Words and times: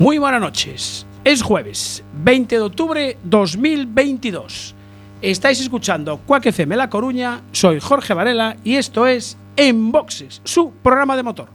Muy 0.00 0.18
buenas 0.18 0.40
noches. 0.40 1.06
Es 1.22 1.40
jueves, 1.40 2.02
20 2.24 2.56
de 2.56 2.62
octubre 2.62 3.16
2022. 3.22 4.74
Estáis 5.22 5.60
escuchando 5.60 6.18
Quack 6.26 6.46
FM 6.46 6.74
La 6.76 6.90
Coruña, 6.90 7.42
soy 7.52 7.78
Jorge 7.78 8.12
Varela 8.12 8.56
y 8.64 8.74
esto 8.74 9.06
es 9.06 9.38
En 9.56 9.92
Boxes, 9.92 10.40
su 10.42 10.72
programa 10.72 11.16
de 11.16 11.22
motor. 11.22 11.48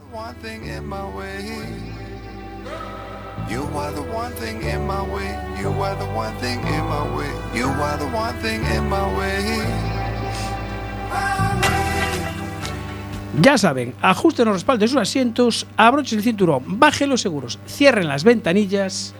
Ya 13.38 13.56
saben, 13.58 13.94
ajusten 14.02 14.46
los 14.46 14.54
respaldos 14.54 14.80
de 14.80 14.88
sus 14.88 15.00
asientos, 15.00 15.66
abrochen 15.76 16.18
el 16.18 16.24
cinturón, 16.24 16.64
bajen 16.66 17.08
los 17.08 17.20
seguros, 17.20 17.60
cierren 17.66 18.08
las 18.08 18.24
ventanillas. 18.24 19.14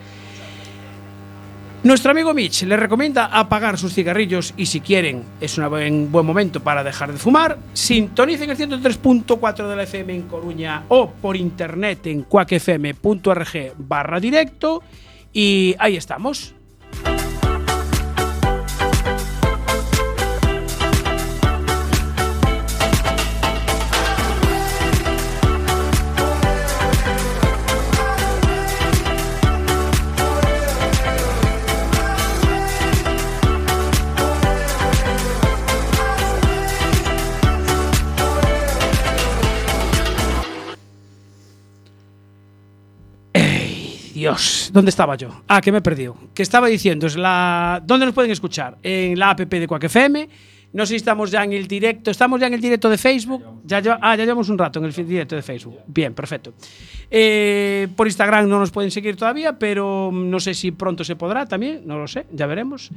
Nuestro 1.83 2.11
amigo 2.11 2.35
Mitch 2.35 2.65
les 2.65 2.79
recomienda 2.79 3.27
apagar 3.27 3.79
sus 3.79 3.95
cigarrillos 3.95 4.53
y 4.57 4.67
si 4.67 4.81
quieren 4.81 5.25
es 5.41 5.57
un 5.57 6.11
buen, 6.11 6.27
momento 6.27 6.61
para 6.61 6.85
dejar 6.85 7.13
de 7.13 7.19
fumar. 7.19 7.57
Sintonicen 7.73 8.51
el 8.51 8.59
103.4 8.59 9.69
de 9.69 9.77
la 9.77 9.85
FM 9.85 10.15
en 10.15 10.23
Coruña 10.23 10.85
o 10.89 11.11
por 11.11 11.37
internet 11.37 12.07
en 12.09 12.23
cuacfm.org 12.25 13.75
barra 13.79 14.21
directo 14.21 14.83
y 15.33 15.75
ahí 15.79 15.97
estamos. 15.97 16.55
¿Dónde 44.73 44.91
estaba 44.91 45.17
yo? 45.17 45.43
Ah, 45.49 45.61
que 45.61 45.73
me 45.73 45.79
he 45.79 45.83
perdido. 45.83 46.17
Que 46.35 46.43
estaba 46.43 46.69
diciendo, 46.69 47.07
es 47.07 47.17
la 47.17 47.83
¿dónde 47.85 48.07
nos 48.07 48.15
pueden 48.15 48.31
escuchar? 48.31 48.79
En 48.83 49.19
la 49.19 49.31
app 49.31 49.41
de 49.41 49.67
Quack 49.67 49.85
FM. 49.85 50.29
No 50.73 50.87
sé 50.87 50.91
si 50.91 50.97
estamos 50.97 51.31
ya 51.31 51.43
en 51.43 51.53
el 51.53 51.67
directo. 51.67 52.11
¿Estamos 52.11 52.41
ya 52.41 52.47
en 52.47 52.55
el 52.55 52.61
directo 52.61 52.89
de 52.89 52.97
Facebook? 52.97 53.43
Ya, 53.65 53.83
ah, 54.01 54.17
ya 54.17 54.25
llevamos 54.25 54.49
un 54.49 54.59
rato 54.59 54.79
en 54.79 54.85
el 54.85 54.93
directo 54.93 55.35
de 55.35 55.43
Facebook. 55.43 55.79
Bien, 55.87 56.15
perfecto. 56.15 56.55
Eh, 57.11 57.89
por 57.97 58.07
Instagram 58.07 58.49
no 58.49 58.61
nos 58.61 58.71
pueden 58.71 58.91
seguir 58.91 59.17
todavía, 59.17 59.59
pero 59.59 60.11
no 60.13 60.39
sé 60.39 60.55
si 60.55 60.71
pronto 60.71 61.03
se 61.03 61.17
podrá 61.17 61.47
también. 61.47 61.83
No 61.87 61.99
lo 61.99 62.07
sé, 62.07 62.27
ya 62.33 62.47
veremos. 62.47 62.91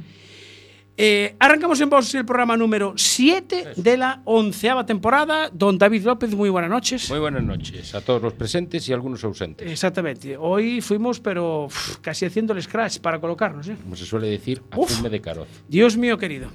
Eh, 0.96 1.34
arrancamos 1.40 1.80
en 1.80 1.90
voz 1.90 2.14
el 2.14 2.24
programa 2.24 2.56
número 2.56 2.94
7 2.96 3.72
de 3.76 3.96
la 3.96 4.22
onceava 4.24 4.86
temporada. 4.86 5.50
Don 5.52 5.76
David 5.76 6.04
López, 6.04 6.32
muy 6.34 6.50
buenas 6.50 6.70
noches. 6.70 7.10
Muy 7.10 7.18
buenas 7.18 7.42
noches 7.42 7.94
a 7.96 8.00
todos 8.00 8.22
los 8.22 8.32
presentes 8.34 8.88
y 8.88 8.92
algunos 8.92 9.24
ausentes. 9.24 9.68
Exactamente. 9.68 10.36
Hoy 10.36 10.80
fuimos, 10.80 11.18
pero 11.18 11.66
casi 12.00 12.26
haciendo 12.26 12.52
el 12.52 12.62
scratch 12.62 13.00
para 13.00 13.20
colocarnos. 13.20 13.68
¿eh? 13.68 13.76
Como 13.82 13.96
se 13.96 14.04
suele 14.04 14.28
decir, 14.28 14.62
a 14.70 14.78
Uf. 14.78 15.00
de 15.02 15.20
caroz. 15.20 15.48
Dios 15.66 15.96
mío 15.96 16.16
querido. 16.16 16.48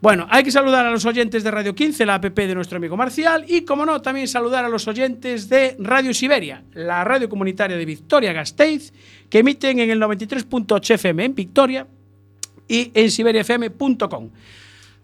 Bueno, 0.00 0.26
hay 0.30 0.44
que 0.44 0.52
saludar 0.52 0.84
a 0.86 0.90
los 0.90 1.04
oyentes 1.06 1.42
de 1.42 1.50
Radio 1.50 1.74
15, 1.74 2.04
la 2.06 2.16
app 2.16 2.24
de 2.26 2.54
nuestro 2.54 2.76
amigo 2.76 2.96
Marcial, 2.96 3.46
y 3.48 3.62
como 3.62 3.86
no, 3.86 4.02
también 4.02 4.28
saludar 4.28 4.64
a 4.64 4.68
los 4.68 4.86
oyentes 4.86 5.48
de 5.48 5.74
Radio 5.78 6.12
Siberia, 6.12 6.64
la 6.74 7.02
radio 7.02 7.30
comunitaria 7.30 7.78
de 7.78 7.84
Victoria 7.84 8.32
Gasteiz, 8.34 8.92
que 9.30 9.38
emiten 9.38 9.78
en 9.80 9.90
el 9.90 10.00
93.8 10.00 10.94
FM 10.94 11.24
en 11.24 11.34
Victoria 11.34 11.86
y 12.68 12.90
en 12.94 13.10
siberiafm.com. 13.10 14.30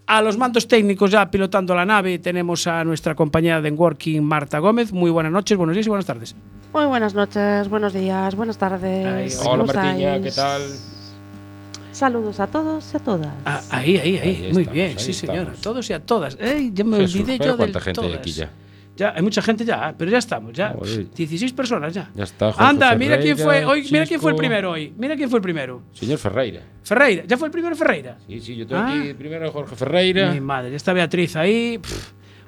A 0.06 0.20
los 0.20 0.37
mandos 0.37 0.67
técnicos 0.67 1.11
ya 1.11 1.31
pilotando 1.31 1.75
la 1.75 1.87
nave 1.87 2.19
tenemos 2.19 2.67
a 2.67 2.85
nuestra 2.85 3.14
compañera 3.14 3.61
de 3.61 3.70
Working 3.70 4.23
Marta 4.23 4.59
Gómez. 4.59 4.93
Muy 4.93 5.11
buenas 5.11 5.32
noches, 5.32 5.56
buenos 5.56 5.75
días 5.76 5.87
y 5.87 5.88
buenas 5.88 6.06
tardes. 6.06 6.35
Muy 6.73 6.87
buenas 6.87 7.14
noches, 7.14 7.69
buenos 7.69 7.93
días, 7.93 8.35
buenas 8.35 8.59
tardes. 8.59 9.06
Ay, 9.06 9.31
¿cómo 9.44 9.62
Hola 9.62 9.73
Martiña? 9.73 10.20
¿qué 10.20 10.31
tal? 10.32 10.62
Saludos 11.93 12.41
a 12.41 12.47
todos 12.47 12.93
y 12.93 12.97
a 12.97 13.00
todas. 13.00 13.32
Ah, 13.44 13.61
ahí, 13.70 13.97
ahí, 13.99 14.19
ahí. 14.19 14.19
Ahí 14.19 14.38
Muy 14.53 14.62
estamos, 14.62 14.73
bien, 14.73 14.88
ahí 14.88 14.99
sí, 14.99 15.12
señora. 15.12 15.41
estamos. 15.43 15.61
Todos 15.61 15.91
y 15.91 15.93
a 15.93 16.00
todas. 16.00 16.38
Ey, 16.41 16.70
ya 16.75 16.85
me 16.85 16.97
Jesús, 16.97 17.20
olvidé 17.20 17.38
yo 17.38 17.53
de 17.53 17.56
¿cuánta 17.58 17.81
gente 17.81 18.00
hay 18.00 18.15
aquí 18.15 18.32
ya? 18.32 18.50
Ya, 18.94 19.15
hay 19.17 19.23
mucha 19.23 19.41
gente 19.41 19.65
ya, 19.65 19.94
pero 19.97 20.11
ya 20.11 20.19
estamos, 20.19 20.53
ya. 20.53 20.75
Joder. 20.79 21.11
16 21.11 21.53
personas 21.55 21.94
ya. 21.94 22.11
Ya 22.15 22.25
está, 22.25 22.53
Jorge 22.53 22.62
Anda, 22.69 22.94
mira 22.94 23.19
quién 23.19 23.39
fue 23.39 23.65
hoy, 23.65 23.89
mira 23.91 24.05
quién 24.06 24.21
fue 24.21 24.33
el 24.33 24.37
primero 24.37 24.73
hoy. 24.73 24.93
Mira 24.99 25.17
quién 25.17 25.31
fue 25.31 25.39
el 25.39 25.43
primero. 25.43 25.83
Señor 25.93 26.19
Ferreira. 26.19 26.61
Ferreira, 26.83 27.25
¿ya 27.27 27.39
fue 27.39 27.49
el 27.49 27.53
primero 27.53 27.75
Ferreira? 27.75 28.19
Sí, 28.27 28.41
sí, 28.41 28.55
yo 28.56 28.67
tengo 28.67 28.83
Ah. 28.83 28.93
aquí 29.00 29.15
primero 29.15 29.50
Jorge 29.50 29.75
Ferreira. 29.77 30.31
Mi 30.33 30.41
madre, 30.41 30.71
ya 30.71 30.77
está 30.77 30.93
Beatriz 30.93 31.37
ahí. 31.37 31.81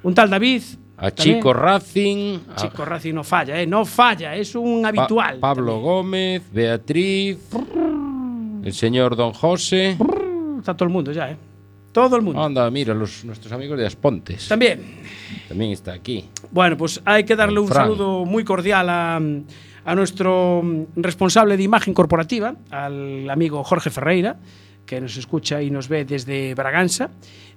un 0.03 0.13
tal 0.13 0.29
David. 0.29 0.61
A 0.97 1.11
También. 1.11 1.37
Chico 1.39 1.51
Racing, 1.51 2.37
a 2.51 2.55
Chico 2.55 2.85
Racing 2.85 3.13
no 3.15 3.23
falla, 3.25 3.59
¿eh? 3.61 3.67
No 3.67 3.83
falla, 3.83 4.33
es 4.35 4.55
un 4.55 4.81
Pa- 4.83 4.87
habitual. 4.89 5.39
Pablo 5.39 5.79
Gómez, 5.79 6.41
Beatriz, 6.53 7.37
el 8.63 8.71
señor 8.73 9.15
Don 9.17 9.33
José. 9.33 9.97
Está 10.59 10.73
todo 10.73 10.87
el 10.87 10.93
mundo 10.93 11.11
ya, 11.11 11.31
¿eh? 11.31 11.37
Todo 11.95 12.17
el 12.17 12.23
mundo. 12.23 12.43
Anda, 12.43 12.69
mira, 12.69 12.93
los, 12.93 13.23
nuestros 13.23 13.53
amigos 13.53 13.77
de 13.79 13.85
Aspontes. 13.85 14.49
También. 14.49 14.81
También 15.47 15.71
está 15.71 15.93
aquí. 15.93 16.25
Bueno, 16.51 16.75
pues 16.75 17.01
hay 17.05 17.23
que 17.23 17.37
darle 17.37 17.57
un 17.61 17.69
saludo 17.69 18.25
muy 18.25 18.43
cordial 18.43 18.89
a, 18.89 19.15
a 19.15 19.95
nuestro 19.95 20.61
responsable 20.97 21.55
de 21.55 21.63
imagen 21.63 21.93
corporativa, 21.93 22.53
al 22.69 23.29
amigo 23.29 23.63
Jorge 23.63 23.91
Ferreira, 23.91 24.35
que 24.85 24.99
nos 24.99 25.15
escucha 25.15 25.61
y 25.61 25.71
nos 25.71 25.87
ve 25.87 26.03
desde 26.03 26.53
Braganza. 26.53 27.11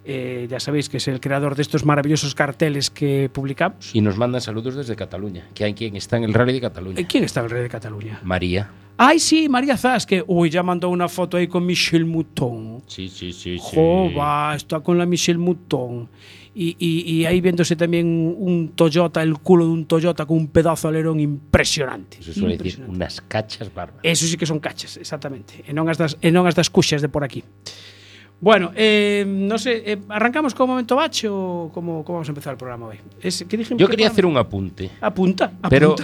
Eh, 0.05 0.47
ya 0.49 0.61
sabéis 0.61 0.89
que 0.89 0.99
es 0.99 1.09
el 1.09 1.19
creador 1.19 1.57
de 1.57 1.63
estos 1.63 1.85
maravillosos 1.85 2.37
carteles 2.37 2.91
que 2.91 3.29
publicamos. 3.33 3.93
Y 3.93 4.01
nos 4.03 4.19
mandan 4.19 4.41
saludos 4.41 4.77
desde 4.77 4.95
Cataluña, 4.95 5.49
que 5.53 5.65
hay 5.65 5.75
quien 5.75 5.97
está 5.97 6.17
en 6.17 6.23
el 6.23 6.33
Rally 6.33 6.53
de 6.53 6.61
Cataluña. 6.61 7.09
¿Quién 7.09 7.25
está 7.25 7.41
el 7.41 7.51
rey 7.51 7.63
de 7.63 7.69
Cataluña? 7.69 8.21
María. 8.23 8.71
Ay, 9.01 9.21
sí, 9.21 9.49
María 9.49 9.77
Zas, 9.77 10.05
que 10.05 10.25
uy, 10.27 10.51
ya 10.51 10.63
mandó 10.65 10.89
una 10.91 11.09
foto 11.09 11.37
ahí 11.37 11.47
con 11.47 11.65
Michel 11.65 12.05
Mouton. 12.05 12.83
Sí, 12.87 13.09
sí, 13.09 13.33
sí. 13.33 13.57
sí. 13.59 13.77
Jova, 13.77 14.55
está 14.57 14.81
con 14.81 14.99
la 14.99 15.07
Michel 15.07 15.39
Mouton. 15.39 16.09
Y, 16.55 16.75
y- 16.81 17.03
y 17.13 17.25
ahí 17.25 17.41
viéndose 17.41 17.77
también 17.77 18.35
un 18.37 18.71
Toyota, 18.75 19.23
el 19.23 19.39
culo 19.39 19.65
de 19.67 19.71
un 19.71 19.85
Toyota 19.87 20.27
con 20.27 20.37
un 20.39 20.49
pedazo 20.49 20.89
de 20.91 20.95
alerón 20.99 21.21
impresionante. 21.21 22.21
Se 22.21 22.35
suele 22.35 22.59
decir 22.59 22.85
unas 22.89 23.21
cachas 23.21 23.73
bárbaras. 23.73 24.01
Eso 24.03 24.27
sí 24.27 24.37
que 24.37 24.45
son 24.47 24.59
cachas, 24.59 24.97
exactamente. 24.97 25.63
E 25.63 25.71
non 25.73 25.87
as 25.87 25.95
das, 26.03 26.19
e 26.19 26.35
as 26.35 26.55
das 26.59 26.67
cuxas 26.67 26.99
de 26.99 27.07
por 27.09 27.23
aquí. 27.23 27.45
Bueno, 28.41 28.73
eh, 28.75 29.23
no 29.27 29.59
sé, 29.59 29.83
eh, 29.87 29.99
¿arrancamos 30.11 30.55
con 30.55 30.67
momento 30.67 30.95
bache 30.99 31.29
o 31.31 31.71
cómo, 31.75 32.03
cómo 32.03 32.19
vamos 32.19 32.29
a 32.29 32.35
empezar 32.35 32.55
el 32.55 32.59
programa 32.59 32.87
hoy? 32.91 32.99
Es, 33.23 33.47
¿qué 33.49 33.55
dijimos 33.57 33.79
Yo 33.79 33.87
que 33.87 33.95
quería 33.95 34.11
programa? 34.11 34.13
hacer 34.15 34.27
un 34.27 34.37
apunte, 34.37 34.91
Apunta, 35.01 35.45
apunta. 35.63 35.69
pero 35.71 35.95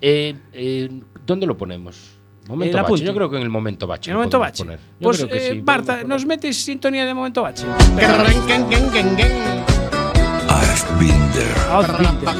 eh, 0.00 0.90
¿dónde 1.26 1.46
lo 1.46 1.56
ponemos? 1.58 2.13
Momento 2.48 2.76
El 2.76 2.82
bache. 2.82 2.86
apunte. 2.86 3.04
Yo 3.04 3.14
creo 3.14 3.30
que 3.30 3.36
en 3.36 3.42
el 3.42 3.50
momento 3.50 3.86
bache. 3.86 4.10
En 4.10 4.14
lo 4.14 4.18
momento 4.20 4.38
bache. 4.38 4.64
Pues, 5.00 5.20
eh, 5.30 5.50
sí, 5.52 5.62
Marta, 5.64 5.92
podemos 5.94 6.08
nos 6.08 6.26
metes 6.26 6.56
sintonía 6.62 7.06
de 7.06 7.14
momento 7.14 7.42
bache. 7.42 7.64
I've 10.48 10.98
been 10.98 11.32
there. 11.32 11.54
Outbinder. 11.70 12.34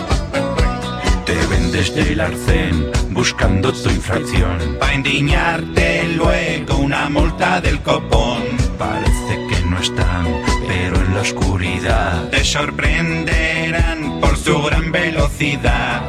Te 1.25 1.35
vendes 1.47 1.95
del 1.95 2.21
arcén 2.21 2.91
buscando 3.11 3.73
tu 3.73 3.89
infracción. 3.89 4.59
Pa' 4.79 4.93
endiñarte 4.93 6.09
luego 6.17 6.77
una 6.77 7.09
multa 7.09 7.61
del 7.61 7.81
copón. 7.81 8.43
Parece 8.79 9.47
que 9.49 9.65
no 9.69 9.79
están, 9.79 10.27
pero 10.69 10.97
en 10.97 11.15
la 11.15 11.21
oscuridad. 11.23 12.29
Te 12.31 12.45
sorprenderán 12.45 14.21
por 14.21 14.37
su 14.37 14.63
gran 14.63 14.93
velocidad. 14.93 16.03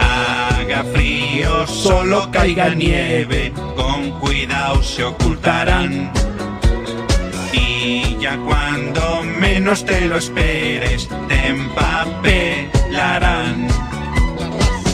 Haga 0.00 0.82
frío, 0.92 1.05
solo 1.66 2.30
caiga 2.30 2.68
nieve. 2.74 3.52
Con 3.76 4.10
cuidado 4.20 4.82
se 4.82 5.04
ocultarán. 5.04 6.10
Y 7.52 8.16
ya 8.20 8.36
cuando 8.38 9.22
menos 9.38 9.84
te 9.84 10.06
lo 10.06 10.16
esperes, 10.18 11.08
te 11.28 11.46
empapelarán. 11.48 13.68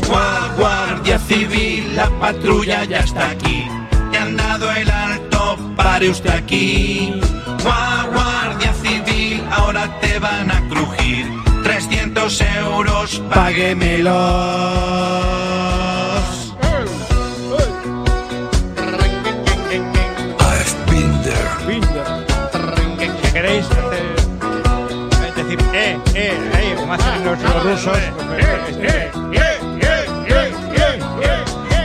Gua- 0.09 0.51
Guardia 0.59 1.19
Civil, 1.19 1.97
la 1.97 2.09
patrulla 2.21 2.85
ya 2.85 2.99
está 2.99 3.31
aquí. 3.31 3.65
Te 4.11 4.19
han 4.19 4.37
dado 4.37 4.71
el 4.73 4.91
alto, 4.91 5.57
pare 5.77 6.11
usted 6.11 6.31
aquí. 6.31 7.15
Gua- 7.65 8.07
Guardia 8.13 8.75
Civil, 8.83 9.43
ahora 9.51 9.89
te 10.01 10.19
van 10.19 10.51
a 10.51 10.61
crujir. 10.69 11.27
300 11.65 12.41
euros, 12.61 13.23
páguemelos. 13.33 14.13
Eh, 25.73 25.99
eh, 26.15 26.51
eh, 26.55 26.75
como 26.77 26.93
hacen 26.95 27.25
los, 27.25 27.41
los 27.41 27.63
rusos. 27.65 27.99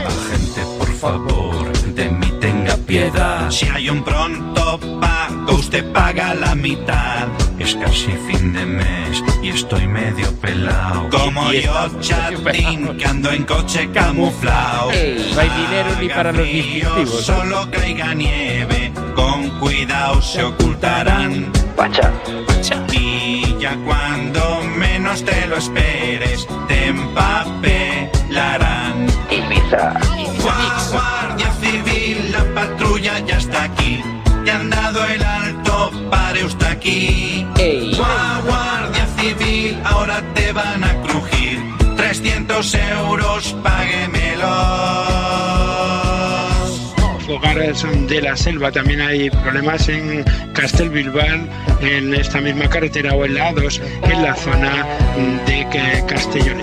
Agente, 0.06 0.62
por 0.78 0.92
favor, 0.94 1.72
de 1.72 2.08
mí 2.10 2.32
tenga 2.40 2.76
piedad. 2.76 3.50
Si 3.50 3.66
hay 3.66 3.90
un 3.90 4.02
pronto 4.02 4.78
pago, 5.00 5.54
usted 5.54 5.90
paga 5.92 6.34
la 6.34 6.54
mitad. 6.54 7.28
Es 7.58 7.74
casi 7.74 8.12
fin 8.28 8.52
de 8.52 8.64
mes 8.64 9.22
y 9.42 9.48
estoy 9.48 9.86
medio 9.86 10.32
pelado. 10.40 11.08
Como 11.10 11.52
yo, 11.52 12.00
chatín, 12.00 12.96
que 12.96 13.04
ando 13.06 13.30
en 13.32 13.44
coche 13.44 13.90
camuflado. 13.92 14.90
Ey, 14.92 15.32
no 15.34 15.40
hay 15.40 15.48
dinero 15.48 15.88
ni 16.00 16.08
para 16.08 16.32
los 16.32 16.46
distintivos. 16.46 17.24
Solo 17.24 17.68
caiga 17.70 18.14
nieve, 18.14 18.92
con 19.14 19.48
cuidado 19.58 20.22
se 20.22 20.44
ocultarán. 20.44 21.50
Y 22.92 23.17
ya 23.58 23.76
cuando 23.84 24.62
menos 24.76 25.24
te 25.24 25.46
lo 25.46 25.56
esperes, 25.56 26.46
te 26.68 26.86
empapelarán. 26.88 29.06
Gua- 30.42 30.90
Guardia 30.92 31.50
Civil, 31.60 32.32
la 32.32 32.44
patrulla 32.54 33.18
ya 33.20 33.38
está 33.38 33.64
aquí. 33.64 34.02
Te 34.44 34.50
han 34.50 34.70
dado 34.70 35.04
el 35.06 35.22
alto, 35.22 35.90
pare 36.10 36.44
usted 36.44 36.66
aquí. 36.66 37.46
Gua- 37.96 38.40
Guardia 38.46 39.06
Civil, 39.18 39.78
ahora 39.84 40.22
te 40.34 40.52
van 40.52 40.84
a 40.84 40.94
crujir. 41.02 41.58
300 41.96 42.74
euros, 42.74 43.54
páguemelos. 43.62 44.17
Hogares 47.38 47.84
de 48.08 48.20
la 48.20 48.36
selva. 48.36 48.70
También 48.70 49.00
hay 49.00 49.30
problemas 49.30 49.88
en 49.88 50.24
Castelbilbao, 50.52 51.46
en 51.80 52.14
esta 52.14 52.40
misma 52.40 52.68
carretera 52.68 53.14
o 53.14 53.24
en 53.24 53.34
la 53.34 53.50
A2, 53.52 53.80
en 54.02 54.22
la 54.22 54.34
zona 54.34 54.86
de 55.46 56.04
Castellón. 56.06 56.60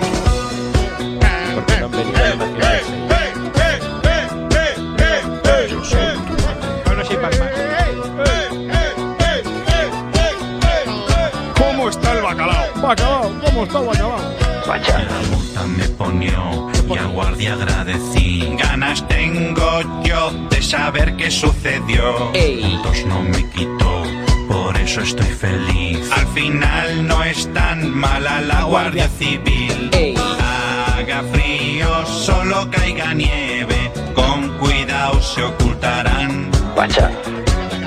¿Cómo 11.54 11.88
está 11.88 12.12
el 12.12 12.22
bacalao? 12.22 12.82
Bacalao, 12.82 13.40
¿cómo 13.44 13.64
está 13.64 13.78
el 13.78 13.86
bacalao? 13.86 14.36
La 14.66 15.20
multa 15.30 15.66
me 15.66 15.88
ponió 15.90 16.75
y 16.88 16.98
a 16.98 17.06
guardia 17.06 17.54
agradecí. 17.54 18.54
Ganas 18.58 19.06
tengo 19.08 20.02
yo 20.04 20.30
de 20.50 20.62
saber 20.62 21.16
qué 21.16 21.30
sucedió. 21.30 22.32
Puntos 22.32 23.04
no 23.06 23.22
me 23.22 23.48
quitó, 23.50 24.04
por 24.48 24.76
eso 24.76 25.00
estoy 25.00 25.26
feliz. 25.26 26.10
Al 26.12 26.26
final 26.28 27.06
no 27.06 27.22
es 27.24 27.52
tan 27.52 27.94
mala 27.94 28.40
la 28.40 28.62
Guardia 28.64 29.08
Civil. 29.08 29.90
Haga 30.16 31.22
frío, 31.32 32.06
solo 32.06 32.68
caiga 32.70 33.14
nieve. 33.14 33.92
Con 34.14 34.56
cuidado 34.58 35.20
se 35.20 35.42
ocultarán. 35.42 36.50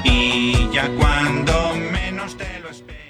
Y 0.03 0.69
ya 0.71 0.89
cuando 0.97 1.38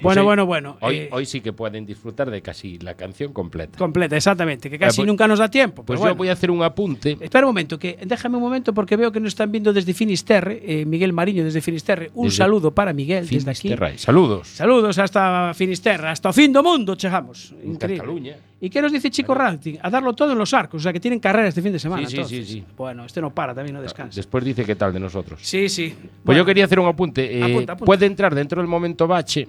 Bueno, 0.01 0.21
Sí. 0.21 0.25
bueno, 0.25 0.45
bueno. 0.45 0.77
Hoy, 0.81 0.95
eh, 0.95 1.09
hoy 1.11 1.25
sí 1.25 1.41
que 1.41 1.53
pueden 1.53 1.85
disfrutar 1.85 2.29
de 2.31 2.41
casi 2.41 2.77
la 2.79 2.93
canción 2.95 3.33
completa. 3.33 3.77
completa, 3.77 4.15
exactamente, 4.17 4.69
que 4.69 4.77
casi 4.79 5.01
Eh, 5.01 5.03
pues- 5.03 5.07
nunca 5.07 5.27
nos 5.27 5.39
da 5.39 5.49
tiempo. 5.49 5.83
Pues 5.83 5.99
bueno. 5.99 6.13
yo 6.13 6.17
voy 6.17 6.29
a 6.29 6.33
hacer 6.33 6.51
un 6.51 6.63
apunte. 6.63 7.17
Espera 7.19 7.45
un 7.45 7.49
momento, 7.49 7.77
que 7.77 7.97
déjame 8.05 8.37
un 8.37 8.43
momento 8.43 8.73
porque 8.73 8.95
veo 8.95 9.11
que 9.11 9.19
nos 9.19 9.29
están 9.29 9.51
viendo 9.51 9.73
desde 9.73 9.93
Finisterre, 9.93 10.61
eh, 10.65 10.85
Miguel 10.85 11.13
Mariño 11.13 11.43
desde 11.43 11.61
Finisterre. 11.61 12.11
Un 12.13 12.25
Desde 12.25 12.37
saludo 12.37 12.71
para 12.71 12.93
Miguel 12.93 13.27
desde 13.27 13.51
aquí. 13.51 13.73
Saludos. 13.97 14.47
Saludos 14.47 14.97
hasta 14.97 15.53
Finisterre, 15.53 16.07
hasta 16.09 16.31
fin 16.33 16.51
do 16.53 16.63
mundo 16.63 16.95
chegamos. 16.95 17.53
En 17.61 17.71
Increíble. 17.73 17.97
Cataluña. 17.99 18.35
¿Y 18.61 18.69
qué 18.69 18.81
nos 18.81 18.91
dice 18.91 19.09
Chico 19.09 19.33
Ranting? 19.33 19.77
A 19.81 19.89
darlo 19.89 20.11
todo 20.13 20.33
en 20.33 20.37
los 20.37 20.53
arcos, 20.53 20.81
o 20.81 20.83
sea 20.83 20.91
que 20.91 20.99
tienen 20.99 21.19
carrera 21.19 21.47
este 21.47 21.61
fin 21.61 21.71
de 21.71 21.79
semana. 21.79 22.07
Sí, 22.09 22.17
sí, 22.17 22.23
sí, 22.25 22.43
sí. 22.45 22.63
Bueno, 22.75 23.05
este 23.05 23.21
no 23.21 23.33
para, 23.33 23.53
también 23.55 23.75
no 23.75 23.81
descansa. 23.81 24.15
Después 24.17 24.43
dice 24.43 24.65
qué 24.65 24.75
tal 24.75 24.91
de 24.91 24.99
nosotros. 24.99 25.39
Sí, 25.41 25.69
sí. 25.69 25.95
Pues 25.97 26.11
Bueno, 26.25 26.39
yo 26.41 26.45
quería 26.45 26.65
hacer 26.65 26.79
un 26.79 26.87
apunte. 26.87 27.37
Eh, 27.39 27.43
Apunta, 27.43 27.73
apunta. 27.73 27.85
Puede 27.85 28.05
entrar 28.05 28.35
dentro 28.35 28.61
del 28.61 28.67
momento 28.69 29.07
bache 29.07 29.47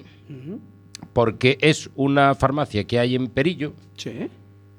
porque 1.13 1.59
es 1.61 1.91
una 1.97 2.35
farmacia 2.35 2.85
que 2.85 2.99
hay 2.99 3.17
en 3.17 3.27
Perillo 3.29 3.73
Sí. 3.97 4.29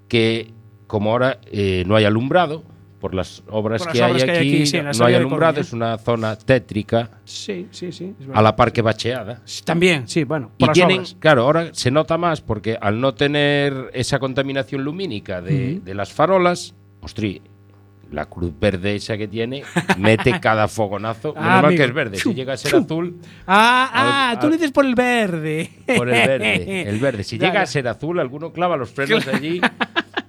que 0.07 0.51
como 0.87 1.11
ahora 1.11 1.39
eh, 1.51 1.83
no 1.87 1.95
hay 1.95 2.05
alumbrado 2.05 2.63
por 3.01 3.13
las 3.15 3.43
obras, 3.49 3.83
Por 3.83 3.87
las 3.87 3.93
que, 3.97 4.03
obras 4.03 4.21
hay 4.21 4.25
que 4.29 4.31
hay 4.31 4.37
aquí, 4.55 4.65
sí, 4.67 4.77
no 4.97 5.05
hay 5.05 5.15
alumbrado, 5.15 5.59
es 5.59 5.73
una 5.73 5.97
zona 5.97 6.37
tétrica 6.37 7.09
Sí, 7.25 7.67
sí, 7.71 7.91
sí. 7.91 8.13
a 8.33 8.41
la 8.41 8.55
par 8.55 8.71
que 8.71 8.81
bacheada. 8.81 9.41
También, 9.65 10.07
sí, 10.07 10.23
bueno. 10.23 10.51
Y 10.57 10.59
Por 10.59 10.69
las 10.69 10.73
tienen, 10.75 10.97
obras. 10.99 11.15
claro, 11.19 11.41
ahora 11.43 11.69
se 11.73 11.89
nota 11.91 12.17
más 12.17 12.39
porque 12.41 12.77
al 12.79 13.01
no 13.01 13.13
tener 13.15 13.89
esa 13.93 14.19
contaminación 14.19 14.83
lumínica 14.83 15.41
de, 15.41 15.81
de 15.83 15.95
las 15.95 16.13
farolas, 16.13 16.73
ostri, 17.01 17.41
la 18.11 18.25
cruz 18.25 18.51
verde 18.59 18.95
esa 18.95 19.17
que 19.17 19.27
tiene 19.27 19.63
mete 19.97 20.39
cada 20.41 20.67
fogonazo. 20.67 21.33
Ah, 21.37 21.41
Menos 21.41 21.61
mal 21.63 21.75
que 21.77 21.83
es 21.85 21.93
verde. 21.93 22.17
Si 22.17 22.33
llega 22.33 22.53
a 22.53 22.57
ser 22.57 22.75
azul, 22.75 23.17
Ah, 23.47 24.31
ah, 24.33 24.37
tú 24.39 24.47
lo 24.47 24.53
dices 24.53 24.71
por 24.71 24.85
el 24.85 24.95
verde. 24.95 25.69
por 25.97 26.07
el 26.09 26.27
verde. 26.27 26.81
El 26.89 26.99
verde. 26.99 27.23
Si 27.23 27.37
llega 27.39 27.61
a 27.61 27.65
ser 27.65 27.87
azul, 27.87 28.19
alguno 28.19 28.51
clava 28.53 28.75
los 28.77 28.89
frenos 28.91 29.25
allí 29.27 29.59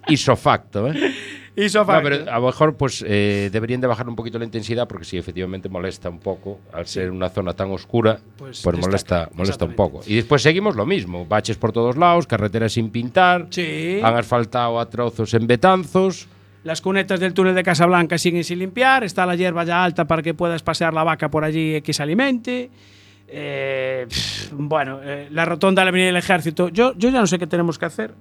isofacto, 0.09 0.89
¿eh? 0.93 0.95
Isofacto. 1.55 2.09
No, 2.09 2.17
pero 2.17 2.31
a 2.31 2.39
lo 2.39 2.47
mejor 2.47 2.77
pues 2.77 3.05
eh, 3.07 3.51
deberían 3.53 3.81
de 3.81 3.87
bajar 3.87 4.09
un 4.09 4.17
poquito 4.17 4.39
la 4.39 4.45
intensidad 4.45 4.89
porque 4.89 5.05
sí, 5.05 5.19
efectivamente 5.19 5.69
molesta 5.69 6.09
un 6.09 6.19
poco. 6.19 6.61
Al 6.73 6.87
ser 6.87 7.11
una 7.11 7.29
zona 7.29 7.53
tan 7.53 7.71
oscura, 7.71 8.19
Pues 8.39 8.63
pues, 8.63 8.79
molesta, 8.79 9.29
molesta 9.35 9.65
un 9.65 9.75
poco. 9.75 10.01
Y 10.07 10.17
después 10.17 10.41
seguimos 10.43 10.77
lo 10.77 10.87
mismo. 10.87 11.27
Baches 11.27 11.59
por 11.59 11.73
todos 11.73 11.97
lados, 11.97 12.27
carreteras 12.27 12.73
sin 12.73 12.91
pintar. 12.91 13.49
Sí. 13.51 14.01
Han 14.03 14.17
asfaltado 14.17 14.81
a 14.81 14.89
trozos 14.89 15.35
en 15.35 15.47
Betanzos. 15.47 16.27
Las 16.65 16.81
cunetas 16.81 17.19
del 17.21 17.35
túnel 17.35 17.55
de 17.55 17.63
Casablanca 17.65 18.17
siguen 18.19 18.45
sin 18.45 18.61
limpiar. 18.61 19.05
Está 19.05 19.27
la 19.27 19.35
hierba 19.35 19.65
ya 19.65 19.85
alta 19.85 20.07
para 20.07 20.23
que 20.23 20.33
puedas 20.33 20.63
pasear 20.63 20.95
la 20.95 21.05
vaca 21.05 21.31
por 21.31 21.45
allí 21.45 21.77
y 21.77 21.83
que 21.83 21.93
se 21.93 22.03
alimente. 22.03 22.71
Eh, 23.29 24.07
bueno, 24.53 25.01
eh, 25.03 25.29
la 25.31 25.45
rotonda 25.45 25.81
de 25.83 25.87
la 25.87 25.89
Avenida 25.89 26.07
del 26.07 26.17
Ejército. 26.17 26.69
Yo, 26.69 26.93
yo 26.97 27.11
ya 27.11 27.21
no 27.21 27.27
sé 27.27 27.39
qué 27.39 27.47
tenemos 27.47 27.79
que 27.79 27.87
hacer. 27.87 28.15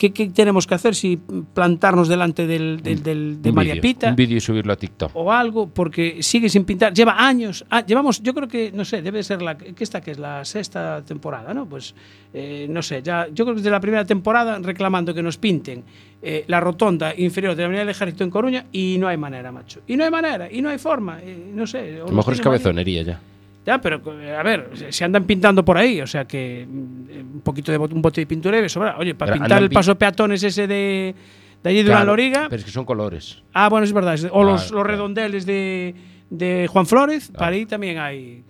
¿Qué, 0.00 0.14
qué 0.14 0.30
tenemos 0.30 0.66
que 0.66 0.74
hacer? 0.74 0.94
Si 0.94 1.18
plantarnos 1.52 2.08
delante 2.08 2.46
del, 2.46 2.80
del- 2.82 3.02
del- 3.02 3.42
de 3.42 3.50
Un 3.50 3.54
María 3.54 3.78
Pita 3.82 4.08
Un 4.08 4.16
vídeo 4.16 4.38
y 4.38 4.40
subirlo 4.40 4.72
a 4.72 4.76
TikTok. 4.76 5.10
o 5.12 5.30
algo, 5.30 5.68
porque 5.68 6.22
sigue 6.22 6.48
sin 6.48 6.64
pintar. 6.64 6.94
Lleva 6.94 7.16
años. 7.18 7.66
ah, 7.68 7.84
llevamos, 7.84 8.22
yo 8.22 8.32
creo 8.32 8.48
que, 8.48 8.72
no 8.72 8.86
sé, 8.86 9.02
debe 9.02 9.22
ser 9.22 9.42
la. 9.42 9.58
que 9.58 9.84
esta 9.84 10.00
que 10.00 10.12
es 10.12 10.18
la 10.18 10.42
sexta 10.46 11.04
temporada, 11.04 11.52
¿no? 11.52 11.66
Pues, 11.66 11.94
eh, 12.32 12.66
no 12.70 12.80
sé, 12.80 13.02
ya. 13.02 13.26
Yo 13.28 13.44
creo 13.44 13.54
que 13.54 13.60
desde 13.60 13.70
la 13.70 13.80
primera 13.80 14.06
temporada 14.06 14.58
reclamando 14.60 15.12
que 15.12 15.22
nos 15.22 15.36
pinten 15.36 15.84
eh, 16.22 16.44
la 16.46 16.60
rotonda 16.60 17.12
inferior 17.14 17.54
de 17.54 17.60
la 17.60 17.66
Avenida 17.66 17.80
del 17.82 17.90
Ejército 17.90 18.24
en 18.24 18.30
Coruña 18.30 18.64
y 18.72 18.96
no 18.98 19.06
hay 19.06 19.18
manera, 19.18 19.52
macho. 19.52 19.80
Y 19.86 19.96
no 19.98 20.04
hay 20.04 20.10
manera, 20.10 20.50
y 20.50 20.62
no 20.62 20.70
hay 20.70 20.78
forma. 20.78 21.20
eh, 21.22 21.50
no 21.54 21.66
sé. 21.66 22.00
A 22.00 22.06
lo 22.06 22.12
mejor 22.12 22.32
es 22.32 22.40
cabezonería 22.40 23.02
ya. 23.02 23.20
Ya, 23.66 23.78
pero 23.80 24.00
a 24.38 24.42
ver, 24.42 24.70
se- 24.90 25.04
andan 25.04 25.24
pintando 25.24 25.64
por 25.64 25.76
ahí, 25.76 26.00
o 26.00 26.06
sea 26.06 26.24
que 26.26 26.66
mm, 26.68 27.34
un 27.36 27.40
poquito 27.42 27.70
de 27.70 27.78
bot- 27.78 27.92
un 27.92 28.00
bote 28.00 28.22
de 28.22 28.26
pintura 28.26 28.56
debe 28.56 28.68
sobrar. 28.68 28.96
Oye, 28.98 29.14
para 29.14 29.32
Pero 29.32 29.42
pintar 29.44 29.62
el 29.62 29.70
paso 29.70 29.90
de 29.92 29.96
peatones 29.96 30.42
ese 30.42 30.66
de, 30.66 31.14
de 31.62 31.70
allí 31.70 31.78
de 31.78 31.84
Claro, 31.84 31.98
una 31.98 32.04
loriga. 32.06 32.46
Pero 32.48 32.60
es 32.60 32.64
que 32.64 32.70
son 32.70 32.84
colores. 32.86 33.42
Ah, 33.52 33.68
bueno, 33.68 33.84
es 33.84 33.92
verdad. 33.92 34.14
es- 34.14 34.24
O 34.24 34.26
los, 34.26 34.32
Claro, 34.32 34.52
los 34.54 34.66
claro. 34.70 34.84
redondeles 34.84 35.44
de, 35.44 35.94
de 36.30 36.66
Juan 36.70 36.86
Flores, 36.86 37.30
para 37.36 37.48
ahí 37.54 37.66
también 37.66 37.98
hay 37.98 38.44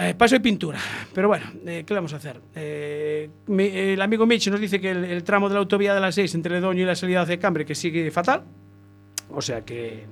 eh, 0.00 0.14
paso 0.16 0.36
de 0.36 0.40
pintura. 0.40 0.78
Pero 1.12 1.28
bueno, 1.28 1.44
eh, 1.66 1.82
¿qué 1.86 1.92
vamos 1.92 2.12
a 2.14 2.16
hacer? 2.16 2.40
Eh, 2.54 3.28
mi- 3.48 3.64
el 3.66 4.00
amigo 4.00 4.24
Mitch 4.26 4.48
nos 4.48 4.60
dice 4.60 4.80
que 4.80 4.90
el, 4.90 5.04
el 5.04 5.22
tramo 5.24 5.48
de 5.48 5.54
la 5.54 5.60
autovía 5.60 5.92
de 5.94 6.00
las 6.00 6.14
6 6.14 6.34
entre 6.34 6.54
Ledoño 6.54 6.82
y 6.82 6.86
la 6.86 6.94
salida 6.94 7.24
de 7.26 7.38
Cambre 7.38 7.64
que 7.66 7.74
sigue 7.74 8.10
fatal. 8.10 8.42
O 9.30 9.42
sea 9.42 9.62
que 9.64 10.06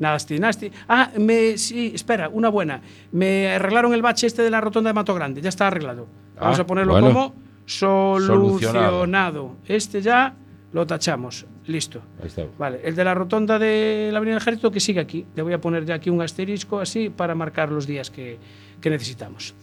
nasty, 0.00 0.38
nasty. 0.40 0.70
Ah, 0.88 1.10
me, 1.18 1.56
sí, 1.56 1.92
espera, 1.94 2.28
una 2.28 2.48
buena. 2.48 2.80
Me 3.12 3.52
arreglaron 3.52 3.94
el 3.94 4.02
bache 4.02 4.26
este 4.26 4.42
de 4.42 4.50
la 4.50 4.60
rotonda 4.60 4.90
de 4.90 4.94
Mato 4.94 5.14
Grande, 5.14 5.40
ya 5.40 5.48
está 5.50 5.68
arreglado. 5.68 6.08
Vamos 6.40 6.58
Ah, 6.58 6.62
a 6.62 6.66
ponerlo 6.66 6.92
bueno. 6.92 7.06
como 7.08 7.34
solucionado. 7.66 8.90
Solucionado. 8.90 9.56
Este 9.68 10.02
ya 10.02 10.34
lo 10.72 10.86
tachamos. 10.86 11.46
Listo. 11.66 12.00
Ahí 12.20 12.26
está. 12.26 12.42
Vale, 12.58 12.80
el 12.82 12.96
de 12.96 13.04
la 13.04 13.14
rotonda 13.14 13.58
de 13.58 14.08
la 14.12 14.18
Avenida 14.18 14.34
del 14.34 14.42
Ejército 14.42 14.70
que 14.72 14.80
sigue 14.80 14.98
aquí. 15.00 15.24
Le 15.36 15.42
voy 15.42 15.52
a 15.52 15.60
poner 15.60 15.84
ya 15.84 15.94
aquí 15.94 16.10
un 16.10 16.20
asterisco 16.20 16.80
así 16.80 17.10
para 17.10 17.34
marcar 17.34 17.70
los 17.70 17.86
días 17.86 18.10
que, 18.10 18.38
que 18.80 18.90
necesitamos. 18.90 19.54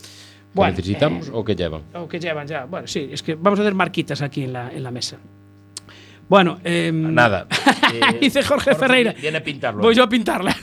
¿Qué 0.56 0.62
necesitamos 0.72 1.30
o 1.34 1.44
qué 1.44 1.56
llevan? 1.56 1.82
O 1.94 2.08
que 2.08 2.20
llevan 2.20 2.48
ya. 2.48 2.66
Bueno, 2.66 2.88
sí, 2.88 3.10
es 3.12 3.22
que 3.22 3.36
vamos 3.36 3.60
a 3.60 3.64
hacer 3.64 3.76
marquitas 3.76 4.22
aquí 4.22 4.44
en 4.44 4.54
la, 4.54 4.72
en 4.72 4.82
la 4.84 4.92
mesa. 4.92 5.18
Bueno, 6.30 6.60
em, 6.64 7.14
Nada. 7.14 7.48
Eh, 7.94 8.18
dice 8.20 8.44
Jorge, 8.44 8.76
Ferreira. 8.76 9.14
Viene 9.14 9.38
a 9.38 9.44
pintarlo. 9.44 9.82
Voy 9.82 9.96
yo 9.96 10.04
a 10.04 10.10
pintarla. 10.10 10.54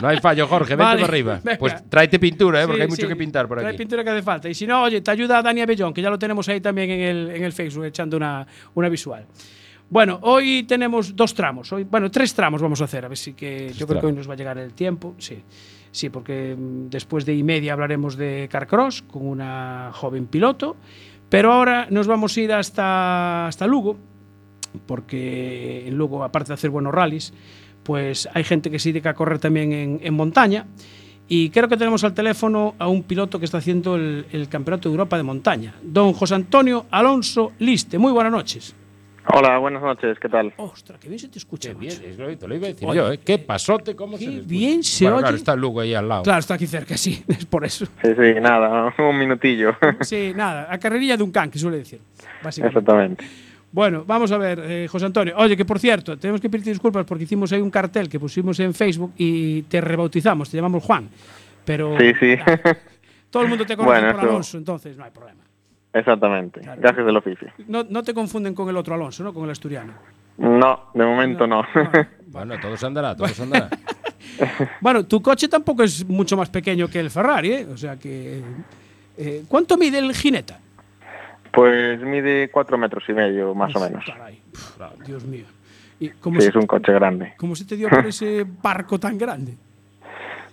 No 0.00 0.08
hay 0.08 0.16
fallo, 0.18 0.46
Jorge. 0.46 0.70
Vente 0.76 0.82
Vale, 0.84 1.00
para 1.02 1.12
arriba. 1.12 1.40
venga. 1.44 1.58
Pues 1.58 1.88
tráete 1.90 2.18
pintura, 2.18 2.62
¿eh? 2.62 2.66
porque 2.66 2.78
Sí, 2.78 2.82
hay 2.84 2.88
mucho 2.88 3.02
sí, 3.02 3.08
que 3.08 3.16
pintar 3.16 3.46
por 3.46 3.58
trae 3.58 3.68
aquí. 3.68 3.78
pintura 3.78 4.02
que 4.02 4.10
hace 4.10 4.22
falta. 4.22 4.48
Y 4.48 4.54
si 4.54 4.66
no, 4.66 4.82
oye, 4.84 5.02
te 5.02 5.10
ayuda 5.10 5.42
Dani 5.42 5.60
Abellón, 5.60 5.92
que 5.92 6.00
ya 6.00 6.08
lo 6.08 6.18
tenemos 6.18 6.48
ahí 6.48 6.62
también 6.62 6.90
en 6.90 7.00
el, 7.00 7.30
en 7.32 7.44
el 7.44 7.52
Facebook, 7.52 7.84
echando 7.84 8.16
una, 8.16 8.46
una 8.74 8.88
visual. 8.88 9.26
Bueno, 9.90 10.20
hoy 10.22 10.62
tenemos 10.62 11.14
dos 11.14 11.34
tramos. 11.34 11.70
Hoy, 11.70 11.84
bueno, 11.84 12.10
tres 12.10 12.32
tramos 12.32 12.62
vamos 12.62 12.80
a 12.80 12.84
hacer. 12.84 13.04
A 13.04 13.08
ver 13.08 13.18
si 13.18 13.34
que. 13.34 13.70
Yo 13.74 13.86
creo 13.86 14.00
que 14.00 14.06
hoy 14.06 14.12
nos 14.14 14.28
va 14.28 14.32
a 14.32 14.36
llegar 14.36 14.56
el 14.56 14.72
tiempo. 14.72 15.14
Sí. 15.18 15.42
Sí, 15.90 16.08
porque 16.08 16.54
mm, 16.58 16.88
después 16.88 17.26
de 17.26 17.34
y 17.34 17.42
media 17.42 17.74
hablaremos 17.74 18.16
de 18.16 18.48
Carcross 18.50 19.02
con 19.02 19.26
una 19.26 19.90
joven 19.92 20.26
piloto. 20.28 20.76
Pero 21.28 21.52
ahora 21.52 21.88
nos 21.90 22.06
vamos 22.06 22.34
a 22.36 22.40
ir 22.40 22.52
hasta, 22.52 23.48
hasta 23.48 23.66
Lugo, 23.66 23.98
porque 24.86 25.86
en 25.86 25.96
Lugo, 25.96 26.24
aparte 26.24 26.48
de 26.48 26.54
hacer 26.54 26.70
buenos 26.70 26.94
rallies, 26.94 27.32
pues 27.82 28.28
hay 28.34 28.44
gente 28.44 28.70
que 28.70 28.78
se 28.78 28.90
dedica 28.90 29.10
a 29.10 29.14
correr 29.14 29.38
también 29.38 29.72
en, 29.72 30.00
en 30.02 30.14
montaña. 30.14 30.66
Y 31.30 31.50
creo 31.50 31.68
que 31.68 31.76
tenemos 31.76 32.04
al 32.04 32.14
teléfono 32.14 32.74
a 32.78 32.88
un 32.88 33.02
piloto 33.02 33.38
que 33.38 33.44
está 33.44 33.58
haciendo 33.58 33.96
el, 33.96 34.26
el 34.32 34.48
Campeonato 34.48 34.88
de 34.88 34.94
Europa 34.94 35.16
de 35.18 35.22
Montaña, 35.22 35.74
don 35.82 36.14
José 36.14 36.34
Antonio 36.34 36.86
Alonso 36.90 37.52
Liste. 37.58 37.98
Muy 37.98 38.12
buenas 38.12 38.32
noches. 38.32 38.74
Hola, 39.30 39.58
buenas 39.58 39.82
noches, 39.82 40.18
¿qué 40.18 40.28
tal? 40.30 40.54
Ostras, 40.56 40.98
qué 40.98 41.08
bien 41.08 41.18
se 41.18 41.28
te 41.28 41.38
escucha. 41.38 41.68
Qué 41.68 41.74
bien, 41.74 41.92
es 42.02 42.16
lo 42.16 42.34
te 42.34 42.48
lo 42.48 42.54
iba 42.54 42.66
a 42.66 42.70
decir 42.70 42.88
Oye, 42.88 42.98
yo, 42.98 43.12
¿eh? 43.12 43.18
Qué 43.18 43.36
pasote, 43.36 43.94
cómo 43.94 44.16
qué 44.16 44.24
se 44.24 44.30
les 44.30 44.46
bien 44.46 44.82
se 44.82 45.04
bueno, 45.04 45.16
oye. 45.16 45.22
Claro, 45.24 45.36
está 45.36 45.54
Lugo 45.54 45.80
ahí 45.80 45.92
al 45.92 46.08
lado. 46.08 46.22
Claro, 46.22 46.38
está 46.38 46.54
aquí 46.54 46.66
cerca, 46.66 46.96
sí, 46.96 47.22
es 47.28 47.44
por 47.44 47.62
eso. 47.66 47.84
Sí, 48.02 48.08
sí, 48.16 48.40
nada, 48.40 48.94
un 48.98 49.18
minutillo. 49.18 49.76
Sí, 50.00 50.32
nada, 50.34 50.72
a 50.72 50.78
carrerilla 50.78 51.18
de 51.18 51.24
un 51.24 51.30
can, 51.30 51.50
que 51.50 51.58
suele 51.58 51.76
decir, 51.76 52.00
básicamente. 52.42 52.78
Exactamente. 52.78 53.24
Bueno, 53.70 54.04
vamos 54.06 54.32
a 54.32 54.38
ver, 54.38 54.60
eh, 54.64 54.88
José 54.88 55.06
Antonio. 55.06 55.34
Oye, 55.36 55.56
que 55.56 55.64
por 55.64 55.78
cierto, 55.78 56.16
tenemos 56.18 56.40
que 56.40 56.48
pedirte 56.48 56.70
disculpas 56.70 57.04
porque 57.04 57.24
hicimos 57.24 57.52
ahí 57.52 57.60
un 57.60 57.70
cartel 57.70 58.08
que 58.08 58.18
pusimos 58.18 58.58
en 58.60 58.72
Facebook 58.72 59.12
y 59.18 59.62
te 59.62 59.80
rebautizamos, 59.80 60.48
te 60.50 60.56
llamamos 60.56 60.82
Juan. 60.84 61.08
Pero 61.64 61.98
Sí, 61.98 62.12
sí, 62.18 62.34
todo 63.30 63.42
el 63.42 63.48
mundo 63.50 63.66
te 63.66 63.76
conoce 63.76 63.92
Bueno, 64.00 64.12
por 64.14 64.20
eso- 64.24 64.30
Alonso, 64.30 64.58
entonces 64.58 64.96
no 64.96 65.04
hay 65.04 65.10
problema. 65.10 65.40
exactamente. 65.92 66.62
Gajes 66.78 67.04
del 67.04 67.16
oficio. 67.16 67.48
No, 67.66 67.84
no 67.84 68.02
te 68.02 68.14
confunden 68.14 68.54
con 68.54 68.68
el 68.70 68.76
otro 68.76 68.94
Alonso, 68.94 69.22
¿no? 69.22 69.34
Con 69.34 69.44
el 69.44 69.50
asturiano. 69.50 69.92
No, 70.38 70.84
de 70.94 71.04
momento 71.04 71.46
no. 71.46 71.62
Bueno, 72.28 72.54
todo 72.60 72.76
se 72.76 72.86
andará, 72.86 73.14
todo 73.16 73.28
se 73.28 73.42
andará. 73.42 73.68
Bueno, 74.80 75.04
tu 75.04 75.20
coche 75.20 75.48
tampoco 75.48 75.82
es 75.82 76.06
mucho 76.06 76.36
más 76.36 76.48
pequeño 76.48 76.86
que 76.88 77.00
el 77.00 77.10
Ferrari, 77.10 77.52
¿eh? 77.52 77.66
O 77.72 77.76
sea 77.76 77.96
que... 77.96 78.40
eh, 79.16 79.42
¿Cuánto 79.48 79.76
mide 79.76 79.98
el 79.98 80.14
Gineta? 80.14 80.60
Pues 81.52 82.00
mide 82.00 82.50
cuatro 82.50 82.78
metros 82.78 83.04
y 83.08 83.12
medio, 83.12 83.54
más 83.54 83.74
o 83.74 83.80
menos. 83.80 84.04
Caray, 84.04 84.40
Dios 85.06 85.24
mío. 85.24 85.44
¿Y 86.00 86.10
cómo, 86.10 86.36
Sí, 86.40 86.42
se, 86.42 86.50
es 86.50 86.56
un 86.56 86.66
coche 86.66 86.92
grande. 86.92 87.34
cómo 87.36 87.56
se 87.56 87.64
te 87.64 87.76
dio 87.76 87.88
por 87.88 88.06
ese 88.06 88.46
barco 88.62 88.98
tan 89.00 89.18
grande? 89.18 89.54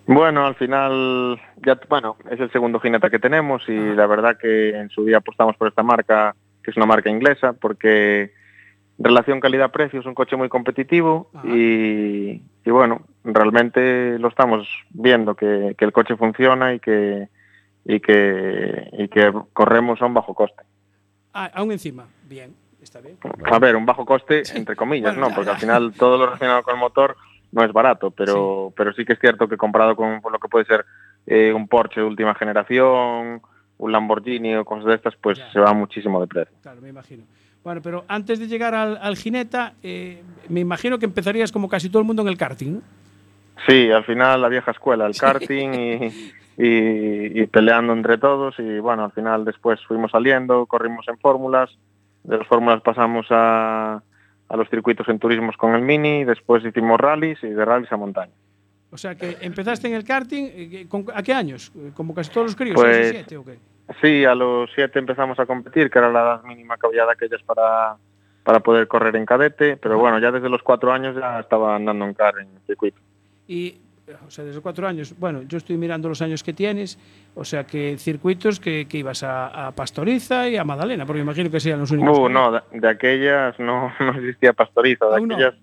Bueno, 0.07 0.45
al 0.45 0.55
final, 0.55 1.39
ya, 1.65 1.79
bueno, 1.89 2.15
es 2.29 2.39
el 2.39 2.51
segundo 2.51 2.79
jineta 2.79 3.09
que 3.09 3.19
tenemos 3.19 3.67
y 3.67 3.75
la 3.75 4.05
verdad 4.05 4.37
que 4.39 4.69
en 4.69 4.89
su 4.89 5.03
día 5.03 5.17
apostamos 5.17 5.55
por 5.57 5.67
esta 5.67 5.81
marca, 5.83 6.35
que 6.63 6.71
es 6.71 6.77
una 6.77 6.85
marca 6.85 7.09
inglesa, 7.09 7.53
porque 7.53 8.31
relación 8.99 9.39
calidad-precio 9.39 9.99
es 9.99 10.05
un 10.05 10.13
coche 10.13 10.35
muy 10.35 10.47
competitivo 10.47 11.29
y, 11.43 12.41
y 12.63 12.69
bueno, 12.71 13.01
realmente 13.23 14.17
lo 14.19 14.27
estamos 14.27 14.67
viendo, 14.91 15.35
que, 15.35 15.75
que 15.77 15.85
el 15.85 15.91
coche 15.91 16.15
funciona 16.15 16.73
y 16.75 16.79
que, 16.79 17.27
y, 17.83 17.99
que, 17.99 18.89
y 18.93 19.07
que 19.07 19.33
corremos 19.53 20.01
a 20.01 20.05
un 20.05 20.13
bajo 20.13 20.33
coste. 20.35 20.63
Ah, 21.37 21.51
aún 21.53 21.73
encima. 21.73 22.07
Bien, 22.23 22.55
está 22.81 23.01
bien. 23.01 23.17
A 23.51 23.59
ver, 23.59 23.75
un 23.75 23.85
bajo 23.85 24.05
coste, 24.05 24.43
entre 24.55 24.77
comillas, 24.77 25.13
Bueno, 25.13 25.29
¿no? 25.29 25.35
Porque 25.35 25.51
al 25.51 25.57
final 25.57 25.93
todo 25.93 26.17
lo 26.17 26.27
relacionado 26.27 26.63
con 26.63 26.75
el 26.75 26.79
motor 26.79 27.17
no 27.51 27.61
es 27.61 27.73
barato, 27.73 28.09
pero, 28.11 28.71
pero 28.75 28.93
sí 28.93 29.03
que 29.03 29.13
es 29.13 29.19
cierto 29.19 29.49
que 29.49 29.57
comparado 29.57 29.97
con, 29.97 30.21
lo 30.31 30.39
que 30.39 30.47
puede 30.47 30.63
ser 30.63 30.85
eh, 31.27 31.51
un 31.51 31.67
Porsche 31.67 31.99
de 31.99 32.07
última 32.07 32.35
generación, 32.35 33.41
un 33.77 33.91
Lamborghini 33.91 34.55
o 34.55 34.63
cosas 34.63 34.85
de 34.85 34.95
estas, 34.95 35.13
pues 35.17 35.37
se 35.51 35.59
va 35.59 35.73
muchísimo 35.73 36.21
de 36.21 36.27
precio. 36.27 36.55
Claro, 36.61 36.79
me 36.79 36.87
imagino. 36.87 37.25
Bueno, 37.65 37.81
pero 37.81 38.05
antes 38.07 38.39
de 38.39 38.47
llegar 38.47 38.73
al, 38.73 38.97
al 39.01 39.17
Gineta, 39.17 39.73
eh, 39.83 40.23
me 40.47 40.61
imagino 40.61 40.97
que 40.99 41.05
empezarías 41.05 41.51
como 41.51 41.67
casi 41.67 41.89
todo 41.89 41.99
el 41.99 42.05
mundo 42.05 42.21
en 42.21 42.29
el 42.29 42.37
karting, 42.37 42.75
¿no? 42.75 42.81
Sí, 43.67 43.91
al 43.91 44.05
final 44.05 44.41
la 44.41 44.47
vieja 44.47 44.71
escuela, 44.71 45.05
el 45.05 45.17
karting 45.17 45.73
y, 45.73 46.31
y, 46.57 47.41
y 47.41 47.47
peleando 47.47 47.93
entre 47.93 48.17
todos 48.17 48.55
y 48.59 48.79
bueno, 48.79 49.05
al 49.05 49.11
final 49.11 49.45
después 49.45 49.79
fuimos 49.85 50.11
saliendo, 50.11 50.65
corrimos 50.65 51.07
en 51.07 51.17
fórmulas, 51.17 51.69
de 52.23 52.37
las 52.37 52.47
fórmulas 52.47 52.81
pasamos 52.81 53.27
a, 53.29 54.01
a 54.49 54.57
los 54.57 54.69
circuitos 54.69 55.07
en 55.09 55.19
turismos 55.19 55.57
con 55.57 55.75
el 55.75 55.81
Mini, 55.81 56.23
después 56.23 56.63
hicimos 56.65 56.99
rallies 56.99 57.43
y 57.43 57.49
de 57.49 57.65
rallies 57.65 57.91
a 57.91 57.97
montaña. 57.97 58.33
O 58.91 58.97
sea 58.97 59.15
que 59.15 59.37
empezaste 59.41 59.87
en 59.87 59.93
el 59.93 60.03
karting, 60.03 60.45
eh, 60.53 60.87
¿a 61.13 61.23
qué 61.23 61.33
años? 61.33 61.71
Eh, 61.75 61.91
¿Como 61.93 62.13
casi 62.13 62.31
todos 62.31 62.47
los 62.47 62.55
críos? 62.55 62.75
Pues, 62.75 62.95
¿A 62.95 62.99
los 62.99 63.09
siete 63.09 63.37
o 63.37 63.43
qué? 63.43 63.59
Sí, 64.01 64.25
a 64.25 64.33
los 64.33 64.69
siete 64.73 64.99
empezamos 64.99 65.39
a 65.39 65.45
competir, 65.45 65.89
que 65.89 65.99
era 65.99 66.11
la 66.11 66.21
edad 66.21 66.43
mínima 66.43 66.77
que 66.77 66.87
había 66.87 67.05
de 67.05 67.11
aquellas 67.11 67.43
para, 67.43 67.97
para 68.43 68.59
poder 68.61 68.87
correr 68.87 69.15
en 69.15 69.25
cadete, 69.25 69.77
pero 69.77 69.99
bueno, 69.99 70.19
ya 70.19 70.31
desde 70.31 70.49
los 70.49 70.63
cuatro 70.63 70.91
años 70.91 71.15
ya 71.15 71.39
estaba 71.39 71.75
andando 71.75 72.05
en 72.05 72.13
car 72.13 72.35
en 72.39 72.47
circuito. 72.65 72.99
¿Y 73.47 73.79
o 74.25 74.31
sea, 74.31 74.45
desde 74.45 74.61
cuatro 74.61 74.87
años. 74.87 75.15
Bueno, 75.17 75.43
yo 75.43 75.57
estoy 75.57 75.77
mirando 75.77 76.09
los 76.09 76.21
años 76.21 76.43
que 76.43 76.53
tienes, 76.53 76.99
o 77.33 77.43
sea, 77.43 77.65
que 77.65 77.97
circuitos 77.97 78.59
que, 78.59 78.87
que 78.87 78.99
ibas 78.99 79.23
a, 79.23 79.67
a 79.67 79.71
Pastoriza 79.71 80.47
y 80.49 80.57
a 80.57 80.63
Madalena, 80.63 81.05
porque 81.05 81.21
imagino 81.21 81.49
que 81.49 81.59
sean 81.59 81.79
los 81.79 81.91
únicos. 81.91 82.17
Uh, 82.17 82.29
no, 82.29 82.51
de, 82.51 82.61
de 82.73 82.87
aquellas 82.87 83.59
no, 83.59 83.91
no 83.99 84.11
existía 84.11 84.53
pastoriza, 84.53 85.05
de 85.07 85.21
no. 85.21 85.33
aquellas 85.33 85.55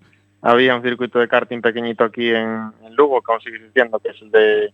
había 0.43 0.75
un 0.75 0.83
circuito 0.83 1.19
de 1.19 1.27
karting 1.29 1.61
pequeñito 1.61 2.03
aquí 2.03 2.29
en, 2.29 2.71
en 2.83 2.95
Lugo, 2.95 3.21
que 3.21 3.31
aún 3.31 3.41
sigue 3.41 3.55
existiendo, 3.55 3.97
que 3.99 4.09
es 4.09 4.21
el 4.21 4.29
de, 4.29 4.73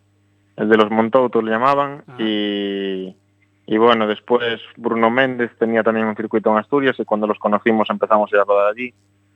el 0.57 0.67
de 0.67 0.77
los 0.77 0.89
Montoutos, 0.89 1.43
le 1.43 1.51
llamaban. 1.51 2.03
Y, 2.17 3.15
y 3.67 3.77
bueno, 3.77 4.07
después 4.07 4.59
Bruno 4.77 5.11
Méndez 5.11 5.51
tenía 5.59 5.83
también 5.83 6.07
un 6.07 6.15
circuito 6.15 6.49
en 6.49 6.57
Asturias 6.57 6.95
y 6.99 7.05
cuando 7.05 7.27
los 7.27 7.37
conocimos 7.37 7.87
empezamos 7.91 8.33
a 8.33 8.35
ir 8.35 8.41
a 8.41 8.45
rodar 8.45 8.71
allí. 8.71 8.91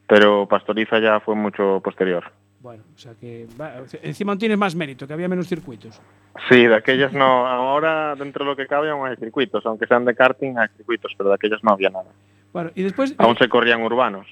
Pero 0.08 0.48
Pastoriza 0.48 1.00
ya 1.00 1.20
fue 1.20 1.36
mucho 1.36 1.80
posterior. 1.84 2.32
Bueno, 2.64 2.82
o 2.96 2.98
sea 2.98 3.14
que 3.20 3.46
va- 3.60 3.74
encima 4.02 4.38
tienes 4.38 4.58
más 4.58 4.74
mérito, 4.74 5.06
que 5.06 5.12
había 5.14 5.28
menos 5.28 5.48
circuitos. 5.50 6.02
Sí, 6.50 6.66
de 6.66 6.76
aquellas 6.76 7.12
no. 7.12 7.46
Ahora, 7.46 8.16
dentro 8.16 8.46
de 8.46 8.52
lo 8.52 8.56
que 8.56 8.66
cabe, 8.68 8.90
aún 8.90 9.06
hay 9.06 9.18
circuitos. 9.18 9.66
Aunque 9.66 9.86
sean 9.86 10.06
de 10.06 10.16
karting, 10.16 10.58
hay 10.58 10.70
circuitos, 10.78 11.12
pero 11.18 11.28
de 11.30 11.36
aquellas 11.36 11.62
no 11.62 11.74
había 11.74 11.90
nada. 11.90 12.10
Bueno, 12.54 12.72
y 12.74 12.84
después. 12.84 13.14
Aún 13.18 13.38
se 13.38 13.50
corrían 13.50 13.84
urbanos. 13.84 14.26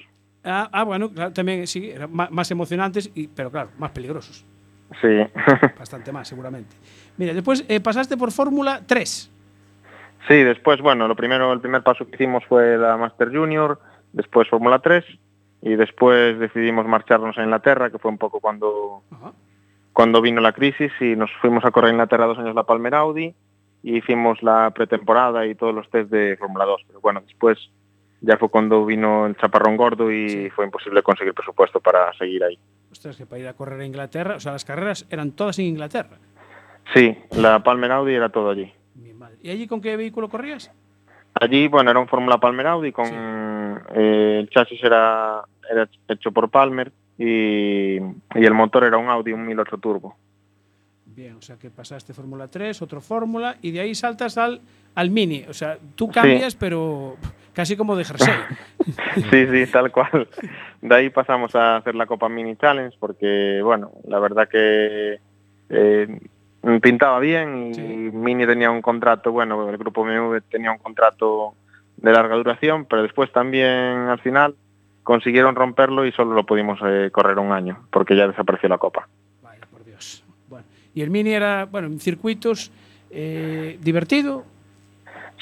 Ah, 0.44 0.66
ah, 0.72 0.82
bueno, 0.82 1.10
claro, 1.12 1.32
también 1.32 1.66
sí, 1.66 1.90
eran 1.90 2.10
más 2.12 2.50
emocionantes, 2.50 3.10
y, 3.14 3.28
pero 3.28 3.50
claro, 3.50 3.68
más 3.78 3.90
peligrosos. 3.92 4.44
Sí. 5.00 5.08
Bastante 5.78 6.10
más, 6.10 6.26
seguramente. 6.26 6.74
Mira, 7.18 7.34
después 7.34 7.64
eh, 7.68 7.80
pasaste 7.80 8.16
por 8.16 8.32
Fórmula 8.32 8.80
3. 8.86 9.30
Sí, 10.26 10.34
después, 10.42 10.80
bueno, 10.80 11.06
lo 11.06 11.14
primero, 11.14 11.52
el 11.52 11.60
primer 11.60 11.82
paso 11.82 12.06
que 12.06 12.14
hicimos 12.14 12.42
fue 12.46 12.78
la 12.78 12.96
Master 12.96 13.28
Junior, 13.30 13.78
después 14.12 14.48
Fórmula 14.48 14.78
3 14.78 15.04
y 15.62 15.76
después 15.76 16.38
decidimos 16.38 16.86
marcharnos 16.86 17.38
a 17.38 17.44
Inglaterra, 17.44 17.90
que 17.90 17.98
fue 17.98 18.10
un 18.10 18.18
poco 18.18 18.40
cuando, 18.40 19.02
cuando 19.92 20.20
vino 20.20 20.40
la 20.40 20.52
crisis 20.52 20.92
y 21.00 21.14
nos 21.16 21.30
fuimos 21.40 21.64
a 21.64 21.70
correr 21.70 21.90
a 21.90 21.92
Inglaterra 21.92 22.26
dos 22.26 22.38
años 22.38 22.54
la 22.54 22.64
Palmer 22.64 22.94
Audi 22.96 23.34
y 23.82 23.96
hicimos 23.96 24.42
la 24.42 24.70
pretemporada 24.74 25.46
y 25.46 25.54
todos 25.54 25.74
los 25.74 25.88
test 25.88 26.10
de 26.10 26.36
Fórmula 26.36 26.64
2. 26.64 26.82
Pero 26.88 27.00
bueno, 27.00 27.22
después 27.24 27.70
ya 28.20 28.36
fue 28.38 28.48
cuando 28.48 28.84
vino 28.84 29.26
el 29.26 29.36
chaparrón 29.36 29.76
gordo 29.76 30.10
y 30.10 30.50
fue 30.50 30.64
imposible 30.64 31.02
conseguir 31.02 31.32
presupuesto 31.32 31.80
para 31.80 32.12
seguir 32.14 32.42
ahí. 32.42 32.58
Ostras, 32.90 33.16
que 33.16 33.26
para 33.26 33.40
ir 33.40 33.48
a 33.48 33.54
correr 33.54 33.80
a 33.80 33.86
Inglaterra, 33.86 34.36
o 34.36 34.40
sea, 34.40 34.52
las 34.52 34.64
carreras 34.64 35.06
eran 35.10 35.32
todas 35.32 35.58
en 35.60 35.66
Inglaterra. 35.66 36.18
Sí, 36.94 37.16
la 37.36 37.62
Palmer 37.62 37.92
Audi 37.92 38.14
era 38.14 38.28
todo 38.28 38.50
allí. 38.50 38.72
¿Y 39.42 39.50
allí 39.50 39.66
con 39.66 39.80
qué 39.80 39.96
vehículo 39.96 40.28
corrías? 40.28 40.70
Allí, 41.40 41.66
bueno, 41.68 41.90
era 41.90 41.98
un 41.98 42.08
Fórmula 42.08 42.38
Palmer 42.38 42.66
Audi 42.66 42.92
con 42.92 43.06
eh, 43.08 44.38
el 44.40 44.50
chasis 44.50 44.82
era, 44.84 45.42
era 45.70 45.88
hecho 46.08 46.32
por 46.32 46.50
Palmer 46.50 46.92
y, 47.18 47.96
y 47.96 48.44
el 48.44 48.54
motor 48.54 48.84
era 48.84 48.98
un 48.98 49.08
Audi, 49.08 49.32
un 49.32 49.46
1008 49.46 49.78
turbo. 49.78 50.16
Bien, 51.14 51.34
o 51.34 51.42
sea 51.42 51.56
que 51.56 51.70
pasaste 51.70 52.14
Fórmula 52.14 52.48
3, 52.48 52.80
otro 52.80 53.00
Fórmula, 53.00 53.56
y 53.60 53.70
de 53.70 53.80
ahí 53.80 53.94
saltas 53.94 54.38
al, 54.38 54.60
al 54.94 55.10
Mini. 55.10 55.44
O 55.48 55.52
sea, 55.52 55.76
tú 55.94 56.10
cambias, 56.10 56.54
pero 56.54 57.16
casi 57.52 57.76
como 57.76 57.96
de 57.96 58.04
jersey. 58.04 58.32
Sí, 59.30 59.46
sí, 59.46 59.66
tal 59.70 59.92
cual. 59.92 60.28
De 60.80 60.94
ahí 60.94 61.10
pasamos 61.10 61.54
a 61.54 61.76
hacer 61.76 61.94
la 61.94 62.06
Copa 62.06 62.28
Mini 62.28 62.56
Challenge 62.56 62.96
porque, 62.98 63.60
bueno, 63.62 63.92
la 64.08 64.18
verdad 64.18 64.48
que 64.48 65.18
eh, 65.68 66.20
pintaba 66.80 67.20
bien 67.20 67.72
y 67.74 67.80
Mini 68.10 68.46
tenía 68.46 68.70
un 68.70 68.82
contrato, 68.82 69.32
bueno, 69.32 69.68
el 69.68 69.76
grupo 69.76 70.04
MV 70.04 70.42
tenía 70.50 70.72
un 70.72 70.78
contrato 70.78 71.54
de 71.96 72.12
larga 72.12 72.36
duración, 72.36 72.86
pero 72.86 73.02
después 73.02 73.30
también 73.32 73.68
al 73.68 74.18
final 74.20 74.54
consiguieron 75.02 75.54
romperlo 75.54 76.06
y 76.06 76.12
solo 76.12 76.34
lo 76.34 76.44
pudimos 76.44 76.78
eh, 76.84 77.10
correr 77.12 77.38
un 77.38 77.52
año 77.52 77.86
porque 77.90 78.16
ya 78.16 78.28
desapareció 78.28 78.68
la 78.68 78.78
Copa. 78.78 79.08
Y 80.94 81.00
el 81.00 81.10
Mini 81.10 81.32
era, 81.32 81.64
bueno, 81.64 81.88
en 81.88 81.98
circuitos 81.98 82.70
eh, 83.10 83.78
divertido. 83.80 84.44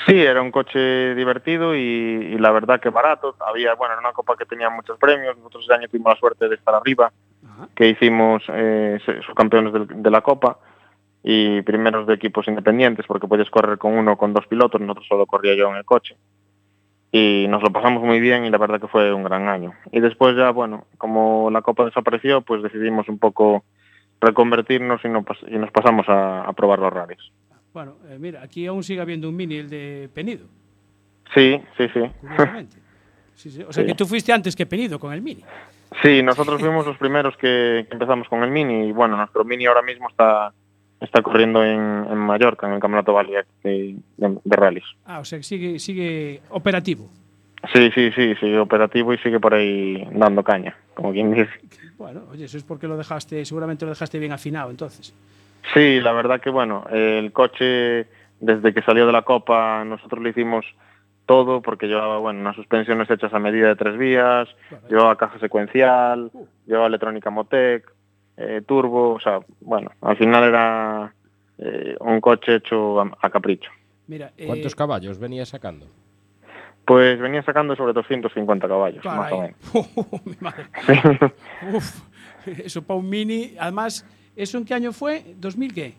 Sí, 0.07 0.19
era 0.19 0.41
un 0.41 0.51
coche 0.51 1.15
divertido 1.15 1.75
y, 1.75 1.79
y 1.79 2.39
la 2.39 2.53
verdad 2.53 2.81
que 2.81 2.89
barato. 2.89 3.35
Había, 3.41 3.75
bueno, 3.75 3.93
era 3.93 4.01
una 4.01 4.13
copa 4.13 4.37
que 4.37 4.47
tenía 4.47 4.71
muchos 4.71 4.99
premios. 4.99 5.37
Nosotros 5.37 5.65
ese 5.65 5.75
año 5.75 5.89
tuvimos 5.89 6.15
la 6.15 6.21
suerte 6.21 6.49
de 6.49 6.55
estar 6.55 6.75
arriba, 6.75 7.13
que 7.75 7.89
hicimos 7.89 8.43
eh, 8.49 8.99
subcampeones 9.27 9.89
de, 9.89 10.11
la 10.11 10.23
copa 10.23 10.59
y 11.23 11.61
primeros 11.63 12.07
de 12.07 12.15
equipos 12.15 12.49
independientes, 12.49 13.05
porque 13.07 13.29
podías 13.29 13.51
correr 13.51 13.77
con 13.77 13.93
uno 13.93 14.13
o 14.13 14.17
con 14.17 14.33
dos 14.33 14.47
pilotos. 14.47 14.81
Nosotros 14.81 15.07
solo 15.07 15.27
corría 15.27 15.55
yo 15.55 15.69
en 15.71 15.77
el 15.77 15.85
coche. 15.85 16.17
Y 17.13 17.47
nos 17.49 17.63
lo 17.63 17.71
pasamos 17.73 18.03
muy 18.05 18.21
bien 18.21 18.45
y 18.45 18.51
la 18.51 18.59
verdad 18.59 18.81
que 18.81 18.87
fue 18.89 19.13
un 19.13 19.25
gran 19.25 19.49
año. 19.49 19.73
Y 19.91 19.99
después 20.01 20.37
ya, 20.37 20.51
bueno, 20.51 20.87
como 20.97 21.51
la 21.51 21.61
copa 21.63 21.85
desapareció, 21.85 22.41
pues 22.43 22.63
decidimos 22.63 23.09
un 23.09 23.19
poco 23.19 23.65
reconvertirnos 24.21 25.01
y, 25.05 25.09
no 25.09 25.23
pas- 25.25 25.45
y 25.49 25.57
nos 25.59 25.71
pasamos 25.73 26.09
a, 26.09 26.43
a 26.43 26.53
probar 26.53 26.79
los 26.79 26.93
rallies. 26.93 27.19
Bueno, 27.73 27.97
eh, 28.09 28.17
mira, 28.21 28.43
aquí 28.43 28.67
aún 28.67 28.83
sigue 28.83 29.01
habiendo 29.01 29.29
un 29.29 29.37
Mini, 29.37 29.57
el 29.57 29.71
de 29.71 30.09
Penido. 30.15 30.47
Sí, 31.35 31.61
sí, 31.77 31.87
sí. 31.95 32.01
Sí, 33.35 33.51
sí. 33.51 33.63
O 33.63 33.73
sea 33.73 33.83
Sí. 33.85 33.89
que 33.89 33.95
tú 33.95 34.05
fuiste 34.05 34.35
antes 34.35 34.55
que 34.55 34.67
Penido 34.67 34.99
con 35.01 35.15
el 35.15 35.23
Mini. 35.23 35.43
Sí, 36.03 36.23
nosotros 36.23 36.61
fuimos 36.61 36.87
los 36.87 36.99
primeros 36.99 37.35
que, 37.39 37.87
que 37.89 37.95
empezamos 37.95 38.29
con 38.29 38.43
el 38.45 38.51
Mini 38.51 38.89
y 38.89 38.93
bueno, 38.93 39.17
nuestro 39.17 39.45
Mini 39.47 39.65
ahora 39.65 39.81
mismo 39.81 40.11
está 40.11 40.53
está 41.01 41.23
corriendo 41.23 41.65
en, 41.65 41.81
en 41.81 42.19
Mallorca, 42.19 42.67
en 42.67 42.75
el 42.75 42.81
Campeonato 42.81 43.13
Balear 43.13 43.47
de, 43.63 43.97
de, 44.17 44.39
de 44.45 44.57
rallies. 44.57 44.85
Ah, 45.07 45.21
o 45.21 45.25
sea 45.25 45.39
que 45.39 45.43
sigue, 45.43 45.79
sigue 45.79 46.41
operativo. 46.51 47.09
Sí, 47.73 47.91
sí, 47.95 48.11
sí, 48.13 48.35
sigue 48.37 48.59
operativo 48.59 49.13
y 49.13 49.19
sigue 49.19 49.39
por 49.39 49.55
ahí 49.55 50.09
dando 50.13 50.43
caña, 50.43 50.77
como 50.95 51.13
quien 51.13 51.33
dice. 51.33 51.51
Bueno, 51.99 52.23
oye, 52.31 52.47
eso 52.47 52.57
es 52.57 52.65
porque 52.65 52.89
lo 52.89 52.97
dejaste, 52.97 53.45
seguramente 53.45 53.85
lo 53.85 53.91
dejaste 53.91 54.19
bien 54.19 54.33
afinado 54.33 54.71
entonces. 54.71 55.15
Sí, 55.75 56.01
la 56.01 56.13
verdad 56.13 56.41
que 56.41 56.49
bueno, 56.49 56.87
el 56.91 57.33
coche 57.33 58.07
desde 58.41 58.73
que 58.73 58.81
salió 58.83 59.07
de 59.07 59.13
la 59.13 59.23
Copa 59.23 59.85
nosotros 59.85 60.23
le 60.23 60.31
hicimos 60.31 60.65
todo 61.27 61.61
porque 61.61 61.87
llevaba 61.87 62.19
bueno 62.19 62.41
unas 62.41 62.57
suspensiones 62.57 63.11
hechas 63.11 63.33
a 63.35 63.39
medida 63.39 63.69
de 63.69 63.77
tres 63.77 63.99
vías, 63.99 64.49
llevaba 64.89 65.17
caja 65.17 65.39
secuencial, 65.39 66.31
llevaba 66.67 66.87
electrónica 66.87 67.29
Motec, 67.29 67.93
eh, 68.41 68.63
turbo, 68.67 69.15
o 69.15 69.21
sea, 69.21 69.41
bueno, 69.61 69.91
al 70.01 70.17
final 70.17 70.45
era 70.45 71.13
eh, 71.59 71.95
un 72.01 72.21
coche 72.21 72.57
hecho 72.57 73.01
a, 73.01 73.11
a 73.21 73.29
capricho. 73.29 73.71
Mira, 74.07 74.33
eh, 74.39 74.47
¿Cuántos 74.47 74.75
caballos 74.75 75.19
venía 75.19 75.45
sacando? 75.45 75.87
Pues 76.87 77.21
venía 77.21 77.43
sacando 77.43 77.77
sobre 77.77 77.93
250 77.93 78.67
caballos, 78.67 79.05
más 79.05 79.31
o 79.31 79.43
menos. 79.43 79.57
Mi 80.25 80.37
madre. 80.41 80.65
Uf, 81.73 82.01
eso 82.65 82.83
para 82.83 82.99
un 82.99 83.09
Mini. 83.09 83.55
Además, 83.61 84.07
¿eso 84.35 84.57
en 84.57 84.65
qué 84.65 84.75
año 84.75 84.93
fue? 84.93 85.23
¿2000 85.39 85.75
qué? 85.75 85.95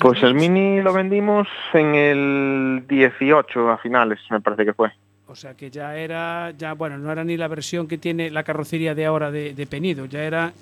Pues 0.00 0.22
el 0.24 0.34
Mini 0.34 0.82
lo 0.82 0.92
vendimos 0.92 1.46
en 1.72 1.94
el 1.94 2.84
18 2.88 3.70
a 3.70 3.78
finales, 3.78 4.18
me 4.30 4.40
parece 4.40 4.64
que 4.64 4.72
fue. 4.72 4.90
O 5.28 5.36
sea 5.36 5.54
que 5.54 5.70
ya 5.70 5.96
era, 5.96 6.50
ya 6.50 6.74
bueno, 6.74 6.98
no 6.98 7.10
era 7.12 7.22
ni 7.24 7.36
la 7.36 7.48
versión 7.48 7.86
que 7.86 7.98
tiene 7.98 8.30
la 8.30 8.42
carrocería 8.42 8.94
de 8.94 9.06
ahora 9.06 9.30
de, 9.30 9.54
de 9.54 9.66
Penido, 9.66 10.06
ya 10.06 10.24
era 10.24 10.52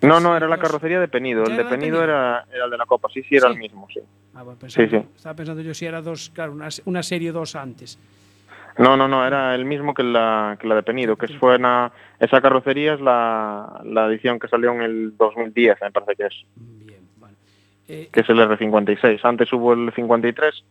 No, 0.00 0.20
no, 0.20 0.36
era 0.36 0.46
la 0.48 0.58
carrocería 0.58 1.00
de 1.00 1.08
Penido. 1.08 1.44
¿Ya 1.44 1.50
El 1.52 1.56
de 1.56 1.64
Penido 1.64 2.02
era, 2.04 2.44
era 2.52 2.66
el 2.66 2.70
de 2.70 2.78
la 2.78 2.86
Copa. 2.86 3.08
Sí, 3.12 3.22
sí, 3.24 3.36
era 3.36 3.48
Sí. 3.48 3.54
el 3.54 3.58
mismo, 3.58 3.88
sí. 3.92 4.00
Ah, 4.34 4.42
bueno, 4.44 4.58
Sí, 4.68 4.76
pensando- 4.82 5.00
sí. 5.02 5.08
Estaba 5.16 5.34
pensando 5.34 5.62
yo 5.62 5.74
si 5.74 5.86
era 5.86 6.00
dos, 6.02 6.30
claro, 6.32 6.52
una, 6.52 6.68
una 6.84 7.02
serie 7.02 7.32
dos 7.32 7.56
antes. 7.56 7.98
No, 8.78 8.96
no, 8.96 9.08
no, 9.08 9.26
era 9.26 9.56
el 9.56 9.64
mismo 9.64 9.92
que 9.92 10.04
la, 10.04 10.56
que 10.60 10.68
la 10.68 10.76
de 10.76 10.84
Penido, 10.84 11.16
que 11.16 11.26
fue 11.38 11.56
una, 11.56 11.90
esa 12.20 12.40
carrocería 12.40 12.94
es 12.94 13.00
la, 13.00 13.80
la 13.84 14.06
edición 14.06 14.38
que 14.38 14.46
salió 14.46 14.70
en 14.72 14.82
el 14.82 15.16
2010, 15.16 15.78
me 15.82 15.90
parece 15.90 16.14
que 16.14 16.26
es. 16.26 16.44
Eh, 17.88 18.08
Que 18.12 18.20
es 18.20 18.28
el 18.28 18.38
R56. 18.38 19.18
Antes 19.24 19.52
hubo 19.52 19.72
el 19.72 19.90
53, 19.94 20.62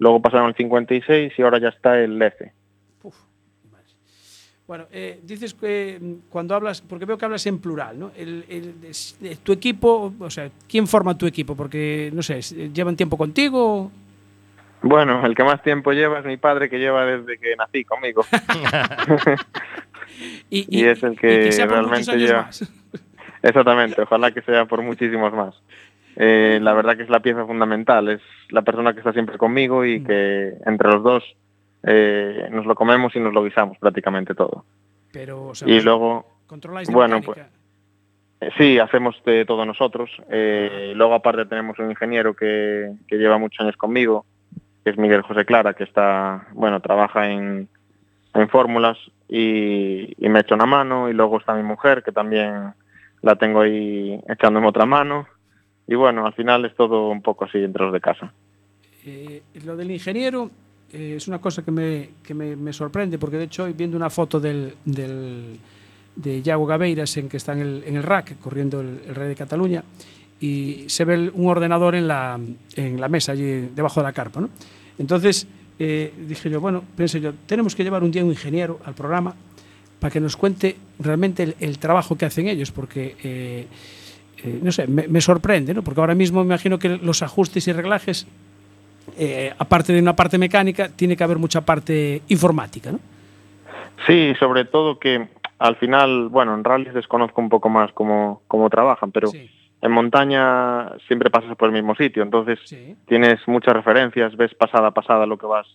luego 0.00 0.20
pasaron 0.20 0.48
el 0.48 0.54
56 0.56 1.32
y 1.38 1.42
ahora 1.42 1.58
ya 1.58 1.68
está 1.68 1.98
el 2.00 2.20
F. 2.20 2.52
Bueno, 4.66 4.86
eh, 4.92 5.20
dices 5.22 5.52
que 5.54 5.98
mm, 6.00 6.30
cuando 6.30 6.54
hablas, 6.54 6.80
porque 6.80 7.04
veo 7.04 7.18
que 7.18 7.24
hablas 7.26 7.46
en 7.46 7.58
plural, 7.58 7.98
¿no? 7.98 8.12
El, 8.16 8.44
el- 8.48 8.74
eh, 9.22 9.36
tu 9.42 9.52
equipo, 9.52 10.12
o 10.18 10.30
sea, 10.30 10.50
¿quién 10.68 10.86
forma 10.86 11.18
tu 11.18 11.26
equipo? 11.26 11.54
Porque, 11.54 12.10
no 12.14 12.22
sé, 12.22 12.38
es- 12.38 12.52
¿llevan 12.72 12.96
tiempo 12.96 13.18
contigo? 13.18 13.90
Bueno, 14.82 15.24
el 15.24 15.34
que 15.34 15.44
más 15.44 15.62
tiempo 15.62 15.92
lleva 15.92 16.18
es 16.20 16.24
mi 16.26 16.36
padre, 16.36 16.68
que 16.68 16.78
lleva 16.78 17.04
desde 17.06 17.38
que 17.38 17.56
nací 17.56 17.84
conmigo. 17.84 18.24
Y, 20.50 20.66
y 20.70 20.84
es 20.84 21.02
el 21.02 21.18
que, 21.18 21.50
realmente 21.68 22.16
lleva. 22.16 22.42
más. 22.42 22.70
Exactamente, 23.42 24.00
ojalá 24.02 24.30
que 24.30 24.42
sea 24.42 24.64
por 24.66 24.80
muchísimos 24.82 25.32
más. 25.32 25.54
Eh, 26.16 26.60
la 26.62 26.72
verdad 26.72 26.96
que 26.96 27.02
es 27.02 27.10
la 27.10 27.20
pieza 27.20 27.44
fundamental, 27.44 28.08
es 28.08 28.20
la 28.50 28.62
persona 28.62 28.92
que 28.92 29.00
está 29.00 29.12
siempre 29.12 29.36
conmigo 29.38 29.84
y 29.84 30.04
que 30.04 30.52
entre 30.64 30.88
los 30.90 31.02
dos 31.02 31.24
eh, 31.86 32.48
nos 32.50 32.66
lo 32.66 32.74
comemos 32.74 33.14
y 33.16 33.20
nos 33.20 33.32
lo 33.32 33.44
guisamos 33.44 33.78
prácticamente 33.78 34.34
todo. 34.34 34.64
Pero, 35.12 35.48
o 35.48 35.54
sea, 35.54 35.68
Y 35.68 35.72
pues, 35.72 35.84
luego, 35.84 36.26
controláis 36.46 36.90
bueno, 36.90 37.20
mecánica. 37.20 37.48
Eh, 38.40 38.50
Sí, 38.58 38.78
hacemos 38.78 39.16
de 39.24 39.46
todo 39.46 39.64
nosotros. 39.64 40.10
Eh, 40.28 40.92
luego 40.94 41.14
aparte 41.14 41.46
tenemos 41.46 41.78
un 41.78 41.90
ingeniero 41.90 42.34
que, 42.34 42.92
que 43.08 43.16
lleva 43.16 43.38
muchos 43.38 43.60
años 43.60 43.76
conmigo, 43.76 44.26
que 44.84 44.90
es 44.90 44.98
Miguel 44.98 45.22
José 45.22 45.46
Clara, 45.46 45.72
que 45.72 45.84
está, 45.84 46.46
bueno, 46.52 46.80
trabaja 46.80 47.30
en, 47.30 47.68
en 48.34 48.48
fórmulas 48.50 48.98
y, 49.28 50.12
y 50.22 50.28
me 50.28 50.40
echa 50.40 50.56
una 50.56 50.66
mano. 50.66 51.08
Y 51.08 51.14
luego 51.14 51.38
está 51.38 51.54
mi 51.54 51.62
mujer, 51.62 52.02
que 52.02 52.12
también 52.12 52.74
la 53.22 53.36
tengo 53.36 53.62
ahí 53.62 54.20
echándome 54.28 54.66
otra 54.66 54.84
mano. 54.84 55.26
Y 55.86 55.94
bueno, 55.94 56.26
al 56.26 56.34
final 56.34 56.66
es 56.66 56.74
todo 56.74 57.08
un 57.08 57.22
poco 57.22 57.46
así 57.46 57.58
entre 57.58 57.84
los 57.84 57.92
de 57.94 58.00
casa. 58.00 58.32
Eh, 59.06 59.42
lo 59.64 59.76
del 59.76 59.90
ingeniero 59.90 60.50
eh, 60.94 61.14
es 61.16 61.26
una 61.26 61.40
cosa 61.40 61.62
que, 61.62 61.70
me, 61.70 62.10
que 62.22 62.34
me, 62.34 62.72
sorprende, 62.72 63.18
porque 63.18 63.36
de 63.36 63.44
hecho, 63.44 63.66
viendo 63.74 63.96
una 63.96 64.10
foto 64.10 64.38
del, 64.38 64.74
del, 64.84 65.58
de 66.14 66.40
Iago 66.40 66.66
Gabeiras 66.66 67.16
en 67.16 67.28
que 67.28 67.36
está 67.36 67.52
en 67.52 67.60
el, 67.60 67.84
en 67.84 67.96
el 67.96 68.02
rack 68.02 68.38
corriendo 68.38 68.80
el, 68.80 69.00
el 69.08 69.14
Rey 69.14 69.28
de 69.28 69.34
Cataluña 69.34 69.82
y 70.40 70.84
se 70.88 71.04
ve 71.04 71.30
un 71.34 71.48
ordenador 71.48 71.94
en 71.94 72.06
la, 72.06 72.38
en 72.76 73.00
la 73.00 73.08
mesa 73.08 73.32
allí 73.32 73.70
debajo 73.74 74.00
de 74.00 74.04
la 74.04 74.12
carpa. 74.12 74.40
¿no? 74.40 74.50
Entonces 74.98 75.46
eh, 75.78 76.12
dije 76.28 76.48
yo, 76.48 76.60
bueno, 76.60 76.84
pensé 76.96 77.20
yo, 77.20 77.32
tenemos 77.46 77.74
que 77.74 77.82
llevar 77.82 78.04
un 78.04 78.10
día 78.10 78.24
un 78.24 78.30
ingeniero 78.30 78.78
al 78.84 78.94
programa 78.94 79.34
para 79.98 80.12
que 80.12 80.20
nos 80.20 80.36
cuente 80.36 80.76
realmente 80.98 81.56
el, 81.58 81.78
trabajo 81.78 82.16
que 82.16 82.26
hacen 82.26 82.46
ellos, 82.46 82.70
porque, 82.70 83.16
eh, 83.24 83.66
no 84.62 84.70
sé, 84.70 84.86
me, 84.86 85.08
me 85.08 85.20
sorprende, 85.20 85.72
¿no? 85.72 85.82
porque 85.82 86.00
ahora 86.00 86.14
mismo 86.14 86.40
me 86.40 86.46
imagino 86.46 86.78
que 86.78 86.90
los 86.90 87.22
ajustes 87.22 87.66
y 87.66 87.72
reglajes, 87.72 88.26
eh, 89.18 89.52
aparte 89.58 89.92
de 89.92 90.00
una 90.00 90.14
parte 90.16 90.38
mecánica, 90.38 90.88
tiene 90.88 91.16
que 91.16 91.24
haber 91.24 91.38
mucha 91.38 91.60
parte 91.62 92.22
informática. 92.28 92.92
¿no? 92.92 93.00
Sí, 94.06 94.34
sobre 94.38 94.64
todo 94.64 94.98
que 94.98 95.28
al 95.58 95.76
final, 95.76 96.28
bueno, 96.28 96.54
en 96.54 96.64
rallies 96.64 96.94
desconozco 96.94 97.40
un 97.40 97.48
poco 97.48 97.68
más 97.68 97.92
cómo, 97.92 98.42
cómo 98.48 98.68
trabajan, 98.70 99.12
pero 99.12 99.28
Sí. 99.28 99.48
en 99.80 99.92
montaña 99.92 100.90
siempre 101.06 101.30
pasas 101.30 101.56
por 101.56 101.68
el 101.68 101.74
mismo 101.74 101.94
sitio, 101.94 102.22
entonces 102.22 102.58
Sí. 102.64 102.96
tienes 103.06 103.40
muchas 103.46 103.74
referencias, 103.74 104.36
ves 104.36 104.54
pasada 104.54 104.88
a 104.88 104.90
pasada 104.94 105.26
lo 105.26 105.38
que 105.38 105.46
vas 105.46 105.66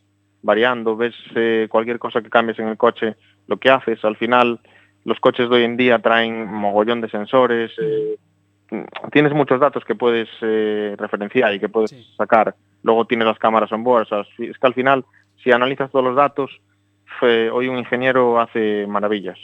variando, 0.42 0.96
ves 0.96 1.14
eh, 1.36 1.68
cualquier 1.70 2.00
cosa 2.00 2.22
que 2.22 2.30
cambies 2.30 2.60
en 2.60 2.68
el 2.68 2.78
coche, 2.78 3.16
lo 3.48 3.58
que 3.58 3.70
haces. 3.70 4.04
Al 4.06 4.16
final, 4.16 4.60
los 5.06 5.20
coches 5.20 5.50
de 5.50 5.56
hoy 5.58 5.64
en 5.64 5.76
día 5.78 6.00
traen 6.00 6.46
mogollón 6.52 7.02
de 7.02 7.10
sensores, 7.10 7.72
eh, 7.82 8.18
tienes 9.12 9.34
muchos 9.34 9.60
datos 9.60 9.84
que 9.86 9.96
puedes 9.96 10.30
eh, 10.42 10.96
referenciar 10.98 11.54
y 11.54 11.60
que 11.60 11.70
puedes 11.70 11.90
Sí. 11.92 12.06
sacar. 12.18 12.56
Luego 12.90 13.06
tienes 13.06 13.28
las 13.28 13.38
cámaras 13.38 13.72
on 13.72 13.84
board. 13.84 14.02
o 14.02 14.06
sea, 14.06 14.22
es 14.40 14.58
que 14.58 14.68
al 14.68 14.74
final, 14.74 15.06
si 15.44 15.52
analizas 15.52 15.92
todos 15.92 16.04
los 16.04 16.16
datos, 16.16 16.50
hoy 17.22 17.68
un 17.68 17.78
ingeniero 17.78 18.40
hace 18.40 18.88
maravillas. 18.88 19.38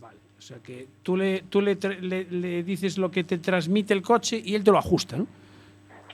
Vale. 0.00 0.16
O 0.38 0.40
sea 0.40 0.58
que 0.62 0.86
tú 1.02 1.16
le, 1.16 1.42
tú 1.48 1.60
le, 1.60 1.74
le- 2.00 2.26
le 2.30 2.62
dices 2.62 2.96
lo 2.96 3.10
que 3.10 3.24
te 3.24 3.38
transmite 3.38 3.92
el 3.92 4.02
coche 4.02 4.40
y 4.44 4.54
él 4.54 4.62
te 4.62 4.70
lo 4.70 4.78
ajusta, 4.78 5.16
¿no? 5.16 5.26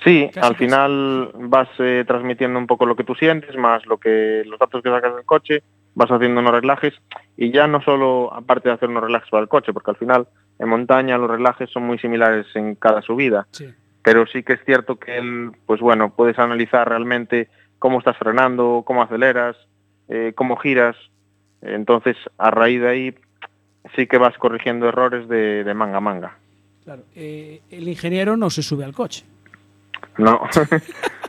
Sí, 0.02 0.30
Casi, 0.32 0.38
al 0.38 0.52
casi. 0.52 0.64
final 0.64 1.30
vas 1.34 1.68
eh, 1.78 2.04
transmitiendo 2.06 2.58
un 2.58 2.66
poco 2.66 2.86
lo 2.86 2.96
que 2.96 3.04
tú 3.04 3.14
sientes, 3.14 3.54
más 3.56 3.84
lo 3.84 3.98
que 3.98 4.42
los 4.46 4.58
datos 4.58 4.82
que 4.82 4.88
sacas 4.88 5.14
del 5.14 5.26
coche, 5.26 5.62
vas 5.94 6.10
haciendo 6.10 6.40
unos 6.40 6.52
reglajes 6.54 6.94
y 7.36 7.50
ya 7.52 7.66
no 7.66 7.82
solo 7.82 8.32
aparte 8.32 8.70
de 8.70 8.76
hacer 8.76 8.88
unos 8.88 9.02
reglajes 9.02 9.28
para 9.28 9.42
el 9.42 9.48
coche, 9.50 9.74
porque 9.74 9.90
al 9.90 9.98
final 9.98 10.26
en 10.58 10.68
montaña 10.70 11.18
los 11.18 11.28
reglajes 11.30 11.68
son 11.68 11.82
muy 11.82 11.98
similares 11.98 12.46
en 12.54 12.76
cada 12.76 13.02
subida, 13.02 13.46
Sí. 13.50 13.66
Pero 14.02 14.26
sí 14.26 14.42
que 14.42 14.54
es 14.54 14.64
cierto 14.64 14.98
que 14.98 15.18
él, 15.18 15.52
pues 15.66 15.80
bueno, 15.80 16.14
puedes 16.14 16.38
analizar 16.38 16.88
realmente 16.88 17.48
cómo 17.78 17.98
estás 17.98 18.16
frenando, 18.16 18.82
cómo 18.86 19.02
aceleras, 19.02 19.56
eh, 20.08 20.32
cómo 20.34 20.56
giras, 20.56 20.96
entonces 21.62 22.16
a 22.38 22.50
raíz 22.50 22.80
de 22.80 22.88
ahí 22.88 23.14
sí 23.96 24.06
que 24.06 24.18
vas 24.18 24.36
corrigiendo 24.38 24.88
errores 24.88 25.28
de, 25.28 25.64
de 25.64 25.74
manga 25.74 25.98
a 25.98 26.00
manga. 26.00 26.36
Claro. 26.84 27.02
Eh, 27.14 27.60
el 27.70 27.88
ingeniero 27.88 28.36
no 28.36 28.50
se 28.50 28.62
sube 28.62 28.84
al 28.84 28.94
coche. 28.94 29.24
No. 30.16 30.40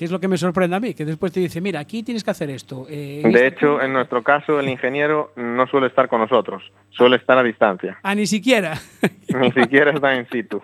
Que 0.00 0.06
es 0.06 0.10
lo 0.10 0.18
que 0.18 0.28
me 0.28 0.38
sorprende 0.38 0.74
a 0.74 0.80
mí, 0.80 0.94
que 0.94 1.04
después 1.04 1.30
te 1.30 1.40
dice, 1.40 1.60
mira, 1.60 1.78
aquí 1.78 2.02
tienes 2.02 2.24
que 2.24 2.30
hacer 2.30 2.48
esto. 2.48 2.86
eh, 2.88 3.20
De 3.22 3.28
esta 3.28 3.44
hecho, 3.46 3.82
en 3.82 3.92
nuestro 3.92 4.22
caso, 4.22 4.58
el 4.58 4.66
ingeniero 4.70 5.30
no 5.36 5.66
suele 5.66 5.88
estar 5.88 6.08
con 6.08 6.22
nosotros, 6.22 6.62
suele 6.88 7.16
estar 7.16 7.36
a 7.36 7.42
distancia. 7.42 7.98
Ah, 8.02 8.14
ni 8.14 8.26
siquiera. 8.26 8.80
Ni 9.28 9.52
siquiera 9.52 9.90
está 9.90 10.16
in 10.16 10.26
situ. 10.32 10.62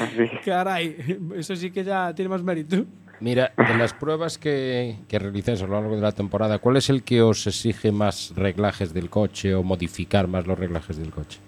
Así 0.00 0.30
Caray, 0.44 1.18
eso 1.34 1.56
sí 1.56 1.72
que 1.72 1.82
ya 1.82 2.14
tiene 2.14 2.28
más 2.28 2.44
mérito. 2.44 2.84
Mira, 3.18 3.52
de 3.56 3.76
las 3.76 3.92
pruebas 3.92 4.38
que, 4.38 4.94
que 5.08 5.18
realizáis 5.18 5.60
a 5.62 5.66
lo 5.66 5.72
largo 5.72 5.96
de 5.96 6.02
la 6.02 6.12
temporada, 6.12 6.58
¿cuál 6.60 6.76
es 6.76 6.88
el 6.88 7.02
que 7.02 7.22
os 7.22 7.44
exige 7.48 7.90
más 7.90 8.34
reglajes 8.36 8.94
del 8.94 9.10
coche 9.10 9.52
o 9.56 9.64
modificar 9.64 10.28
más 10.28 10.46
los 10.46 10.56
reglajes 10.56 10.96
del 10.96 11.10
coche? 11.10 11.40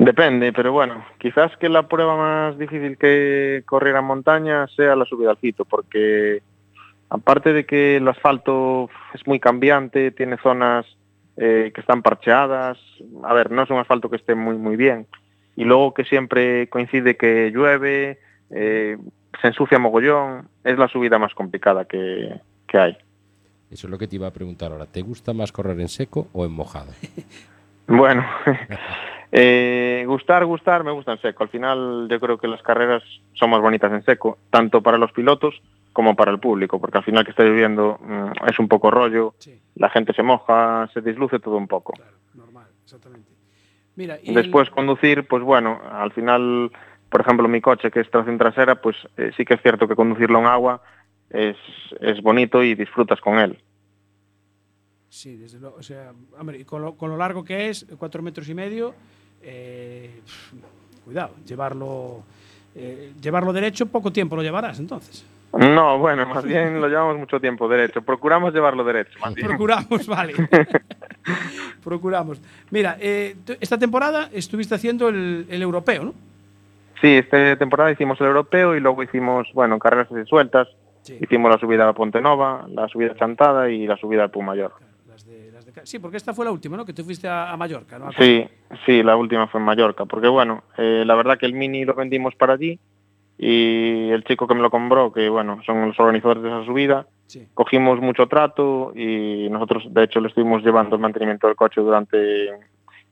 Depende, 0.00 0.50
pero 0.54 0.72
bueno, 0.72 1.04
quizás 1.18 1.54
que 1.58 1.68
la 1.68 1.86
prueba 1.86 2.16
más 2.16 2.58
difícil 2.58 2.96
que 2.96 3.62
correr 3.66 3.94
en 3.94 4.04
montaña 4.06 4.66
sea 4.68 4.96
la 4.96 5.04
subida 5.04 5.28
al 5.28 5.36
Fito, 5.36 5.66
porque 5.66 6.40
aparte 7.10 7.52
de 7.52 7.66
que 7.66 7.98
el 7.98 8.08
asfalto 8.08 8.88
es 9.12 9.26
muy 9.26 9.38
cambiante, 9.38 10.10
tiene 10.10 10.38
zonas 10.38 10.86
eh, 11.36 11.70
que 11.74 11.82
están 11.82 12.00
parcheadas, 12.00 12.78
a 13.22 13.34
ver, 13.34 13.50
no 13.50 13.62
es 13.62 13.68
un 13.68 13.76
asfalto 13.76 14.08
que 14.08 14.16
esté 14.16 14.34
muy 14.34 14.56
muy 14.56 14.76
bien, 14.76 15.06
y 15.54 15.64
luego 15.64 15.92
que 15.92 16.04
siempre 16.04 16.70
coincide 16.70 17.18
que 17.18 17.50
llueve, 17.50 18.20
eh, 18.48 18.96
se 19.42 19.48
ensucia 19.48 19.78
mogollón, 19.78 20.48
es 20.64 20.78
la 20.78 20.88
subida 20.88 21.18
más 21.18 21.34
complicada 21.34 21.84
que, 21.84 22.40
que 22.66 22.78
hay. 22.78 22.96
Eso 23.70 23.86
es 23.86 23.90
lo 23.90 23.98
que 23.98 24.08
te 24.08 24.16
iba 24.16 24.28
a 24.28 24.32
preguntar 24.32 24.72
ahora. 24.72 24.86
¿Te 24.86 25.02
gusta 25.02 25.34
más 25.34 25.52
correr 25.52 25.78
en 25.78 25.88
seco 25.88 26.28
o 26.32 26.46
en 26.46 26.52
mojado? 26.52 26.92
Bueno, 27.86 28.24
eh, 29.32 30.04
gustar, 30.06 30.44
gustar, 30.44 30.82
me 30.84 30.90
gusta 30.92 31.12
en 31.12 31.20
seco. 31.20 31.42
Al 31.44 31.48
final 31.50 32.08
yo 32.10 32.18
creo 32.20 32.38
que 32.38 32.48
las 32.48 32.62
carreras 32.62 33.02
son 33.34 33.50
más 33.50 33.60
bonitas 33.60 33.92
en 33.92 34.04
seco, 34.04 34.38
tanto 34.50 34.82
para 34.82 34.98
los 34.98 35.12
pilotos 35.12 35.60
como 35.92 36.14
para 36.16 36.30
el 36.30 36.38
público, 36.38 36.80
porque 36.80 36.98
al 36.98 37.04
final 37.04 37.24
que 37.24 37.30
está 37.30 37.42
lloviendo 37.44 37.98
mm, 38.00 38.48
es 38.48 38.58
un 38.58 38.68
poco 38.68 38.90
rollo, 38.90 39.34
Sí, 39.38 39.60
la 39.74 39.90
gente 39.90 40.12
se 40.12 40.22
moja, 40.22 40.88
se 40.94 41.00
disluce 41.00 41.38
todo 41.40 41.56
un 41.56 41.66
poco. 41.68 41.92
claro, 41.94 42.16
normal, 42.34 42.66
exactamente. 42.84 43.30
Mira, 43.96 44.18
y 44.22 44.32
Después 44.32 44.68
el- 44.68 44.74
conducir, 44.74 45.26
pues 45.26 45.42
bueno, 45.42 45.80
al 45.90 46.12
final, 46.12 46.70
por 47.08 47.20
ejemplo, 47.22 47.48
mi 47.48 47.60
coche 47.60 47.90
que 47.90 48.00
es 48.00 48.10
tracción 48.10 48.38
trasera, 48.38 48.80
pues 48.80 48.96
eh, 49.16 49.32
sí 49.36 49.44
que 49.44 49.54
es 49.54 49.62
cierto 49.62 49.88
que 49.88 49.96
conducirlo 49.96 50.38
en 50.38 50.46
agua 50.46 50.80
es, 51.28 51.56
es 52.00 52.22
bonito 52.22 52.62
y 52.62 52.74
disfrutas 52.76 53.20
con 53.20 53.38
él. 53.38 53.58
Sí, 55.08 55.36
desde 55.36 55.58
luego. 55.58 55.76
O 55.76 55.82
sea, 55.82 56.12
hombre, 56.38 56.64
con 56.64 56.82
lo, 56.82 56.96
con 56.96 57.10
lo 57.10 57.16
largo 57.16 57.44
que 57.44 57.68
es, 57.68 57.84
cuatro 57.98 58.22
metros 58.22 58.48
y 58.48 58.54
medio, 58.54 58.94
eh, 59.42 60.20
cuidado, 61.04 61.34
llevarlo, 61.46 62.22
eh, 62.74 63.12
llevarlo 63.20 63.52
derecho, 63.52 63.86
poco 63.86 64.12
tiempo 64.12 64.36
lo 64.36 64.42
llevarás 64.42 64.78
entonces. 64.78 65.24
No, 65.52 65.98
bueno, 65.98 66.26
más 66.26 66.44
bien 66.44 66.80
lo 66.80 66.88
llevamos 66.88 67.18
mucho 67.18 67.40
tiempo 67.40 67.68
derecho. 67.68 68.02
Procuramos 68.02 68.54
llevarlo 68.54 68.84
derecho, 68.84 69.18
más 69.20 69.34
bien. 69.34 69.48
Procuramos, 69.48 70.06
vale. 70.06 70.34
Procuramos. 71.84 72.40
Mira, 72.70 72.96
eh, 73.00 73.36
esta 73.60 73.76
temporada 73.76 74.30
estuviste 74.32 74.76
haciendo 74.76 75.08
el, 75.08 75.46
el 75.50 75.62
europeo, 75.62 76.04
¿no? 76.04 76.14
Sí, 77.00 77.16
esta 77.16 77.56
temporada 77.56 77.90
hicimos 77.90 78.20
el 78.20 78.26
europeo 78.28 78.76
y 78.76 78.80
luego 78.80 79.02
hicimos, 79.02 79.48
bueno, 79.54 79.78
carreras 79.78 80.08
sueltas. 80.26 80.68
Sí. 81.02 81.18
Hicimos 81.20 81.50
la 81.50 81.58
subida 81.58 81.88
a 81.88 81.94
Ponte 81.94 82.20
Nova, 82.20 82.66
la 82.68 82.86
subida 82.88 83.12
a 83.12 83.16
Chantada 83.16 83.70
y 83.70 83.86
la 83.86 83.96
subida 83.96 84.24
al 84.24 84.30
Pumayor. 84.30 84.72
Las 85.20 85.26
de, 85.26 85.52
las 85.52 85.66
de 85.66 85.72
sí, 85.84 85.98
porque 85.98 86.16
esta 86.16 86.32
fue 86.32 86.44
la 86.46 86.50
última, 86.50 86.76
¿no? 86.76 86.84
Que 86.86 86.92
te 86.94 87.04
fuiste 87.04 87.28
a, 87.28 87.50
a 87.50 87.56
Mallorca, 87.56 87.98
¿no? 87.98 88.10
Sí, 88.12 88.46
sí, 88.86 89.02
la 89.02 89.16
última 89.16 89.46
fue 89.48 89.60
en 89.60 89.66
Mallorca, 89.66 90.04
porque 90.06 90.28
bueno, 90.28 90.62
eh, 90.78 91.02
la 91.06 91.14
verdad 91.14 91.36
que 91.38 91.46
el 91.46 91.52
Mini 91.52 91.84
lo 91.84 91.94
vendimos 91.94 92.34
para 92.36 92.54
allí 92.54 92.78
y 93.36 94.10
el 94.10 94.24
chico 94.24 94.46
que 94.46 94.54
me 94.54 94.62
lo 94.62 94.70
compró, 94.70 95.12
que 95.12 95.28
bueno, 95.28 95.60
son 95.64 95.88
los 95.88 95.98
organizadores 96.00 96.42
de 96.42 96.48
esa 96.48 96.64
subida, 96.64 97.06
Sí. 97.26 97.46
cogimos 97.54 98.00
mucho 98.00 98.26
trato 98.26 98.92
y 98.96 99.48
nosotros 99.50 99.84
de 99.90 100.04
hecho 100.04 100.20
le 100.20 100.28
estuvimos 100.28 100.62
llevando 100.64 100.96
el 100.96 101.02
mantenimiento 101.02 101.46
del 101.46 101.54
coche 101.56 101.80
durante, 101.80 102.48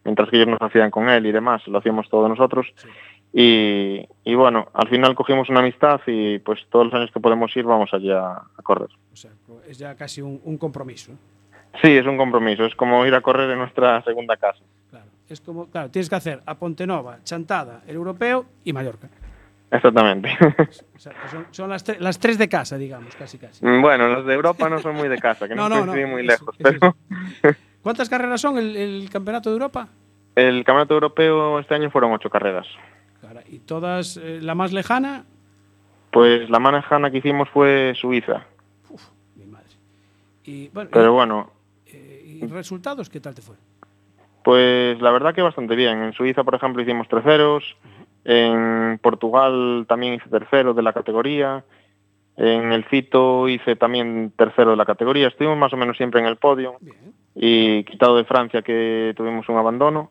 mientras 0.04 0.28
que 0.28 0.36
ellos 0.36 0.48
nos 0.48 0.60
hacían 0.62 0.90
con 0.90 1.08
él 1.08 1.26
y 1.26 1.32
demás, 1.32 1.66
lo 1.68 1.78
hacíamos 1.78 2.08
todos 2.08 2.28
nosotros. 2.28 2.66
Sí. 2.76 2.88
Y, 3.32 4.08
y 4.24 4.34
bueno, 4.34 4.68
al 4.72 4.88
final 4.88 5.14
cogimos 5.14 5.48
una 5.50 5.60
amistad 5.60 6.00
y 6.06 6.38
pues 6.40 6.60
todos 6.70 6.86
los 6.86 6.94
años 6.94 7.10
que 7.12 7.20
podemos 7.20 7.54
ir 7.56 7.64
vamos 7.64 7.92
allá 7.92 8.32
a 8.32 8.62
correr. 8.62 8.88
O 9.12 9.16
sea, 9.16 9.30
es 9.68 9.78
ya 9.78 9.94
casi 9.94 10.20
un, 10.22 10.40
un 10.44 10.56
compromiso. 10.56 11.12
Sí, 11.82 11.96
es 11.96 12.06
un 12.06 12.16
compromiso, 12.16 12.64
es 12.64 12.74
como 12.74 13.04
ir 13.06 13.14
a 13.14 13.20
correr 13.20 13.50
en 13.50 13.58
nuestra 13.58 14.02
segunda 14.02 14.36
casa. 14.36 14.60
Claro. 14.90 15.06
Es 15.28 15.40
como, 15.40 15.66
claro, 15.66 15.90
tienes 15.90 16.08
que 16.08 16.16
hacer 16.16 16.42
a 16.46 16.54
Pontenova, 16.54 17.18
Chantada, 17.24 17.82
el 17.86 17.96
europeo 17.96 18.46
y 18.64 18.72
Mallorca. 18.72 19.08
Exactamente. 19.70 20.30
O 20.96 21.00
sea, 21.00 21.12
que 21.12 21.28
son, 21.28 21.46
son 21.52 21.70
las, 21.70 21.86
tre- 21.86 21.98
las 22.00 22.18
tres 22.18 22.38
de 22.38 22.48
casa, 22.48 22.76
digamos, 22.76 23.14
casi 23.14 23.38
casi. 23.38 23.64
bueno, 23.64 24.08
los 24.08 24.26
de 24.26 24.34
Europa 24.34 24.68
no 24.68 24.80
son 24.80 24.96
muy 24.96 25.06
de 25.08 25.18
casa, 25.18 25.46
que 25.46 25.54
no, 25.56 25.68
No, 25.68 25.76
no, 25.80 25.92
coinciden 25.92 26.08
no, 26.10 26.16
muy 26.16 26.26
eso- 26.26 26.46
lejos, 26.52 26.56
eso 26.58 26.96
pero 27.40 27.56
¿Cuántas 27.82 28.08
carreras 28.08 28.40
son 28.40 28.58
el, 28.58 28.76
el 28.76 29.08
campeonato 29.10 29.50
de 29.50 29.54
Europa? 29.54 29.88
el 30.34 30.64
campeonato 30.64 30.94
europeo 30.94 31.58
este 31.60 31.74
año 31.74 31.90
fueron 31.90 32.12
ocho 32.12 32.28
carreras. 32.30 32.66
Claro, 33.20 33.40
y 33.48 33.58
todas, 33.60 34.16
eh, 34.16 34.38
la 34.42 34.54
más 34.56 34.72
lejana, 34.72 35.24
Pues 36.12 36.48
la 36.50 36.58
manejana 36.58 37.10
que 37.10 37.18
hicimos 37.18 37.48
fue 37.50 37.92
Suiza, 38.00 38.44
mi 39.36 39.46
madre. 39.46 39.66
Y 40.44 40.68
bueno, 40.68 40.90
pero 40.92 41.12
bueno, 41.12 41.50
¿y 42.42 42.46
resultados 42.46 43.08
qué 43.10 43.20
tal 43.20 43.34
te 43.34 43.42
fue? 43.42 43.56
pues 44.44 44.98
la 45.02 45.10
verdad 45.10 45.34
que 45.34 45.42
bastante 45.42 45.76
bien. 45.76 46.02
En 46.02 46.12
Suiza, 46.14 46.42
por 46.42 46.54
ejemplo, 46.54 46.80
hicimos 46.80 47.06
terceros, 47.08 47.76
en 48.24 48.98
Portugal 49.02 49.84
también 49.86 50.14
hice 50.14 50.30
tercero 50.30 50.72
de 50.72 50.82
la 50.82 50.94
categoría, 50.94 51.64
en 52.36 52.72
el 52.72 52.84
Fito 52.84 53.46
hice 53.48 53.76
también 53.76 54.32
tercero 54.36 54.70
de 54.70 54.76
la 54.78 54.86
categoría, 54.86 55.28
estuvimos 55.28 55.58
más 55.58 55.72
o 55.74 55.76
menos 55.76 55.98
siempre 55.98 56.20
en 56.20 56.26
el 56.26 56.36
podio. 56.36 56.76
Bien. 56.80 57.12
y 57.34 57.84
quitado 57.84 58.16
de 58.16 58.24
Francia 58.24 58.62
que 58.62 59.12
tuvimos 59.16 59.46
un 59.50 59.56
abandono 59.58 60.10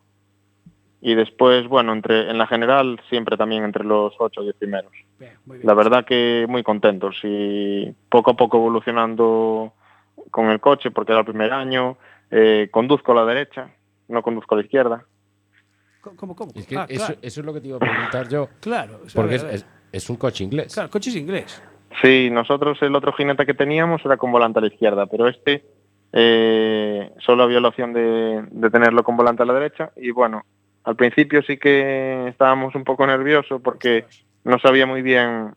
y 1.01 1.15
después 1.15 1.67
bueno 1.67 1.93
entre 1.93 2.29
en 2.29 2.37
la 2.37 2.47
general 2.47 2.99
siempre 3.09 3.37
también 3.37 3.63
entre 3.63 3.83
los 3.83 4.13
ocho 4.19 4.41
o 4.41 4.43
diez 4.43 4.55
primeros 4.55 4.91
Bien, 5.19 5.33
muy 5.45 5.57
bien. 5.57 5.67
la 5.67 5.73
verdad 5.73 6.05
que 6.05 6.45
muy 6.47 6.63
contentos 6.63 7.17
y 7.23 7.91
poco 8.09 8.31
a 8.31 8.35
poco 8.35 8.57
evolucionando 8.57 9.73
con 10.31 10.49
el 10.49 10.59
coche 10.59 10.91
porque 10.91 11.11
era 11.11 11.19
el 11.19 11.25
primer 11.25 11.51
año 11.53 11.97
eh, 12.31 12.67
conduzco 12.71 13.11
a 13.11 13.15
la 13.15 13.25
derecha 13.25 13.71
no 14.07 14.21
conduzco 14.21 14.55
a 14.55 14.59
la 14.59 14.63
izquierda. 14.63 15.05
¿Cómo, 16.01 16.35
cómo? 16.35 16.51
Es 16.55 16.65
que 16.65 16.77
Ah, 16.77 16.85
eso, 16.87 17.05
claro. 17.05 17.19
eso 17.21 17.39
es 17.41 17.45
lo 17.45 17.53
que 17.53 17.61
te 17.61 17.67
iba 17.67 17.77
a 17.77 17.79
preguntar 17.79 18.29
yo. 18.29 18.47
Claro, 18.61 19.01
o 19.05 19.09
sea, 19.09 19.21
Porque 19.21 19.35
es, 19.91 20.09
un 20.09 20.15
coche 20.15 20.43
inglés. 20.43 20.73
Claro, 20.73 20.89
coche 20.89 21.09
es 21.09 21.15
inglés. 21.17 21.61
Sí, 22.01 22.29
nosotros 22.31 22.77
el 22.81 22.95
otro 22.95 23.11
jinete 23.13 23.45
que 23.45 23.53
teníamos 23.53 24.05
era 24.05 24.17
con 24.17 24.31
volante 24.31 24.59
a 24.59 24.61
la 24.61 24.67
izquierda, 24.67 25.05
pero 25.07 25.27
este 25.27 25.65
eh, 26.13 27.11
solo 27.19 27.43
había 27.43 27.59
la 27.59 27.69
opción 27.69 27.91
de, 27.93 28.45
de 28.49 28.69
tenerlo 28.69 29.03
con 29.03 29.17
volante 29.17 29.43
a 29.43 29.45
la 29.45 29.53
derecha 29.53 29.91
y 29.97 30.11
bueno, 30.11 30.45
al 30.83 30.95
principio 30.95 31.41
sí 31.43 31.57
que 31.57 32.27
estábamos 32.29 32.75
un 32.75 32.83
poco 32.83 33.05
nerviosos 33.05 33.61
porque 33.61 34.05
no 34.45 34.59
sabía 34.59 34.85
muy 34.85 35.01
bien, 35.01 35.53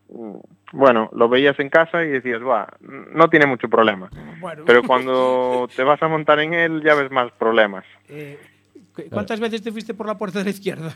bueno, 0.72 1.08
lo 1.12 1.28
veías 1.28 1.58
en 1.60 1.68
casa 1.68 2.02
y 2.04 2.08
decías, 2.08 2.40
va, 2.42 2.68
no 2.80 3.28
tiene 3.28 3.46
mucho 3.46 3.68
problema, 3.68 4.10
Bueno, 4.40 4.62
pero 4.66 4.82
cuando 4.82 5.68
te 5.74 5.82
vas 5.82 6.02
a 6.02 6.08
montar 6.08 6.38
en 6.40 6.54
él 6.54 6.82
ya 6.84 6.94
ves 6.94 7.10
más 7.10 7.30
problemas. 7.32 7.84
eh, 8.08 8.38
¿cu- 8.94 9.02
¿cuántas 9.10 9.40
veces 9.40 9.62
te 9.62 9.72
fuiste 9.72 9.94
por 9.94 10.06
la 10.06 10.16
puerta 10.18 10.38
de 10.38 10.44
la 10.44 10.50
izquierda? 10.50 10.94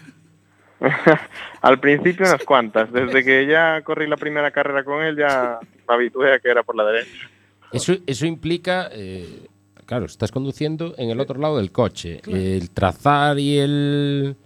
Al 1.63 1.81
principio 1.81 2.27
unas 2.27 2.43
cuantas, 2.45 2.93
desde 2.93 3.25
que 3.25 3.47
ya 3.47 3.81
corrí 3.83 4.07
la 4.07 4.17
primera 4.17 4.51
carrera 4.51 4.85
con 4.85 5.03
él 5.03 5.17
ya 5.17 5.59
me 5.89 5.95
habitué 5.95 6.35
a 6.35 6.39
que 6.39 6.49
era 6.51 6.63
por 6.63 6.77
la 6.77 6.85
derecha. 6.85 7.29
Eso, 7.73 7.95
eso 8.07 8.27
implica, 8.27 8.89
eh, 8.93 9.47
claro, 9.87 10.05
estás 10.07 10.31
conduciendo 10.31 10.95
en 10.99 11.11
el 11.11 11.21
otro 11.21 11.39
lado 11.41 11.57
del 11.59 11.73
coche. 11.73 12.21
El 12.27 12.71
trazar 12.71 13.39
y 13.39 13.59
el... 13.59 14.37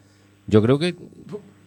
Yo 0.47 0.63
creo 0.63 0.79
que 0.79 0.95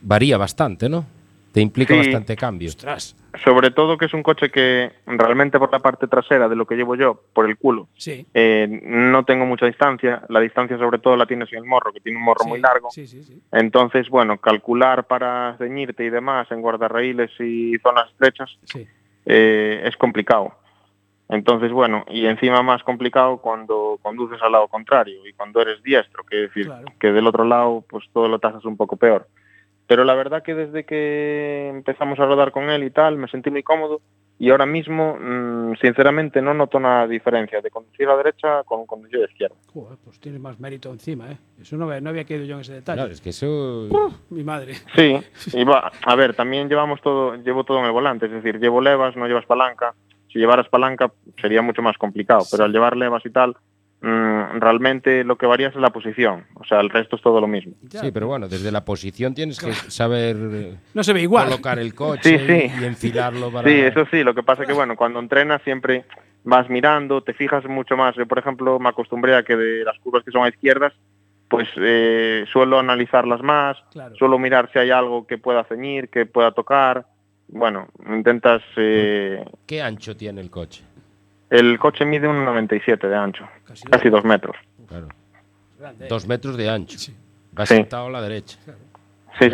varía 0.02 0.38
bastante, 0.38 0.90
¿no? 0.90 1.06
Te 1.52 1.60
implica 1.62 1.94
Sí. 1.94 2.00
bastante 2.00 2.36
cambio. 2.38 2.70
Ostras. 2.70 3.16
Sobre 3.44 3.72
todo 3.72 3.98
que 3.98 4.06
es 4.06 4.14
un 4.14 4.24
coche 4.24 4.50
que 4.50 4.92
realmente 5.06 5.60
por 5.60 5.72
la 5.72 5.80
parte 5.80 6.08
trasera 6.08 6.48
de 6.48 6.56
lo 6.56 6.66
que 6.66 6.76
llevo 6.76 6.96
yo, 6.96 7.24
por 7.34 7.46
el 7.50 7.58
culo, 7.58 7.88
Sí. 7.96 8.26
eh, 8.34 8.68
no 8.84 9.26
tengo 9.26 9.46
mucha 9.46 9.66
distancia. 9.66 10.24
La 10.30 10.40
distancia 10.40 10.78
sobre 10.78 11.00
todo 11.00 11.18
la 11.18 11.26
tienes 11.26 11.52
en 11.52 11.60
el 11.60 11.66
morro, 11.66 11.92
que 11.92 12.00
tiene 12.00 12.18
un 12.18 12.24
morro 12.24 12.44
sí, 12.44 12.50
muy 12.50 12.60
largo. 12.62 12.90
Sí, 12.92 13.06
sí, 13.08 13.24
sí. 13.24 13.42
Entonces, 13.52 14.10
bueno, 14.10 14.38
calcular 14.38 15.08
para 15.08 15.56
ceñirte 15.58 16.06
y 16.06 16.10
demás 16.10 16.50
en 16.52 16.62
guardarraíles 16.62 17.32
y 17.40 17.78
zonas 17.80 18.10
estrechas 18.12 18.58
Sí. 18.64 18.88
eh, 19.26 19.82
es 19.86 19.96
complicado. 19.98 20.54
Entonces, 21.30 21.72
bueno, 21.72 22.04
y 22.10 22.26
encima 22.26 22.62
más 22.62 22.84
complicado 22.84 23.38
cuando 23.38 23.98
conduces 24.02 24.42
al 24.42 24.52
lado 24.52 24.68
contrario 24.68 25.26
y 25.26 25.32
cuando 25.34 25.62
eres 25.62 25.82
diestro, 25.84 26.24
que 26.26 26.36
decir 26.38 26.66
Claro. 26.66 26.86
que 27.00 27.12
del 27.14 27.26
otro 27.28 27.46
lado 27.46 27.86
pues 27.90 28.04
todo 28.12 28.28
lo 28.28 28.40
tasas 28.40 28.66
un 28.66 28.76
poco 28.76 28.98
peor. 28.98 29.28
Pero 29.92 30.06
la 30.06 30.14
verdad 30.16 30.42
que 30.42 30.56
desde 30.56 30.86
que 30.86 31.68
empezamos 31.68 32.18
a 32.18 32.26
rodar 32.26 32.54
con 32.54 32.70
él 32.70 32.82
y 32.86 32.92
tal, 32.92 33.18
me 33.18 33.28
sentí 33.28 33.52
muy 33.52 33.62
cómodo 33.62 34.00
y 34.40 34.50
ahora 34.50 34.66
mismo, 34.66 35.18
mm, 35.20 35.74
sinceramente, 35.82 36.42
no 36.42 36.54
noto 36.54 36.78
una 36.78 37.06
diferencia 37.08 37.60
de 37.60 37.70
conducir 37.70 38.08
a 38.08 38.16
derecha 38.16 38.64
con 38.64 38.86
conducir 38.86 39.20
a 39.20 39.26
izquierda. 39.26 39.58
Joder, 39.74 39.98
pues 40.02 40.18
tiene 40.22 40.40
más 40.40 40.62
mérito 40.62 40.90
encima, 40.92 41.30
¿eh? 41.30 41.38
Eso 41.62 41.76
no, 41.76 41.88
había- 41.88 42.00
no 42.00 42.10
había 42.10 42.24
caído 42.24 42.46
yo 42.46 42.56
en 42.56 42.62
ese 42.62 42.72
detalle. 42.76 43.00
Claro, 43.00 43.12
es 43.12 43.20
que 43.20 43.32
eso... 43.32 43.90
Mi 44.30 44.46
madre. 44.46 44.76
Sí, 44.96 45.18
y 45.52 45.64
va, 45.66 45.92
a 46.06 46.16
ver, 46.16 46.36
también 46.36 46.70
llevamos 46.70 47.02
todo, 47.02 47.36
llevo 47.36 47.66
todo 47.66 47.80
en 47.80 47.86
el 47.88 47.92
volante, 47.92 48.28
es 48.28 48.32
decir, 48.32 48.62
llevo 48.62 48.80
levas, 48.80 49.18
no 49.18 49.28
llevas 49.28 49.46
palanca. 49.46 49.94
Si 50.32 50.40
llevaras 50.40 50.70
palanca 50.70 51.12
sería 51.42 51.62
mucho 51.62 51.82
más 51.82 51.98
complicado, 51.98 52.46
pero 52.50 52.64
al 52.64 52.72
llevar 52.72 52.96
levas 52.96 53.26
y 53.26 53.30
tal, 53.30 53.58
realmente 54.02 55.24
lo 55.24 55.38
que 55.38 55.46
varía 55.46 55.68
es 55.68 55.76
la 55.76 55.92
posición, 55.92 56.46
o 56.56 56.64
sea, 56.66 56.80
el 56.80 56.90
resto 56.90 57.16
es 57.16 57.22
todo 57.22 57.40
lo 57.40 57.48
mismo. 57.48 57.74
Sí, 57.90 58.12
pero 58.12 58.28
bueno, 58.28 58.48
desde 58.48 58.72
la 58.72 58.84
posición 58.84 59.34
tienes 59.34 59.60
que 59.60 59.72
saber 59.74 60.36
No 60.94 61.04
se 61.04 61.14
ve 61.14 61.22
igual. 61.22 61.46
colocar 61.50 61.78
el 61.80 61.94
coche 61.94 62.40
Sí, 62.40 62.46
sí. 62.48 62.72
y 62.82 62.86
enfilarlo 62.86 63.52
para... 63.52 63.70
Sí, 63.70 63.76
eso 63.80 64.06
sí, 64.10 64.24
lo 64.24 64.34
que 64.34 64.44
pasa 64.44 64.66
que 64.66 64.74
bueno, 64.74 64.96
cuando 64.96 65.20
entrenas 65.20 65.62
siempre 65.64 66.06
vas 66.44 66.70
mirando, 66.70 67.22
te 67.22 67.34
fijas 67.36 67.64
mucho 67.66 67.96
más. 67.96 68.16
Yo, 68.16 68.26
por 68.26 68.40
ejemplo, 68.40 68.80
me 68.80 68.90
acostumbré 68.90 69.36
a 69.36 69.44
que 69.44 69.56
de 69.56 69.84
las 69.84 69.98
curvas 70.00 70.24
que 70.24 70.32
son 70.32 70.44
a 70.44 70.50
izquierdas, 70.50 70.94
pues 71.48 71.68
eh, 71.78 72.46
suelo 72.52 72.80
analizarlas 72.80 73.42
más, 73.44 73.78
Claro. 73.92 74.16
suelo 74.16 74.40
mirar 74.40 74.70
si 74.74 74.80
hay 74.80 74.90
algo 74.90 75.28
que 75.28 75.38
pueda 75.38 75.64
ceñir, 75.66 76.10
que 76.10 76.26
pueda 76.26 76.52
tocar. 76.52 77.06
Bueno, 77.50 77.88
intentas... 78.10 78.64
eh, 78.78 79.44
¿Qué 79.68 79.82
ancho 79.82 80.16
tiene 80.18 80.42
el 80.42 80.50
coche? 80.50 80.84
El 81.52 81.78
coche 81.78 82.04
mide 82.06 82.28
un 82.28 82.44
97 82.44 83.08
de 83.08 83.16
ancho, 83.16 83.48
Casi 83.66 83.84
casi 83.84 84.10
dos 84.10 84.24
metros. 84.24 84.56
Claro. 84.88 85.08
Grande, 85.80 86.06
¿eh? 86.06 86.08
Dos 86.10 86.28
metros 86.28 86.58
de 86.58 86.70
ancho. 86.70 86.98
Sí. 86.98 87.16
Va 87.58 87.66
Sí. 87.66 87.76
sentado 87.76 88.08
a 88.08 88.10
la 88.10 88.22
derecha. 88.22 88.58
Sí, 89.40 89.50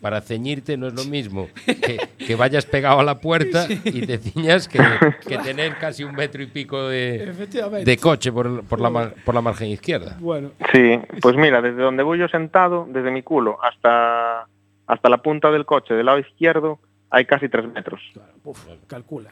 para 0.00 0.20
ceñirte 0.20 0.76
no 0.76 0.86
es 0.86 0.94
lo 0.94 1.04
mismo 1.04 1.48
que, 1.66 1.98
que 2.24 2.36
vayas 2.36 2.66
pegado 2.66 3.00
a 3.00 3.02
la 3.04 3.18
puerta 3.20 3.66
y 3.68 4.06
te 4.06 4.18
ciñas 4.18 4.68
que, 4.68 4.78
que 5.26 5.38
tener 5.38 5.76
casi 5.76 6.04
un 6.04 6.14
metro 6.14 6.40
y 6.42 6.46
pico 6.46 6.86
de, 6.88 7.24
Efectivamente. 7.30 7.90
de 7.90 7.96
coche 7.96 8.30
por, 8.30 8.46
el- 8.46 8.60
por, 8.62 8.80
la, 8.80 8.90
mar- 8.90 9.14
por 9.24 9.34
la 9.34 9.40
margen 9.40 9.68
izquierda. 9.68 10.16
Bueno, 10.20 10.50
Sí, 10.72 11.00
pues 11.20 11.34
mira, 11.36 11.60
desde 11.60 11.82
donde 11.82 12.04
voy 12.04 12.18
yo 12.18 12.28
sentado, 12.28 12.86
desde 12.88 13.10
mi 13.10 13.22
culo 13.22 13.58
hasta, 13.62 14.46
hasta 14.86 15.08
la 15.08 15.18
punta 15.18 15.50
del 15.50 15.66
coche 15.66 15.94
del 15.94 16.06
lado 16.06 16.20
izquierdo, 16.20 16.78
hay 17.10 17.24
casi 17.24 17.48
tres 17.48 17.66
metros. 17.66 18.00
claro, 18.12 18.32
uf, 18.44 18.66
calcula. 18.86 19.30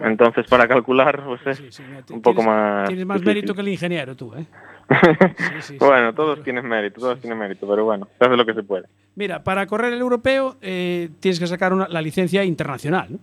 Entonces, 0.00 0.46
para 0.48 0.68
calcular, 0.68 1.22
pues 1.24 1.40
es 1.46 1.56
Sí, 1.58 1.66
sí, 1.70 1.82
no, 1.90 2.02
ti- 2.04 2.12
un 2.14 2.22
poco 2.22 2.42
más. 2.42 2.86
Tienes 2.88 3.04
más 3.04 3.16
difícil. 3.16 3.34
mérito 3.34 3.54
que 3.54 3.60
el 3.62 3.68
ingeniero 3.68 4.14
tú, 4.16 4.32
¿eh? 4.34 4.46
sí, 5.60 5.76
bueno, 5.78 6.14
todos 6.14 6.42
tienen 6.42 6.66
mérito, 6.66 7.00
todos 7.00 7.20
tienen 7.20 7.38
mérito, 7.38 7.66
pero 7.68 7.84
bueno, 7.84 8.06
se 8.18 8.24
hace 8.24 8.36
lo 8.36 8.46
que 8.46 8.54
se 8.54 8.62
puede. 8.62 8.86
Mira, 9.16 9.42
para 9.42 9.66
correr 9.66 9.92
el 9.92 10.00
europeo 10.00 10.56
eh, 10.62 11.10
tienes 11.20 11.38
que 11.40 11.46
sacar 11.46 11.72
una- 11.72 11.88
la 11.88 12.00
licencia 12.00 12.44
internacional, 12.44 13.08
¿no? 13.10 13.18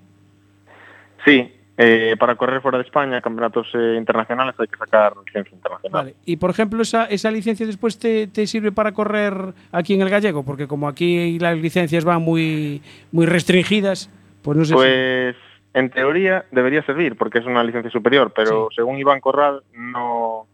Sí, 1.26 1.50
eh, 1.78 2.16
para 2.20 2.36
correr 2.36 2.62
fuera 2.62 2.78
de 2.78 2.84
España, 2.84 3.20
campeonatos 3.22 3.68
eh, 3.74 3.96
internacionales, 3.98 4.54
hay 4.60 4.68
que 4.68 4.78
sacar 4.78 5.14
licencia 5.26 5.56
internacional. 5.56 6.04
Vale. 6.04 6.16
Y 6.26 6.36
por 6.38 6.50
ejemplo, 6.52 6.82
esa, 6.82 7.06
esa 7.06 7.32
licencia 7.32 7.66
después 7.66 7.98
te, 7.98 8.28
te 8.28 8.46
sirve 8.48 8.72
para 8.72 8.92
correr 8.94 9.34
aquí 9.72 9.94
en 9.94 10.02
el 10.02 10.10
gallego, 10.10 10.44
porque 10.44 10.68
como 10.68 10.88
aquí 10.88 11.40
las 11.40 11.58
licencias 11.58 12.06
van 12.06 12.22
muy, 12.22 12.82
muy 13.12 13.26
restringidas, 13.26 14.10
pues 14.42 14.58
no 14.58 14.66
sé 14.66 14.70
si- 14.70 14.76
Pues 14.76 15.36
en 15.76 15.90
teoría 15.92 16.46
debería 16.52 16.82
servir 16.84 17.16
porque 17.18 17.38
es 17.40 17.46
una 17.46 17.64
licencia 17.64 17.92
superior, 17.92 18.34
pero 18.36 18.70
según 18.76 18.98
Iván 18.98 19.20
Corral, 19.20 19.62
no. 19.74 20.48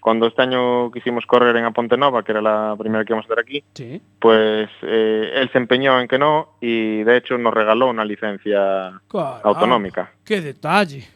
Cuando 0.00 0.28
este 0.28 0.40
año 0.40 0.90
quisimos 0.92 1.26
correr 1.26 1.54
en 1.56 1.66
Aponte 1.66 1.98
Nova, 1.98 2.22
que 2.22 2.32
era 2.32 2.40
la 2.40 2.74
primera 2.78 3.04
que 3.04 3.12
íbamos 3.12 3.26
a 3.26 3.32
hacer 3.34 3.40
aquí, 3.44 3.62
Sí. 3.74 4.00
pues 4.18 4.70
eh, 4.80 5.30
él 5.34 5.50
se 5.52 5.58
empeñó 5.58 6.00
en 6.00 6.08
que 6.08 6.18
no 6.18 6.54
y 6.58 7.02
de 7.02 7.18
hecho 7.18 7.36
nos 7.36 7.52
regaló 7.52 7.90
una 7.90 8.06
licencia 8.06 8.98
Caramba, 9.10 9.40
autonómica. 9.44 10.10
¡Qué 10.24 10.40
detalle! 10.40 11.06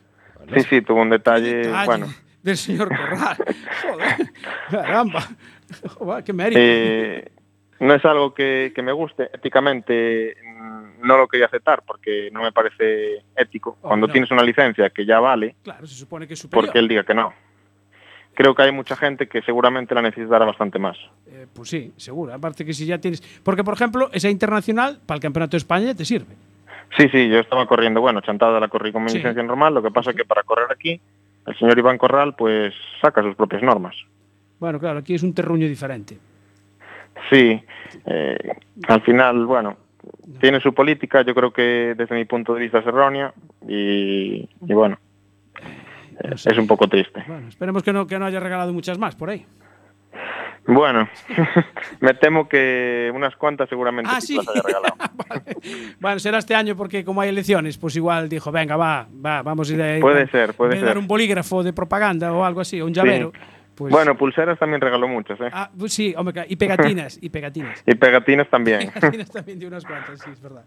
Sí, 0.52 0.60
sí, 0.68 0.82
tuvo 0.82 1.00
un 1.00 1.08
detalle, 1.08 1.56
detalle 1.56 1.86
bueno. 1.86 2.06
Del 2.42 2.56
señor 2.58 2.88
Corral. 2.88 3.36
Joder, 3.82 4.30
caramba. 4.70 5.20
Joder, 5.96 6.24
¡Qué 6.24 6.32
mérito! 6.34 6.60
Eh, 6.60 7.30
no 7.80 7.94
es 7.94 8.04
algo 8.04 8.34
que, 8.34 8.72
que 8.74 8.82
me 8.82 8.92
guste 8.92 9.30
éticamente, 9.32 10.36
no 11.04 11.16
lo 11.16 11.28
quería 11.28 11.46
aceptar 11.46 11.82
porque 11.86 12.30
no 12.32 12.42
me 12.42 12.52
parece 12.52 13.22
ético. 13.36 13.76
Cuando 13.80 14.06
no. 14.06 14.12
tienes 14.12 14.30
una 14.30 14.42
licencia 14.42 14.90
que 14.90 15.04
ya 15.06 15.20
vale, 15.20 15.54
claro, 15.62 15.86
se 15.86 15.94
supone 15.94 16.26
que 16.26 16.34
es 16.34 16.40
superior. 16.40 16.66
porque 16.66 16.78
él 16.78 16.88
diga 16.88 17.04
que 17.04 17.14
no. 17.14 17.32
Creo 18.34 18.52
que 18.54 18.62
hay 18.62 18.72
mucha 18.72 18.96
gente 18.96 19.28
que 19.28 19.42
seguramente 19.42 19.94
la 19.94 20.02
necesitará 20.02 20.44
bastante 20.44 20.78
más. 20.80 20.96
Eh, 21.28 21.46
pues 21.54 21.68
sí, 21.68 21.92
seguro. 21.96 22.34
Aparte 22.34 22.64
que 22.64 22.72
si 22.72 22.84
ya 22.84 22.98
tienes... 22.98 23.20
Porque, 23.44 23.62
por 23.62 23.74
ejemplo, 23.74 24.10
esa 24.12 24.28
internacional 24.28 24.98
para 25.06 25.16
el 25.16 25.22
Campeonato 25.22 25.52
de 25.52 25.58
España 25.58 25.94
te 25.94 26.04
sirve. 26.04 26.34
Sí, 26.96 27.08
sí, 27.10 27.28
yo 27.28 27.38
estaba 27.38 27.64
corriendo, 27.66 28.00
bueno, 28.00 28.20
chantada 28.22 28.58
la 28.58 28.66
corrí 28.68 28.90
con 28.92 29.04
mi 29.04 29.10
Sí. 29.10 29.18
licencia 29.18 29.42
normal, 29.42 29.74
lo 29.74 29.82
que 29.82 29.90
pasa 29.92 30.10
es 30.10 30.16
que 30.16 30.24
para 30.24 30.42
correr 30.42 30.66
aquí, 30.70 31.00
el 31.46 31.56
señor 31.58 31.78
Iván 31.78 31.96
Corral 31.98 32.34
pues 32.34 32.74
saca 33.00 33.22
sus 33.22 33.36
propias 33.36 33.62
normas. 33.62 33.94
Bueno, 34.58 34.80
claro, 34.80 34.98
aquí 34.98 35.14
es 35.14 35.22
un 35.22 35.32
terruño 35.34 35.68
diferente. 35.68 36.18
Sí, 37.30 37.62
eh, 38.06 38.36
al 38.88 39.00
final, 39.02 39.46
bueno, 39.46 39.76
tiene 40.40 40.60
su 40.60 40.72
política, 40.74 41.22
yo 41.22 41.34
creo 41.34 41.52
que 41.52 41.94
desde 41.96 42.14
mi 42.14 42.24
punto 42.24 42.54
de 42.54 42.60
vista 42.60 42.78
es 42.78 42.86
errónea 42.86 43.32
y, 43.68 44.48
y 44.66 44.72
bueno, 44.74 44.98
eh, 46.20 46.28
No 46.30 46.36
sé. 46.36 46.50
es 46.52 46.58
un 46.58 46.66
poco 46.66 46.88
triste. 46.88 47.22
Bueno, 47.26 47.48
esperemos 47.48 47.82
que 47.82 47.92
no, 47.92 48.06
que 48.06 48.18
no 48.18 48.26
haya 48.26 48.40
regalado 48.40 48.72
muchas 48.72 48.98
más 48.98 49.14
por 49.14 49.30
ahí. 49.30 49.44
Bueno, 50.66 51.06
me 52.00 52.14
temo 52.14 52.48
que 52.48 53.10
unas 53.14 53.36
cuantas 53.36 53.68
seguramente 53.68 54.10
Ah, 54.12 54.20
sí 54.20 54.28
sí. 54.28 54.36
las 54.36 54.48
haya 54.48 54.62
regalado. 54.62 54.94
Vale. 55.28 55.42
Bueno, 56.00 56.18
será 56.18 56.38
este 56.38 56.54
año 56.54 56.74
porque 56.76 57.04
como 57.04 57.20
hay 57.20 57.28
elecciones, 57.28 57.76
pues 57.76 57.96
igual 57.96 58.28
dijo, 58.30 58.50
venga, 58.50 58.76
va, 58.76 59.06
va, 59.24 59.42
vamos 59.42 59.70
a 59.70 59.74
ir 59.74 59.82
ahí. 59.82 60.00
Puede 60.00 60.26
ser, 60.28 60.54
puede 60.54 60.76
de 60.76 60.80
dar 60.80 60.90
ser. 60.90 60.98
un 60.98 61.06
bolígrafo 61.06 61.62
de 61.62 61.72
propaganda 61.74 62.32
o 62.32 62.44
algo 62.44 62.60
así, 62.62 62.80
un 62.80 62.94
llavero. 62.94 63.32
Pues, 63.74 63.92
Bueno, 63.92 64.16
pulseras 64.16 64.58
también 64.58 64.80
regaló 64.80 65.08
muchas, 65.08 65.40
¿eh? 65.40 65.48
ah, 65.52 65.68
pues 65.76 65.92
sí, 65.92 66.14
hombre, 66.16 66.44
y 66.48 66.56
pegatinas, 66.56 67.18
y 67.20 67.28
pegatinas. 67.28 67.82
Y 67.86 67.94
pegatinas 67.96 68.48
también. 68.48 68.90
Pegatinas 68.94 69.30
también 69.30 69.58
de 69.58 69.66
unas 69.66 69.84
cuantas, 69.84 70.20
sí, 70.20 70.30
es 70.32 70.40
verdad. 70.40 70.62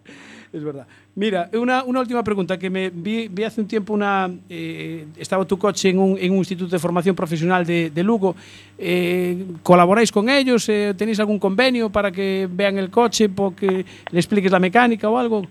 Es 0.52 0.64
verdad. 0.64 0.86
Mira, 1.16 1.50
una, 1.54 1.84
una 1.84 2.02
última 2.02 2.24
pregunta 2.24 2.58
que 2.60 2.70
me 2.70 2.90
vi, 2.90 3.28
vi 3.30 3.44
hace 3.44 3.62
un 3.62 3.68
tiempo 3.68 3.94
una. 3.94 4.30
eh, 4.50 5.06
estaba 5.18 5.46
tu 5.46 5.58
coche 5.58 5.90
en 5.90 6.00
un, 6.00 6.18
en 6.20 6.32
un 6.32 6.40
instituto 6.40 6.72
de 6.72 6.80
formación 6.80 7.16
profesional 7.16 7.66
de, 7.66 7.90
de 7.90 8.04
Lugo. 8.04 8.36
Eh, 8.78 9.46
¿Colaboráis 9.64 10.12
con 10.12 10.30
ellos? 10.30 10.68
Eh, 10.70 10.94
¿Tenéis 10.98 11.20
algún 11.20 11.40
convenio 11.40 11.90
para 11.90 12.12
que 12.12 12.48
vean 12.52 12.78
el 12.78 12.90
coche, 12.90 13.30
porque 13.30 13.86
le 14.12 14.20
expliques 14.20 14.52
la 14.52 14.60
mecánica 14.60 15.10
o 15.10 15.18
algo? 15.18 15.44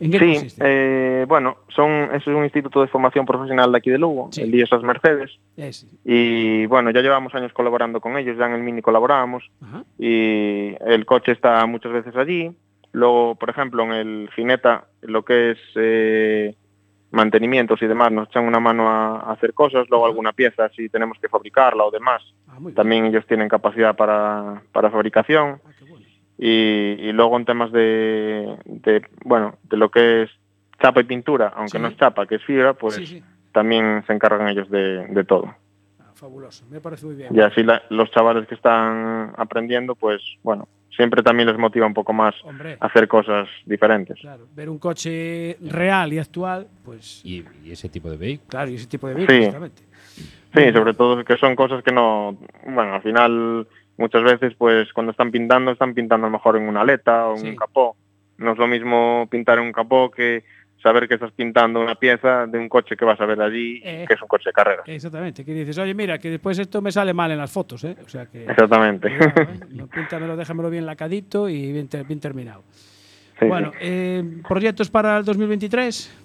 ¿En 0.00 0.10
qué 0.10 0.18
Sí, 0.18 0.34
consiste? 0.34 0.62
eh, 0.66 1.24
bueno, 1.28 1.58
son, 1.68 2.08
es 2.14 2.26
un 2.26 2.42
instituto 2.44 2.80
de 2.80 2.88
formación 2.88 3.26
profesional 3.26 3.70
de 3.70 3.78
aquí 3.78 3.90
de 3.90 3.98
Lugo, 3.98 4.30
el 4.36 4.50
Diosas 4.50 4.82
Mercedes, 4.82 5.30
Ese. 5.56 5.86
y 6.04 6.66
bueno, 6.66 6.90
ya 6.90 7.02
llevamos 7.02 7.34
años 7.34 7.52
colaborando 7.52 8.00
con 8.00 8.16
ellos, 8.16 8.36
ya 8.38 8.46
en 8.46 8.54
el 8.54 8.62
Mini 8.62 8.80
colaborábamos, 8.82 9.44
Ajá. 9.60 9.84
y 9.98 10.74
el 10.86 11.04
coche 11.06 11.32
está 11.32 11.64
muchas 11.66 11.92
veces 11.92 12.16
allí. 12.16 12.50
Luego, 12.92 13.36
por 13.36 13.50
ejemplo, 13.50 13.84
en 13.84 13.92
el 13.92 14.30
Gineta, 14.34 14.86
lo 15.02 15.22
que 15.24 15.52
es 15.52 15.58
eh, 15.76 16.56
mantenimientos 17.12 17.80
y 17.82 17.86
demás, 17.86 18.10
nos 18.10 18.28
echan 18.28 18.44
una 18.46 18.58
mano 18.58 18.88
a, 18.88 19.32
hacer 19.32 19.52
cosas. 19.54 19.86
Luego 19.90 20.06
alguna 20.06 20.32
pieza, 20.32 20.68
si 20.70 20.88
tenemos 20.88 21.18
que 21.20 21.28
fabricarla 21.28 21.84
o 21.84 21.90
demás, 21.90 22.22
Ah, 22.48 22.58
también 22.74 23.06
ellos 23.06 23.24
tienen 23.28 23.48
capacidad 23.48 23.94
para, 23.94 24.60
para 24.72 24.90
fabricación. 24.90 25.60
Ah. 25.64 25.70
Y, 26.42 26.96
y 27.08 27.12
luego 27.12 27.36
en 27.36 27.44
temas 27.44 27.70
de, 27.70 28.56
de, 28.64 29.02
bueno, 29.24 29.58
de 29.64 29.76
lo 29.76 29.90
que 29.90 30.22
es 30.22 30.30
chapa 30.80 31.02
y 31.02 31.04
pintura, 31.04 31.52
aunque 31.54 31.76
Sí. 31.76 31.82
no 31.82 31.88
es 31.88 31.96
chapa, 31.98 32.26
que 32.26 32.36
es 32.36 32.44
fibra, 32.44 32.72
pues 32.72 32.94
Sí, 32.94 33.04
sí. 33.06 33.22
también 33.52 34.02
se 34.06 34.14
encargan 34.14 34.48
ellos 34.48 34.70
de, 34.70 35.06
de 35.08 35.24
todo. 35.24 35.54
Ah, 36.00 36.12
fabuloso. 36.14 36.64
Me 36.70 36.80
parece 36.80 37.04
muy 37.04 37.14
bien. 37.16 37.28
Y 37.36 37.40
así 37.40 37.62
la- 37.62 37.82
los 37.90 38.10
chavales 38.10 38.48
que 38.48 38.54
están 38.54 39.34
aprendiendo, 39.36 39.94
pues 39.94 40.22
bueno, 40.42 40.66
siempre 40.96 41.22
también 41.22 41.46
les 41.46 41.58
motiva 41.58 41.84
un 41.86 41.92
poco 41.92 42.14
más 42.14 42.34
Hombre. 42.42 42.78
a 42.80 42.86
hacer 42.86 43.06
cosas 43.06 43.46
diferentes. 43.66 44.18
Claro, 44.18 44.46
ver 44.56 44.70
un 44.70 44.78
coche 44.78 45.58
real 45.60 46.10
y 46.14 46.18
actual, 46.20 46.66
pues 46.86 47.20
Y, 47.22 47.44
y 47.62 47.72
ese 47.72 47.90
tipo 47.90 48.10
de 48.10 48.16
vehículos. 48.16 48.48
claro, 48.48 48.70
y 48.70 48.76
ese 48.76 48.86
tipo 48.86 49.08
de 49.08 49.14
vehículos, 49.14 49.36
Sí. 49.36 49.44
exactamente. 49.44 49.82
Sí, 50.52 50.72
sobre 50.72 50.94
todo 50.94 51.22
que 51.24 51.36
son 51.36 51.54
cosas 51.54 51.82
que 51.84 51.92
no, 51.92 52.36
bueno, 52.64 52.94
al 52.94 53.02
final 53.02 53.68
muchas 54.00 54.22
veces 54.24 54.54
pues 54.58 54.92
cuando 54.92 55.12
están 55.12 55.30
pintando 55.30 55.70
están 55.70 55.94
pintando 55.94 56.26
a 56.26 56.30
lo 56.30 56.36
mejor 56.38 56.56
en 56.56 56.64
una 56.68 56.80
aleta 56.80 57.26
o 57.28 57.32
en 57.36 57.38
Sí. 57.38 57.48
un 57.50 57.56
capó. 57.56 57.96
No 58.38 58.52
es 58.52 58.58
lo 58.58 58.66
mismo 58.66 59.28
pintar 59.30 59.58
en 59.58 59.64
un 59.66 59.72
capó 59.72 60.10
que 60.10 60.42
saber 60.82 61.06
que 61.06 61.14
estás 61.14 61.30
pintando 61.32 61.78
una 61.78 61.94
pieza 61.94 62.46
de 62.46 62.56
un 62.58 62.66
coche 62.70 62.96
que 62.96 63.04
vas 63.04 63.20
a 63.20 63.26
ver 63.26 63.38
allí, 63.42 63.82
Eh. 63.84 64.06
que 64.08 64.14
es 64.14 64.22
un 64.22 64.28
coche 64.28 64.48
de 64.48 64.52
carrera. 64.54 64.82
Exactamente, 64.86 65.44
que 65.44 65.52
dices, 65.52 65.76
oye, 65.76 65.92
mira, 65.92 66.18
que 66.18 66.30
después 66.30 66.58
esto 66.58 66.80
me 66.80 66.90
sale 66.90 67.12
mal 67.12 67.30
en 67.30 67.36
las 67.36 67.52
fotos, 67.52 67.84
¿eh? 67.84 67.94
O 68.02 68.08
sea 68.08 68.24
que... 68.24 68.44
Exactamente. 68.44 69.08
Cuidado, 69.18 69.84
¿eh? 69.84 69.88
Píntamelo, 69.94 70.36
déjamelo 70.38 70.70
bien 70.70 70.86
lacadito 70.86 71.50
y 71.50 71.70
bien, 71.70 71.86
bien 72.08 72.18
terminado. 72.20 72.62
Sí, 73.38 73.44
bueno, 73.46 73.72
sí. 73.72 73.78
eh, 73.82 74.24
¿proyectos 74.48 74.90
para 74.90 75.18
el 75.18 75.24
2023? 75.26 76.16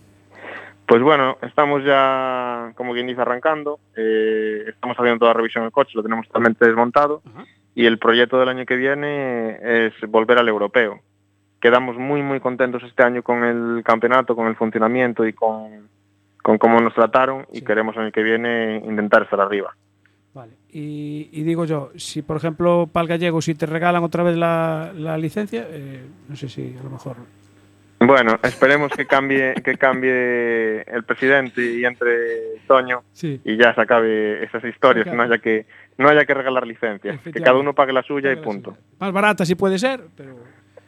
Pues 0.88 1.02
bueno, 1.02 1.38
estamos 1.42 1.84
ya, 1.84 2.72
como 2.76 2.94
quien 2.94 3.08
dice, 3.08 3.20
arrancando. 3.20 3.80
Eh, 3.98 4.66
estamos 4.70 4.96
haciendo 4.98 5.20
toda 5.20 5.32
la 5.34 5.38
revisión 5.38 5.64
del 5.66 5.72
coche, 5.74 5.92
lo 5.96 6.04
tenemos 6.04 6.28
totalmente 6.28 6.64
desmontado. 6.66 7.22
Ajá. 7.26 7.44
Y 7.76 7.86
el 7.86 8.00
proyecto 8.00 8.40
del 8.40 8.50
año 8.50 8.66
que 8.66 8.78
viene 8.78 9.60
es 9.62 9.94
volver 10.08 10.38
al 10.40 10.48
europeo. 10.48 11.02
Quedamos 11.60 11.98
muy, 11.98 12.22
muy 12.24 12.40
contentos 12.40 12.82
este 12.84 13.04
año 13.04 13.22
con 13.22 13.44
el 13.44 13.84
campeonato, 13.84 14.36
con 14.36 14.48
el 14.48 14.56
funcionamiento 14.56 15.28
y 15.28 15.34
con, 15.34 15.90
con 16.42 16.58
cómo 16.58 16.80
nos 16.80 16.94
trataron. 16.94 17.46
Y 17.52 17.60
Sí. 17.60 17.66
queremos 17.66 17.96
el 17.98 18.04
año 18.04 18.12
que 18.12 18.24
viene 18.24 18.78
intentar 18.86 19.24
estar 19.24 19.42
arriba. 19.42 19.76
Vale. 20.34 20.54
Y, 20.70 21.30
y 21.32 21.44
digo 21.44 21.66
yo, 21.66 21.92
si 21.96 22.22
por 22.22 22.38
ejemplo 22.38 22.90
para 22.92 23.04
el 23.04 23.08
gallego, 23.10 23.42
si 23.42 23.56
te 23.56 23.66
regalan 23.66 24.04
otra 24.04 24.24
vez 24.24 24.36
la, 24.38 24.92
la 24.96 25.18
licencia, 25.18 25.66
eh, 25.70 26.06
no 26.30 26.36
sé 26.36 26.48
si 26.50 26.76
a 26.80 26.84
lo 26.84 26.90
mejor... 26.90 27.16
Bueno, 28.06 28.38
esperemos 28.44 28.92
que 28.92 29.06
cambie, 29.06 29.54
que 29.64 29.76
cambie 29.78 30.82
el 30.82 31.04
presidente 31.06 31.62
y 31.62 31.86
entre 31.86 32.60
Toño 32.68 33.04
Sí. 33.12 33.40
y 33.44 33.58
ya 33.58 33.74
se 33.74 33.82
acabe 33.82 34.44
esas 34.44 34.64
historias, 34.64 35.08
no 35.08 35.24
haya 35.24 35.38
que, 35.40 35.66
no 35.98 36.10
haya 36.10 36.26
que 36.26 36.34
regalar 36.34 36.68
licencias, 36.68 37.20
que 37.22 37.32
cada 37.42 37.58
uno 37.58 37.74
pague 37.74 37.94
la 37.94 38.04
suya 38.04 38.32
y 38.32 38.36
punto. 38.38 38.78
Más 39.00 39.12
barata 39.12 39.46
si 39.46 39.56
puede 39.56 39.80
ser, 39.80 40.02
pero 40.16 40.36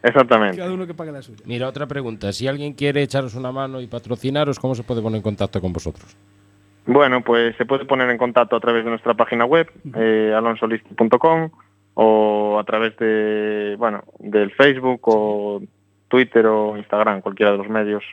Exactamente. 0.04 0.58
cada 0.58 0.72
uno 0.74 0.86
que 0.86 0.94
pague 0.94 1.12
la 1.12 1.22
suya. 1.22 1.44
Mira, 1.46 1.68
otra 1.68 1.88
pregunta. 1.88 2.32
Si 2.34 2.48
alguien 2.48 2.74
quiere 2.74 3.02
echaros 3.02 3.36
una 3.36 3.52
mano 3.52 3.82
y 3.82 3.88
patrocinaros, 3.88 4.60
¿cómo 4.60 4.76
se 4.76 4.84
puede 4.84 5.02
poner 5.02 5.18
en 5.18 5.24
contacto 5.24 5.60
con 5.62 5.74
vosotros? 5.74 6.16
Bueno, 6.86 7.22
pues 7.22 7.56
se 7.58 7.66
puede 7.66 7.86
poner 7.86 8.10
en 8.10 8.18
contacto 8.18 8.56
a 8.56 8.60
través 8.60 8.84
de 8.86 8.90
nuestra 8.92 9.14
página 9.14 9.46
web, 9.46 9.70
eh, 9.96 10.34
alonsolist.com, 10.36 11.50
o 11.96 12.60
a 12.60 12.64
través 12.64 12.96
de, 12.98 13.76
bueno, 13.78 14.04
del 14.20 14.52
Facebook 14.52 15.02
o 15.06 15.62
Twitter 16.08 16.46
o 16.48 16.78
Instagram, 16.78 17.22
cualquiera 17.22 17.52
de 17.52 17.58
los 17.58 17.70
medios. 17.70 18.04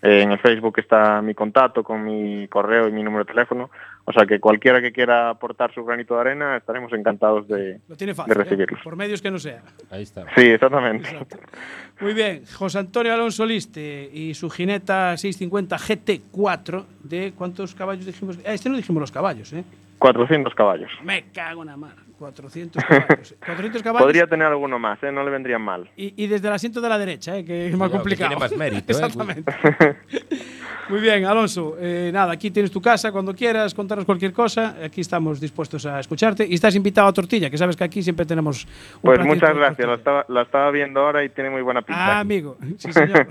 Eh, 0.00 0.22
en 0.22 0.30
el 0.30 0.38
Facebook 0.38 0.78
está 0.78 1.20
mi 1.22 1.34
contacto 1.34 1.82
con 1.82 2.04
mi 2.04 2.46
correo 2.46 2.88
y 2.88 2.92
mi 2.92 3.02
número 3.02 3.24
de 3.24 3.32
teléfono. 3.32 3.70
O 4.04 4.12
sea 4.12 4.24
que 4.26 4.38
cualquiera 4.38 4.80
que 4.80 4.92
quiera 4.92 5.28
aportar 5.30 5.74
su 5.74 5.84
granito 5.84 6.14
de 6.14 6.20
arena, 6.20 6.56
estaremos 6.56 6.92
encantados 6.92 7.48
de, 7.48 7.80
Lo 7.88 7.96
tiene 7.96 8.12
de 8.12 8.14
fácil, 8.14 8.32
¿eh? 8.32 8.34
recibirlos. 8.36 8.80
por 8.82 8.96
medios 8.96 9.20
que 9.20 9.30
no 9.30 9.38
sea. 9.38 9.62
Ahí 9.90 10.04
está. 10.04 10.24
Sí, 10.36 10.42
exactamente. 10.42 11.08
Exacto. 11.10 11.36
Muy 12.00 12.14
bien, 12.14 12.44
José 12.46 12.78
Antonio 12.78 13.12
Alonso 13.12 13.44
Liste 13.44 14.08
y 14.12 14.34
su 14.34 14.48
jineta 14.48 15.16
650 15.16 15.76
GT4 15.76 16.84
de 17.02 17.32
cuántos 17.36 17.74
caballos 17.74 18.06
dijimos. 18.06 18.38
Ah, 18.46 18.52
este 18.52 18.70
no 18.70 18.76
dijimos 18.76 19.00
los 19.00 19.12
caballos, 19.12 19.52
¿eh? 19.52 19.64
400 19.98 20.54
caballos. 20.54 20.90
Me 21.02 21.24
cago 21.32 21.62
en 21.62 21.68
la 21.68 21.76
mar. 21.76 22.07
400 22.18 22.84
caballos. 22.84 23.34
400 23.44 23.82
caballos. 23.82 24.04
Podría 24.06 24.26
tener 24.26 24.46
alguno 24.48 24.78
más, 24.78 25.02
¿eh? 25.02 25.12
no 25.12 25.22
le 25.24 25.30
vendrían 25.30 25.62
mal. 25.62 25.88
Y, 25.96 26.12
y 26.22 26.26
desde 26.26 26.48
el 26.48 26.54
asiento 26.54 26.80
de 26.80 26.88
la 26.88 26.98
derecha, 26.98 27.36
¿eh? 27.38 27.44
que 27.44 27.68
es 27.68 27.76
más 27.76 27.88
que 27.90 27.96
complicado. 27.96 28.28
tiene 28.28 28.40
más 28.40 28.56
mérito, 28.56 28.92
¿eh? 28.92 28.96
Exactamente. 28.96 29.52
Muy 30.88 31.00
bien, 31.00 31.24
Alonso. 31.26 31.76
eh, 31.78 32.10
nada, 32.12 32.32
aquí 32.32 32.50
tienes 32.50 32.70
tu 32.70 32.80
casa 32.80 33.12
cuando 33.12 33.34
quieras 33.34 33.74
contarnos 33.74 34.06
cualquier 34.06 34.32
cosa. 34.32 34.74
Aquí 34.82 35.02
estamos 35.02 35.38
dispuestos 35.38 35.84
a 35.84 36.00
escucharte. 36.00 36.46
Y 36.46 36.54
estás 36.54 36.74
invitado 36.74 37.08
a 37.08 37.12
tortilla, 37.12 37.50
que 37.50 37.58
sabes 37.58 37.76
que 37.76 37.84
aquí 37.84 38.02
siempre 38.02 38.24
tenemos. 38.24 38.64
Un 38.64 39.00
Pues 39.02 39.20
muchas 39.24 39.50
de 39.50 39.54
gracias, 39.54 39.86
la 39.86 39.94
estaba, 39.94 40.24
la 40.28 40.42
estaba 40.42 40.70
viendo 40.70 41.00
ahora 41.00 41.22
y 41.24 41.28
tiene 41.28 41.50
muy 41.50 41.60
buena 41.62 41.82
pinta. 41.82 42.16
Ah, 42.16 42.20
amigo. 42.20 42.56
Sí, 42.78 42.90
señor. 42.92 43.28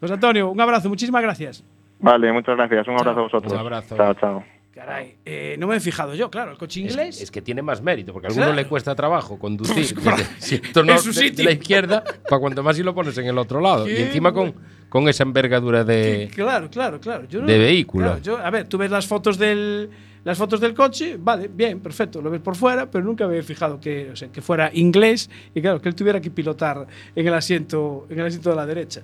José 0.00 0.14
Antonio, 0.14 0.50
un 0.50 0.60
abrazo. 0.60 0.88
Muchísimas 0.88 1.22
gracias. 1.22 1.62
Vale, 2.00 2.32
muchas 2.32 2.56
gracias. 2.56 2.88
Un 2.88 2.96
Chao. 2.96 3.00
abrazo 3.02 3.20
a 3.20 3.22
vosotros. 3.24 3.52
Un 3.52 3.58
abrazo. 3.58 3.96
Chao, 3.96 4.14
chao. 4.14 4.61
Caray, 4.74 5.16
eh, 5.26 5.56
no 5.58 5.66
me 5.66 5.76
he 5.76 5.80
fijado 5.80 6.14
yo, 6.14 6.30
claro, 6.30 6.52
el 6.52 6.56
coche 6.56 6.82
Es, 6.86 6.92
inglés. 6.92 7.20
es 7.20 7.30
que 7.30 7.42
tiene 7.42 7.60
más 7.60 7.82
mérito, 7.82 8.10
porque 8.14 8.28
a 8.28 8.30
alguno 8.30 8.46
Claro. 8.46 8.56
le 8.62 8.66
cuesta 8.66 8.94
trabajo 8.94 9.38
conducir 9.38 9.74
desde- 9.94 10.82
no- 10.82 10.92
En 10.92 10.98
su 10.98 11.08
de- 11.08 11.14
sitio. 11.14 11.36
de 11.36 11.44
la 11.44 11.52
izquierda 11.52 12.02
para 12.28 12.40
cuanto 12.40 12.62
más 12.62 12.76
si 12.76 12.82
lo 12.82 12.94
pones 12.94 13.16
en 13.18 13.26
el 13.26 13.36
otro 13.36 13.60
lado. 13.60 13.84
Qué 13.84 14.00
Y 14.00 14.02
encima 14.04 14.32
con, 14.32 14.54
con 14.88 15.06
esa 15.10 15.24
envergadura 15.24 15.84
de... 15.84 16.30
Claro, 16.34 16.70
claro, 16.70 16.98
claro. 17.00 17.28
Yo 17.28 17.42
no- 17.42 17.46
de 17.46 17.58
vehículo. 17.58 18.06
claro, 18.06 18.22
yo- 18.22 18.38
a 18.38 18.48
ver, 18.50 18.66
tú 18.66 18.78
ves 18.78 18.90
las 18.90 19.06
fotos 19.06 19.36
del 19.36 19.90
las 20.24 20.38
fotos 20.38 20.60
del 20.60 20.72
coche, 20.72 21.16
vale, 21.18 21.50
bien, 21.52 21.80
perfecto, 21.80 22.22
lo 22.22 22.30
ves 22.30 22.40
por 22.40 22.54
fuera, 22.54 22.88
pero 22.88 23.04
nunca 23.04 23.26
me 23.26 23.38
he 23.38 23.42
fijado 23.42 23.80
que, 23.80 24.08
o 24.12 24.14
sea, 24.14 24.28
que 24.28 24.40
fuera 24.40 24.70
inglés 24.72 25.28
y 25.52 25.60
claro, 25.60 25.82
que 25.82 25.88
él 25.88 25.96
tuviera 25.96 26.20
que 26.20 26.30
pilotar 26.30 26.86
en 27.16 27.26
el 27.26 27.34
asiento, 27.34 28.06
en 28.08 28.20
el 28.20 28.26
asiento 28.26 28.50
de 28.50 28.54
la 28.56 28.64
derecha. 28.64 29.02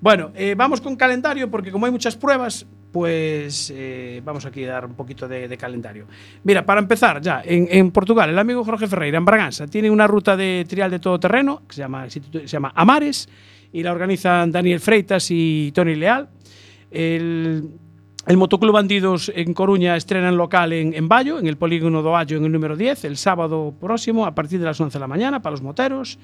Bueno, 0.00 0.30
eh, 0.34 0.54
vamos 0.56 0.80
con 0.80 0.96
calendario 0.96 1.50
porque 1.50 1.70
como 1.70 1.84
hay 1.84 1.92
muchas 1.92 2.16
pruebas, 2.16 2.66
pues 2.90 3.70
eh, 3.74 4.22
vamos 4.24 4.46
aquí 4.46 4.64
a 4.64 4.72
dar 4.72 4.86
un 4.86 4.94
poquito 4.94 5.28
de, 5.28 5.54
calendario. 5.58 6.06
Mira, 6.42 6.64
para 6.64 6.80
empezar 6.80 7.20
ya, 7.20 7.42
en, 7.44 7.90
Portugal, 7.90 8.30
el 8.30 8.38
amigo 8.38 8.64
Jorge 8.64 8.86
Ferreira, 8.86 9.18
en 9.18 9.24
Braganza, 9.24 9.66
tiene 9.66 9.90
una 9.90 10.06
ruta 10.06 10.36
de 10.36 10.64
trial 10.66 10.90
de 10.90 10.98
todoterreno 10.98 11.62
que 11.68 11.74
se 11.74 11.82
llama, 11.82 12.08
se 12.08 12.46
llama 12.46 12.72
Amares 12.74 13.28
y 13.72 13.82
la 13.82 13.92
organizan 13.92 14.50
Daniel 14.50 14.80
Freitas 14.80 15.30
y 15.30 15.70
Tony 15.72 15.94
Leal. 15.94 16.28
El, 16.90 17.70
el 18.26 18.36
Motoclub 18.36 18.72
Bandidos 18.72 19.30
en 19.34 19.52
Coruña 19.54 19.96
estrena 19.96 20.30
en 20.30 20.36
local 20.36 20.72
en, 20.72 20.94
en 20.94 21.08
Bayo, 21.08 21.38
en 21.38 21.46
el 21.46 21.56
polígono 21.56 22.02
do 22.02 22.16
Allo 22.16 22.38
en 22.38 22.44
el 22.44 22.52
número 22.52 22.74
10, 22.74 23.04
el 23.04 23.16
sábado 23.16 23.74
próximo 23.78 24.26
a 24.26 24.34
partir 24.34 24.58
de 24.58 24.64
las 24.64 24.80
11 24.80 24.96
de 24.96 25.00
la 25.00 25.06
mañana 25.06 25.40
para 25.40 25.52
los 25.52 25.62
moteros. 25.62 26.18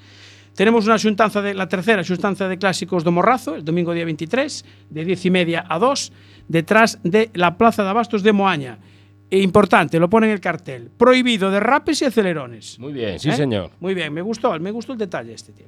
Tenemos 0.57 0.87
una 0.87 0.97
xuntanza 0.97 1.39
de 1.45 1.53
la 1.53 1.69
tercera 1.69 2.01
xuntanza 2.01 2.49
de 2.49 2.57
clásicos 2.57 3.05
do 3.05 3.13
Morrazo, 3.13 3.53
el 3.53 3.61
domingo 3.61 3.93
día 3.93 4.09
23, 4.09 4.89
de 4.89 5.05
10 5.05 5.25
y 5.25 5.29
media 5.29 5.61
a 5.69 5.77
2, 5.77 6.49
detrás 6.49 6.97
de 7.05 7.29
la 7.37 7.61
Plaza 7.61 7.85
de 7.85 7.93
Abastos 7.93 8.25
de 8.25 8.33
Moaña. 8.33 8.81
E 9.29 9.37
importante, 9.37 10.01
lo 10.01 10.09
pone 10.09 10.25
en 10.25 10.33
el 10.33 10.41
cartel. 10.41 10.89
Prohibido 10.89 11.53
derrapes 11.53 12.01
y 12.01 12.05
acelerones. 12.05 12.79
Muy 12.79 12.91
bien, 12.91 13.19
sí 13.19 13.29
¿Eh? 13.29 13.37
señor. 13.37 13.69
Muy 13.79 13.93
bien, 13.93 14.11
me 14.11 14.23
gustó, 14.23 14.57
me 14.59 14.71
gustó 14.71 14.93
el 14.93 14.97
detalle 14.97 15.31
este, 15.37 15.53
tío. 15.53 15.67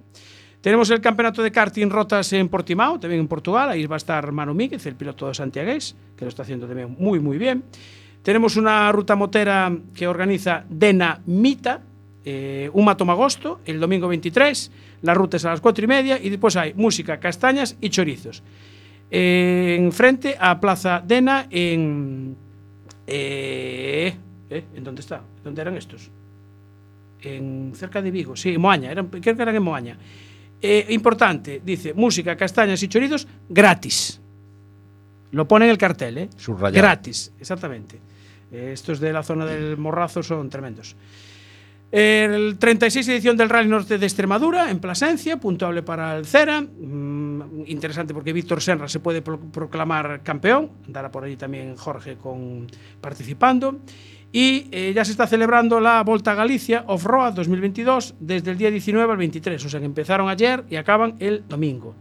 Tenemos 0.60 0.90
el 0.90 1.02
campeonato 1.02 1.44
de 1.44 1.52
karting 1.52 1.92
rotas 1.92 2.34
en 2.34 2.50
Portimao, 2.50 3.00
también 3.00 3.22
en 3.22 3.28
Portugal. 3.28 3.70
Ahí 3.70 3.86
va 3.86 3.96
a 3.96 4.02
estar 4.02 4.32
Manu 4.32 4.56
Míguez, 4.56 4.88
el 4.88 4.96
piloto 4.96 5.28
de 5.28 5.36
santiagués, 5.36 5.96
que 6.18 6.26
lo 6.26 6.30
está 6.30 6.42
haciendo 6.42 6.66
también 6.66 6.96
muy, 6.98 7.20
muy 7.20 7.38
bien. 7.38 7.64
Tenemos 8.24 8.58
una 8.58 8.92
ruta 8.92 9.16
motera 9.16 9.72
que 9.94 10.08
organiza 10.08 10.66
Dena 10.68 11.22
Mita, 11.28 11.80
eh, 12.30 12.70
un 12.74 12.86
matomagosto, 12.86 13.60
el 13.66 13.80
domingo 13.80 14.08
23. 14.08 14.72
La 15.02 15.14
ruta 15.14 15.38
es 15.38 15.46
a 15.46 15.50
las 15.50 15.62
4 15.62 15.84
y 15.84 15.88
media. 15.88 16.20
Y 16.22 16.30
después 16.30 16.56
hay 16.56 16.74
música, 16.74 17.20
castañas 17.20 17.76
y 17.82 17.90
chorizos. 17.90 18.44
Eh, 19.10 19.78
en 19.80 19.92
frente 19.92 20.36
a 20.40 20.60
Plaza 20.60 21.02
Dena, 21.06 21.48
en. 21.50 22.36
Eh, 23.08 24.14
eh, 24.50 24.64
¿En 24.76 24.84
dónde 24.84 25.02
está? 25.02 25.22
¿Dónde 25.44 25.62
eran 25.62 25.76
estos? 25.76 26.12
en 27.22 27.74
cerca 27.76 28.02
de 28.02 28.12
Vigo, 28.12 28.36
sí, 28.36 28.54
en 28.54 28.62
Moaña, 28.62 28.92
eran, 28.92 29.08
creo 29.08 29.36
que 29.36 29.42
eran 29.42 29.56
en 29.56 29.64
Moaña. 29.64 29.98
Eh, 30.62 30.86
importante, 30.90 31.62
dice, 31.64 31.94
música, 31.94 32.36
castañas 32.36 32.82
y 32.84 32.88
chorizos 32.88 33.28
gratis. 33.48 34.22
Lo 35.32 35.48
pone 35.48 35.66
en 35.66 35.72
el 35.72 35.78
cartel, 35.78 36.18
¿eh? 36.18 36.30
Subrayado. 36.38 36.82
Gratis, 36.82 37.34
exactamente. 37.40 38.00
Estos 38.52 39.00
de 39.00 39.14
la 39.14 39.22
zona 39.22 39.46
del 39.46 39.78
Morrazo 39.78 40.24
son 40.24 40.50
tremendos. 40.50 40.96
El 41.92 42.58
36 42.60 43.08
edición 43.08 43.36
del 43.36 43.50
Rally 43.50 43.68
Norte 43.68 43.98
de 43.98 44.06
Extremadura, 44.06 44.70
en 44.70 44.80
Plasencia, 44.80 45.38
puntuable 45.38 45.82
para 45.82 46.16
el 46.18 46.26
Cera. 46.26 46.62
Mm, 46.62 47.64
interesante 47.66 48.14
porque 48.14 48.32
Víctor 48.32 48.62
Senra 48.62 48.88
se 48.88 49.00
puede 49.00 49.24
pro- 49.24 49.40
proclamar 49.40 50.22
campeón, 50.22 50.70
andará 50.86 51.10
por 51.12 51.24
allí 51.24 51.36
también 51.36 51.76
Jorge 51.76 52.16
con, 52.16 52.68
participando. 53.02 53.80
Y 54.32 54.68
eh, 54.72 54.92
ya 54.94 55.04
se 55.04 55.12
está 55.12 55.26
celebrando 55.26 55.80
la 55.80 56.04
Volta 56.04 56.34
a 56.34 56.36
Galicia 56.36 56.84
Off-Road 56.86 57.34
2022 57.34 58.14
desde 58.20 58.52
el 58.52 58.60
día 58.60 58.70
19 58.70 59.12
al 59.12 59.18
23, 59.18 59.66
o 59.66 59.70
sea 59.70 59.80
que 59.80 59.88
empezaron 59.88 60.30
ayer 60.30 60.64
y 60.70 60.76
acaban 60.76 61.16
el 61.18 61.44
domingo. 61.50 61.96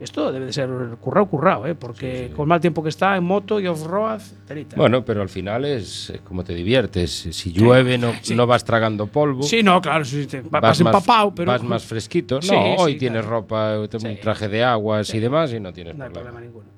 Esto 0.00 0.32
debe 0.32 0.46
de 0.46 0.52
ser 0.52 0.68
currao, 1.00 1.26
currao, 1.26 1.66
¿eh? 1.66 1.74
porque 1.76 2.32
con 2.34 2.48
mal 2.48 2.60
tiempo 2.60 2.82
que 2.82 2.88
está 2.88 3.16
en 3.16 3.22
moto 3.24 3.60
y 3.60 3.66
off-road, 3.68 4.20
telita. 4.46 4.76
Bueno, 4.76 5.04
pero 5.04 5.22
al 5.22 5.28
final 5.28 5.64
es 5.64 6.12
como 6.24 6.42
te 6.42 6.52
diviertes. 6.52 7.28
Si 7.30 7.52
llueve 7.52 7.96
no, 7.96 8.12
no 8.34 8.46
vas 8.46 8.64
tragando 8.64 9.06
polvo. 9.06 9.44
Sí, 9.44 9.62
no, 9.62 9.80
claro, 9.80 10.04
sí, 10.04 10.26
te- 10.26 10.40
va- 10.42 10.60
vas 10.60 10.62
vas 10.62 10.80
empapado, 10.80 11.32
pero- 11.34 11.50
Vas 11.52 11.62
más 11.64 11.84
fresquito. 11.84 12.36
No, 12.36 12.42
Sí, 12.42 12.54
hoy 12.78 12.96
tienes 12.98 13.22
claro. 13.22 13.40
ropa, 13.40 13.78
un 13.78 14.16
traje 14.20 14.48
de 14.48 14.64
aguas 14.64 15.14
y 15.14 15.20
demás 15.20 15.52
y 15.52 15.60
no 15.60 15.72
tienes 15.72 15.96
No 15.96 16.04
hay 16.04 16.10
problema. 16.10 16.30
problema 16.32 16.46
ninguno. 16.52 16.74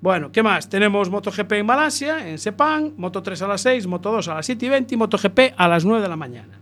Bueno, 0.00 0.30
¿qué 0.30 0.42
más? 0.44 0.68
Tenemos 0.68 1.10
MotoGP 1.10 1.52
en 1.54 1.66
Malasia, 1.66 2.28
en 2.28 2.38
Sepang, 2.38 2.92
Moto 2.98 3.20
3 3.22 3.42
a 3.42 3.48
las 3.48 3.62
6, 3.62 3.86
Moto 3.88 4.12
2 4.12 4.28
a 4.28 4.34
las 4.34 4.46
7 4.46 4.66
y 4.66 4.68
20 4.68 4.94
y 4.94 4.98
MotoGP 4.98 5.54
a 5.56 5.66
las 5.66 5.84
9 5.84 6.00
de 6.02 6.08
la 6.08 6.16
mañana. 6.16 6.60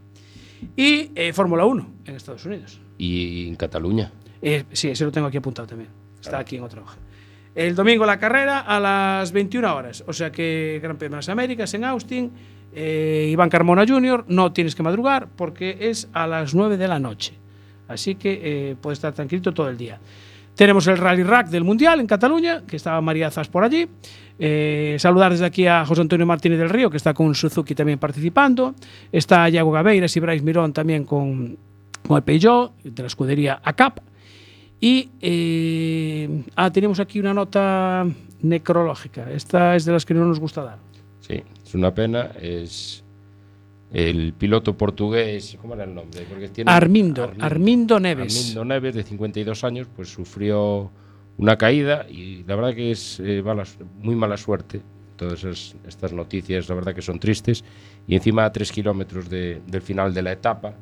Y 0.77 1.11
eh, 1.15 1.33
Fórmula 1.35 1.65
1 1.67 1.87
en 2.07 2.15
Estados 2.15 2.47
Unidos. 2.47 2.81
Y 2.97 3.49
en 3.49 3.57
Cataluña. 3.57 4.11
Eh, 4.43 4.65
sí, 4.73 4.89
ese 4.91 5.05
lo 5.05 5.13
tengo 5.13 5.27
aquí 5.27 5.37
apuntado 5.39 5.67
también. 5.69 5.91
Está 6.21 6.39
aquí 6.39 6.57
en 6.57 6.63
otra 6.65 6.83
hoja. 6.83 6.97
El 7.55 7.75
domingo 7.75 8.05
la 8.05 8.19
carrera 8.19 8.61
a 8.61 8.79
las 8.79 9.33
21 9.33 9.75
horas. 9.75 10.05
O 10.07 10.13
sea 10.13 10.31
que 10.31 10.79
Gran 10.83 10.97
Premio 10.99 11.17
de 11.17 11.19
las 11.19 11.29
Américas 11.29 11.73
en 11.75 11.85
Austin. 11.85 12.31
eh, 12.75 13.29
Iván 13.31 13.49
Carmona 13.49 13.87
Jr. 13.87 14.27
no 14.29 14.53
tienes 14.53 14.75
que 14.75 14.83
madrugar 14.83 15.29
porque 15.35 15.79
es 15.81 16.09
a 16.13 16.27
las 16.27 16.55
9 16.55 16.77
de 16.77 16.89
la 16.89 16.99
noche. 16.99 17.33
Así 17.89 18.17
que 18.17 18.41
eh, 18.43 18.77
puedes 18.81 18.99
estar 18.99 19.15
tranquilo 19.15 19.55
todo 19.55 19.69
el 19.71 19.79
día. 19.79 19.99
Tenemos 20.55 20.87
el 20.87 20.99
Rally 20.99 21.23
Rack 21.23 21.49
del 21.49 21.65
Mundial 21.65 22.01
en 22.01 22.07
Cataluña, 22.07 22.63
que 22.67 22.77
estaba 22.77 23.01
María 23.01 23.31
Zas 23.31 23.49
por 23.49 23.63
allí. 23.63 23.89
Eh, 24.39 24.97
saludar 24.99 25.31
desde 25.33 25.47
aquí 25.47 25.67
a 25.67 25.85
José 25.87 26.03
Antonio 26.03 26.27
Martínez 26.27 26.59
del 26.59 26.69
Río, 26.69 26.91
que 26.91 26.97
está 26.99 27.15
con 27.15 27.35
Suzuki 27.35 27.75
también 27.75 27.99
participando. 27.99 28.75
Está 29.13 29.49
Iago 29.49 29.71
Gabeiras 29.71 30.15
y 30.17 30.21
Brais 30.21 30.43
Mirón 30.43 30.73
también 30.73 31.05
con, 31.05 31.57
con 32.07 32.17
el 32.19 32.23
Peugeot, 32.23 32.73
de 32.83 33.03
la 33.03 33.07
escudería 33.07 33.61
ACAP. 33.63 34.01
Y 34.81 35.09
eh, 35.21 36.43
ah, 36.55 36.71
tenemos 36.71 37.01
aquí 37.01 37.19
una 37.21 37.33
nota 37.35 38.07
necrológica. 38.43 39.31
Esta 39.31 39.75
es 39.77 39.85
de 39.85 39.93
las 39.93 40.05
que 40.05 40.15
no 40.15 40.25
nos 40.27 40.39
gusta 40.39 40.63
dar. 40.63 40.79
Sí, 41.21 41.43
es 41.65 41.75
una 41.75 41.95
pena. 41.95 42.31
Es 42.41 43.03
el 43.93 44.33
piloto 44.35 44.77
portugués, 44.77 45.57
¿cómo 45.61 45.75
era 45.75 45.85
el 45.85 45.95
nombre? 45.95 46.27
Porque 46.29 46.49
tiene 46.49 46.71
Armindo, 46.71 47.31
Armindo 47.41 47.99
Neves. 48.01 48.37
Armindo 48.37 48.65
Neves, 48.65 48.95
de 48.95 49.03
52 49.03 49.65
años, 49.65 49.89
pues 49.95 50.09
sufrió 50.11 50.91
una 51.39 51.57
caída 51.57 52.07
y 52.09 52.45
la 52.45 52.57
verdad 52.57 52.75
que 52.75 52.91
es 52.91 53.21
eh, 53.21 53.43
mala- 53.45 53.65
muy 54.01 54.15
mala 54.15 54.37
suerte. 54.37 54.83
Todas 55.17 55.43
esas- 55.45 55.77
estas 55.87 56.13
noticias, 56.13 56.69
la 56.69 56.75
verdad 56.75 56.95
que 56.95 57.01
son 57.01 57.19
tristes. 57.19 57.65
Y 58.07 58.15
encima 58.17 58.45
a 58.45 58.53
tres 58.53 58.71
kilómetros 58.71 59.31
de- 59.31 59.63
del 59.67 59.81
final 59.83 60.13
de 60.13 60.23
la 60.23 60.33
etapa. 60.33 60.75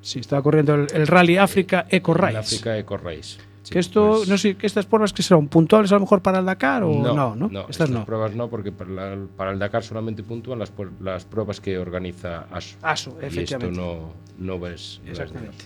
Sí, 0.00 0.20
estaba 0.20 0.42
corriendo 0.42 0.74
el, 0.74 0.86
el 0.92 1.06
Rally 1.06 1.36
África 1.36 1.86
Eco 1.90 2.14
Race. 2.14 2.36
África 2.38 2.78
Eco 2.78 2.96
Race. 2.96 3.38
Sí, 3.62 3.72
que 3.72 3.80
esto, 3.80 4.14
pues- 4.18 4.28
no 4.28 4.38
sé, 4.38 4.54
que 4.56 4.66
estas 4.66 4.86
pruebas 4.86 5.12
que 5.12 5.22
serán 5.22 5.48
puntuales 5.48 5.90
a 5.92 5.96
lo 5.96 6.00
mejor 6.02 6.22
para 6.22 6.38
el 6.38 6.46
Dakar 6.46 6.84
o 6.84 6.92
no, 6.94 7.34
¿no? 7.36 7.46
estas 7.46 7.70
estas 7.70 7.90
no. 7.90 8.04
pruebas 8.06 8.34
no, 8.34 8.48
porque 8.48 8.72
para, 8.72 8.90
la- 8.90 9.26
para 9.36 9.50
el 9.50 9.58
Dakar 9.58 9.82
solamente 9.82 10.22
puntúan 10.22 10.58
las, 10.58 10.72
las 11.00 11.24
pruebas 11.26 11.60
que 11.60 11.76
organiza 11.78 12.46
ASO. 12.50 12.78
ASO, 12.80 13.10
Y 13.10 13.26
esto 13.26 13.26
efectivamente. 13.26 13.78
no, 13.78 14.12
no 14.38 14.58
ves. 14.58 15.00
no 15.02 15.10
ves 15.10 15.18
Exactamente. 15.20 15.64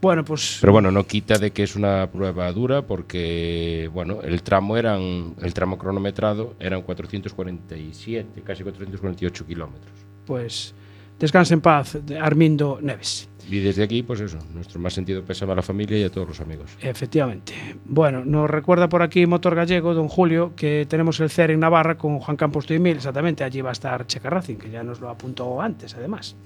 Bueno, 0.00 0.24
pues 0.24 0.58
Pero 0.60 0.72
bueno, 0.72 0.92
no 0.92 1.04
quita 1.04 1.38
de 1.38 1.50
que 1.50 1.64
es 1.64 1.74
una 1.74 2.08
prueba 2.12 2.50
dura 2.52 2.82
porque 2.86 3.90
bueno, 3.92 4.20
el 4.22 4.42
tramo 4.44 4.76
eran 4.76 5.34
el 5.42 5.52
tramo 5.52 5.76
cronometrado 5.76 6.54
eran 6.60 6.82
447, 6.82 8.42
casi 8.42 8.62
448 8.62 9.44
kilómetros. 9.46 9.92
pues 10.24 10.72
descanse 11.18 11.54
en 11.54 11.60
paz, 11.60 11.98
Armindo 12.20 12.78
Neves. 12.80 13.28
Y 13.50 13.60
desde 13.60 13.82
aquí, 13.82 14.02
pues 14.02 14.20
eso, 14.20 14.38
nuestro 14.52 14.78
más 14.80 14.92
sentido 14.92 15.22
pésame 15.24 15.52
a 15.52 15.56
la 15.56 15.62
familia 15.62 15.98
y 15.98 16.02
a 16.04 16.10
todos 16.10 16.28
los 16.28 16.40
amigos. 16.40 16.70
Efectivamente. 16.82 17.54
Bueno, 17.84 18.24
nos 18.24 18.48
recuerda 18.50 18.88
por 18.88 19.02
aquí 19.02 19.26
Motor 19.26 19.54
Gallego, 19.54 19.94
don 19.94 20.08
Julio, 20.08 20.52
que 20.54 20.86
tenemos 20.88 21.18
el 21.20 21.30
CER 21.30 21.52
en 21.52 21.60
Navarra 21.60 21.96
con 21.96 22.18
Juan 22.18 22.36
Campos 22.36 22.66
Tuimil, 22.66 22.96
exactamente, 22.96 23.44
allí 23.44 23.60
va 23.62 23.70
a 23.70 23.72
estar 23.72 24.06
Checa 24.06 24.28
que 24.42 24.70
ya 24.70 24.82
nos 24.82 25.00
lo 25.00 25.08
apuntó 25.08 25.60
antes, 25.62 25.94
además. 25.94 26.36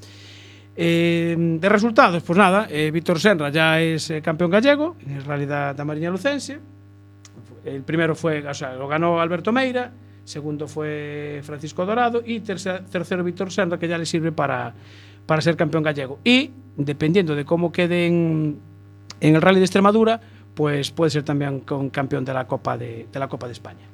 Eh, 0.76 1.36
de 1.60 1.68
resultados, 1.68 2.22
pues 2.22 2.38
nada, 2.38 2.66
eh, 2.70 2.90
Víctor 2.90 3.20
Senra 3.20 3.50
ya 3.50 3.80
es 3.80 4.08
eh, 4.10 4.22
campeón 4.22 4.50
gallego, 4.50 4.96
en 5.06 5.22
realidad 5.24 5.74
da 5.74 5.84
Mariña 5.84 6.08
Lucense. 6.10 6.58
El 7.64 7.82
primero 7.82 8.14
fue, 8.14 8.46
o 8.46 8.54
sea, 8.54 8.74
lo 8.74 8.88
ganó 8.88 9.20
Alberto 9.20 9.52
Meira, 9.52 9.92
segundo 10.24 10.66
fue 10.66 11.40
Francisco 11.42 11.84
Dorado 11.84 12.22
y 12.24 12.40
tercer- 12.40 12.84
tercero 12.86 13.22
Víctor 13.22 13.52
Senra, 13.52 13.78
que 13.78 13.86
ya 13.86 13.98
le 13.98 14.06
sirve 14.06 14.32
para, 14.32 14.72
para 15.26 15.40
ser 15.42 15.56
campeón 15.56 15.82
gallego. 15.82 16.18
Y 16.24 16.50
dependiendo 16.76 17.34
de 17.34 17.44
cómo 17.44 17.70
quede 17.72 18.06
en, 18.06 18.58
en 19.20 19.34
el 19.36 19.42
Rally 19.42 19.58
de 19.58 19.64
Extremadura, 19.64 20.20
pues 20.54 20.90
puede 20.90 21.10
ser 21.10 21.22
también 21.22 21.60
con 21.60 21.90
campeón 21.90 22.24
de 22.24 22.34
la 22.34 22.46
Copa 22.46 22.76
de, 22.76 23.06
de 23.12 23.18
la 23.18 23.28
Copa 23.28 23.46
de 23.46 23.52
España. 23.52 23.86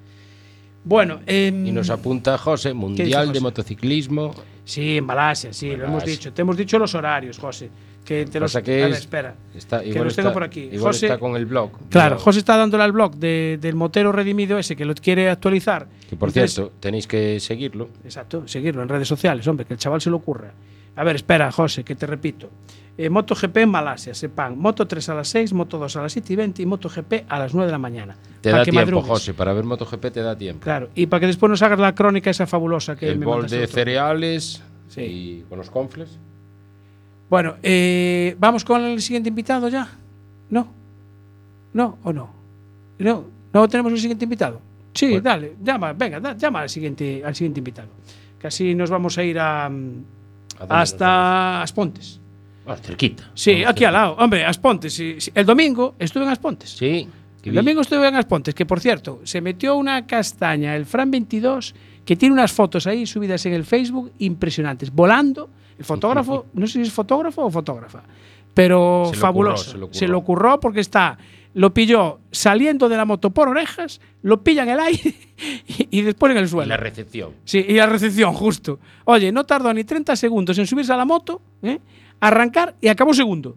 Bueno, 0.84 1.20
em, 1.26 1.66
Y 1.66 1.72
nos 1.72 1.90
apunta 1.90 2.38
José, 2.38 2.72
Mundial 2.72 3.32
de? 3.32 3.40
Motociclismo. 3.40 4.32
Sí, 4.64 4.98
en 4.98 5.04
Malasia, 5.04 5.52
sí, 5.52 5.74
lo 5.76 5.84
hemos 5.86 6.04
dicho. 6.04 6.32
Te 6.32 6.42
hemos 6.42 6.56
dicho 6.56 6.78
los 6.78 6.94
horarios, 6.94 7.38
José. 7.38 7.70
Que 8.04 8.24
te 8.24 8.40
los, 8.40 8.54
que 8.54 8.60
ver, 8.62 8.92
espera. 8.92 9.34
Está, 9.54 9.82
que 9.82 9.92
los 10.02 10.16
tengo 10.16 10.32
por 10.32 10.42
aquí. 10.42 10.70
José, 10.78 11.06
está 11.06 11.18
con 11.18 11.36
el 11.36 11.44
blog. 11.44 11.72
Claro, 11.90 12.18
José 12.18 12.38
está 12.38 12.56
dándole 12.56 12.82
al 12.84 12.92
blog 12.92 13.16
de- 13.16 13.58
del 13.60 13.74
motero 13.74 14.12
redimido 14.12 14.58
ese 14.58 14.76
que 14.76 14.86
lo 14.86 14.94
quiere 14.94 15.28
actualizar. 15.28 15.86
Que 16.08 16.16
por 16.16 16.30
Entonces- 16.30 16.54
cierto, 16.54 16.72
tenéis 16.80 17.06
que 17.06 17.38
seguirlo. 17.38 17.90
Exacto, 18.04 18.48
seguirlo 18.48 18.82
en 18.82 18.88
redes 18.88 19.08
sociales, 19.08 19.46
hombre, 19.46 19.66
que 19.66 19.74
el 19.74 19.78
chaval 19.78 20.00
se 20.00 20.08
lo 20.08 20.16
ocurra. 20.16 20.52
A 20.98 21.04
ver, 21.04 21.16
espera, 21.16 21.50
José, 21.52 21.84
que 21.84 21.94
te 21.94 22.06
repito. 22.06 22.50
Eh, 22.96 23.08
MotoGP 23.08 23.56
en 23.58 23.68
Malasia, 23.68 24.12
sepan. 24.14 24.58
Moto 24.58 24.86
3 24.88 25.08
a 25.10 25.14
las 25.14 25.28
6, 25.28 25.52
Moto 25.52 25.78
2 25.78 25.96
a 25.96 26.02
las 26.02 26.12
7 26.12 26.32
y 26.32 26.36
20 26.36 26.62
y 26.62 26.66
MotoGP 26.66 27.12
a 27.28 27.38
las 27.38 27.54
9 27.54 27.66
de 27.66 27.72
la 27.72 27.78
mañana. 27.78 28.16
Te 28.40 28.50
da 28.50 28.64
que 28.64 28.72
tiempo, 28.72 28.80
madrugues. 28.86 29.08
José. 29.08 29.34
Para 29.34 29.52
ver 29.52 29.64
MotoGP 29.64 30.10
te 30.10 30.20
da 30.22 30.36
tiempo. 30.36 30.64
Claro, 30.64 30.88
y 30.96 31.06
para 31.06 31.20
que 31.20 31.26
después 31.28 31.48
nos 31.48 31.62
hagas 31.62 31.78
la 31.78 31.94
crónica 31.94 32.30
esa 32.30 32.46
fabulosa 32.48 32.96
que 32.96 33.08
el 33.08 33.18
me 33.20 33.26
bol 33.26 33.46
de 33.48 33.58
otro 33.62 33.72
cereales 33.74 34.62
Sí. 34.88 35.00
y 35.02 35.44
con 35.48 35.58
los 35.58 35.70
confles. 35.70 36.18
Bueno, 37.30 37.54
eh, 37.62 38.34
¿vamos 38.40 38.64
con 38.64 38.82
el 38.82 39.00
siguiente 39.00 39.28
invitado 39.28 39.68
ya? 39.68 39.88
¿No? 40.50 40.66
¿No 41.74 41.98
o 42.02 42.12
no? 42.12 42.30
¿No? 42.98 43.24
¿No 43.52 43.68
tenemos 43.68 43.92
el 43.92 43.98
siguiente 44.00 44.24
invitado? 44.24 44.60
Sí, 44.94 45.20
dale, 45.20 45.54
llama, 45.62 45.92
venga, 45.92 46.18
da- 46.18 46.36
llama 46.36 46.62
al 46.62 46.68
siguiente, 46.68 47.22
al 47.24 47.34
siguiente 47.36 47.60
invitado. 47.60 47.88
Que 48.40 48.48
así 48.48 48.74
nos 48.74 48.90
vamos 48.90 49.16
a 49.18 49.22
ir 49.22 49.38
a, 49.38 49.70
mm, 50.58 50.62
¿A 50.62 50.66
dónde 50.66 50.74
nos 50.74 50.82
hasta 50.82 51.62
Aspontes. 51.62 52.20
vamos? 52.64 52.80
Ah, 52.80 52.82
cerquita. 52.84 53.30
Sí, 53.34 53.64
aquí 53.64 53.84
al 53.84 53.92
lado. 53.94 54.16
Hombre, 54.18 54.44
Aspontes. 54.44 54.92
sí, 54.94 55.16
sí. 55.20 55.30
El 55.34 55.46
domingo 55.46 55.94
estuve 55.98 56.24
en 56.24 56.30
Aspontes. 56.30 56.70
Sí. 56.70 57.08
que 57.42 57.50
El 57.50 57.56
domingo 57.56 57.80
estuve 57.80 58.06
en 58.08 58.14
Aspontes, 58.16 58.54
que 58.54 58.66
por 58.66 58.80
cierto, 58.80 59.20
se 59.24 59.40
metió 59.40 59.76
una 59.76 60.06
castaña, 60.06 60.74
el 60.76 60.84
Fran 60.84 61.10
22, 61.10 61.74
que 62.04 62.16
tiene 62.16 62.32
unas 62.34 62.52
fotos 62.52 62.86
ahí 62.86 63.06
subidas 63.06 63.44
en 63.46 63.54
el 63.54 63.64
Facebook 63.64 64.12
impresionantes, 64.18 64.90
volando. 64.92 65.48
El 65.78 65.84
fotógrafo, 65.84 66.46
no 66.54 66.66
sé 66.66 66.72
si 66.74 66.80
es 66.82 66.92
fotógrafo 66.92 67.44
o 67.44 67.50
fotógrafa, 67.50 68.02
pero 68.52 69.04
Se 69.10 69.14
lo 69.16 69.20
fabuloso. 69.20 69.64
curró, 69.64 69.72
se 69.72 69.78
lo 69.78 69.94
se 69.94 70.08
lo 70.08 70.20
curró 70.22 70.60
porque 70.60 70.80
está, 70.80 71.16
lo 71.58 71.74
pilló 71.74 72.20
saliendo 72.30 72.88
de 72.88 72.96
la 72.96 73.04
moto 73.04 73.30
por 73.30 73.48
orejas, 73.48 74.00
lo 74.22 74.44
pilla 74.44 74.62
en 74.62 74.68
el 74.68 74.78
aire 74.78 75.12
y, 75.66 75.98
y 75.98 76.02
después 76.02 76.30
en 76.30 76.38
el 76.38 76.44
Y 76.44 76.48
suelo. 76.48 76.68
la 76.68 76.76
recepción. 76.76 77.32
Sí, 77.44 77.64
y 77.68 77.72
la 77.74 77.86
recepción, 77.86 78.32
justo. 78.32 78.78
Oye, 79.04 79.32
no 79.32 79.42
tardó 79.44 79.74
ni 79.74 79.82
30 79.82 80.14
segundos 80.14 80.56
en 80.58 80.68
subirse 80.68 80.92
a 80.92 80.96
la 80.96 81.04
moto, 81.04 81.42
¿eh? 81.62 81.80
arrancar 82.20 82.76
y 82.80 82.86
acabó 82.86 83.12
segundo, 83.12 83.56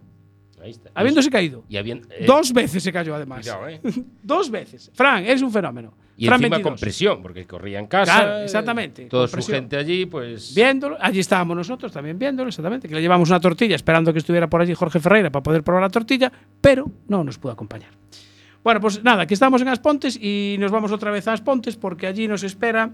Ahí 0.60 0.70
está. 0.72 0.90
habiéndose 0.94 1.30
caído. 1.30 1.62
Y 1.68 1.76
eh, 1.76 2.00
Dos 2.26 2.52
veces 2.52 2.82
se 2.82 2.92
cayó 2.92 3.14
además. 3.14 3.40
cuidado, 3.40 3.68
¿eh? 3.68 3.80
Dos 4.22 4.50
veces. 4.50 4.90
Fran, 4.94 5.24
eres 5.24 5.42
un 5.42 5.52
fenómeno. 5.52 5.94
Y 6.22 6.26
Fran 6.26 6.38
encima 6.38 6.56
22. 6.58 6.70
con 6.70 6.80
presión, 6.80 7.20
porque 7.20 7.44
corría 7.48 7.80
en 7.80 7.88
casa. 7.88 8.04
Claro, 8.04 8.38
eh, 8.38 8.44
exactamente, 8.44 9.06
Toda 9.06 9.26
con 9.26 9.42
su 9.42 9.50
gente 9.50 9.76
allí, 9.76 10.06
pues. 10.06 10.54
Viéndolo, 10.54 10.96
allí 11.00 11.18
estábamos 11.18 11.56
nosotros 11.56 11.90
también 11.90 12.16
viéndolo, 12.16 12.48
exactamente, 12.48 12.86
que 12.86 12.94
le 12.94 13.00
llevamos 13.00 13.28
una 13.28 13.40
tortilla 13.40 13.74
esperando 13.74 14.12
que 14.12 14.20
estuviera 14.20 14.48
por 14.48 14.60
allí 14.60 14.72
Jorge 14.72 15.00
Ferreira 15.00 15.30
para 15.30 15.42
poder 15.42 15.64
probar 15.64 15.82
la 15.82 15.88
tortilla, 15.88 16.30
pero 16.60 16.88
no 17.08 17.24
nos 17.24 17.38
pudo 17.38 17.50
acompañar. 17.50 17.90
Bueno, 18.62 18.80
pues 18.80 19.02
nada, 19.02 19.24
aquí 19.24 19.34
estamos 19.34 19.62
en 19.62 19.68
Aspontes 19.68 20.16
y 20.16 20.54
nos 20.60 20.70
vamos 20.70 20.92
otra 20.92 21.10
vez 21.10 21.26
a 21.26 21.32
Aspontes 21.32 21.74
porque 21.74 22.06
allí 22.06 22.28
nos 22.28 22.44
espera 22.44 22.92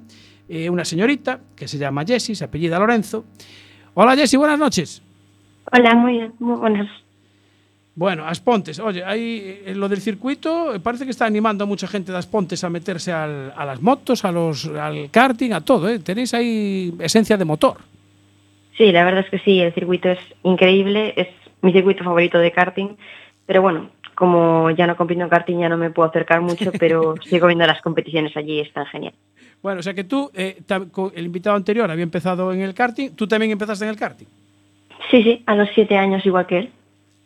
eh, 0.48 0.70
una 0.70 0.86
señorita 0.86 1.40
que 1.54 1.68
se 1.68 1.76
llama 1.76 2.06
Jessie, 2.06 2.34
se 2.34 2.44
apellida 2.44 2.78
Lorenzo. 2.78 3.26
Hola 3.92 4.16
Jessie, 4.16 4.38
buenas 4.38 4.58
noches. 4.58 5.02
Hola, 5.70 5.94
muy 5.94 6.30
muy 6.38 6.56
buenas. 6.56 6.88
Bueno, 7.98 8.24
Aspontes, 8.24 8.78
oye, 8.78 9.02
ahí 9.04 9.60
eh, 9.66 9.74
lo 9.74 9.88
del 9.88 10.00
circuito 10.00 10.72
eh, 10.72 10.78
parece 10.78 11.04
que 11.04 11.10
está 11.10 11.26
animando 11.26 11.64
a 11.64 11.66
mucha 11.66 11.88
gente 11.88 12.12
de 12.12 12.18
Aspontes 12.18 12.62
a 12.62 12.70
meterse 12.70 13.10
al- 13.12 13.52
a 13.56 13.64
las 13.64 13.82
motos, 13.82 14.24
a 14.24 14.30
los, 14.30 14.66
al 14.66 15.10
karting, 15.10 15.50
a 15.52 15.60
todo. 15.62 15.88
¿eh? 15.88 15.98
Tenéis 15.98 16.32
ahí 16.32 16.94
esencia 17.00 17.36
de 17.36 17.44
motor. 17.44 17.78
Sí, 18.76 18.92
la 18.92 19.04
verdad 19.04 19.24
es 19.24 19.30
que 19.30 19.40
sí, 19.40 19.58
el 19.60 19.74
circuito 19.74 20.08
es 20.10 20.20
increíble, 20.44 21.12
es 21.16 21.26
mi 21.60 21.72
circuito 21.72 22.04
favorito 22.04 22.38
de 22.38 22.52
karting, 22.52 22.90
pero 23.46 23.62
bueno, 23.62 23.90
como 24.14 24.70
ya 24.70 24.86
no 24.86 24.96
compito 24.96 25.22
en 25.22 25.28
karting 25.28 25.58
ya 25.58 25.68
no 25.68 25.76
me 25.76 25.90
puedo 25.90 26.08
acercar 26.08 26.40
mucho, 26.40 26.70
pero 26.78 27.16
sigo 27.24 27.48
viendo 27.48 27.66
las 27.66 27.82
competiciones 27.82 28.36
allí, 28.36 28.60
están 28.60 28.86
genial. 28.86 29.14
Bueno, 29.60 29.80
o 29.80 29.82
sea 29.82 29.94
que 29.94 30.04
tú, 30.04 30.30
eh, 30.34 30.62
el 31.16 31.24
invitado 31.24 31.56
anterior 31.56 31.90
había 31.90 32.04
empezado 32.04 32.52
en 32.52 32.60
el 32.60 32.74
karting, 32.74 33.10
tú 33.16 33.26
también 33.26 33.50
empezaste 33.50 33.84
en 33.84 33.90
el 33.90 33.96
karting. 33.96 34.26
Sí, 35.10 35.24
sí, 35.24 35.42
a 35.46 35.56
los 35.56 35.68
siete 35.74 35.96
años 35.96 36.24
igual 36.24 36.46
que 36.46 36.58
él. 36.58 36.70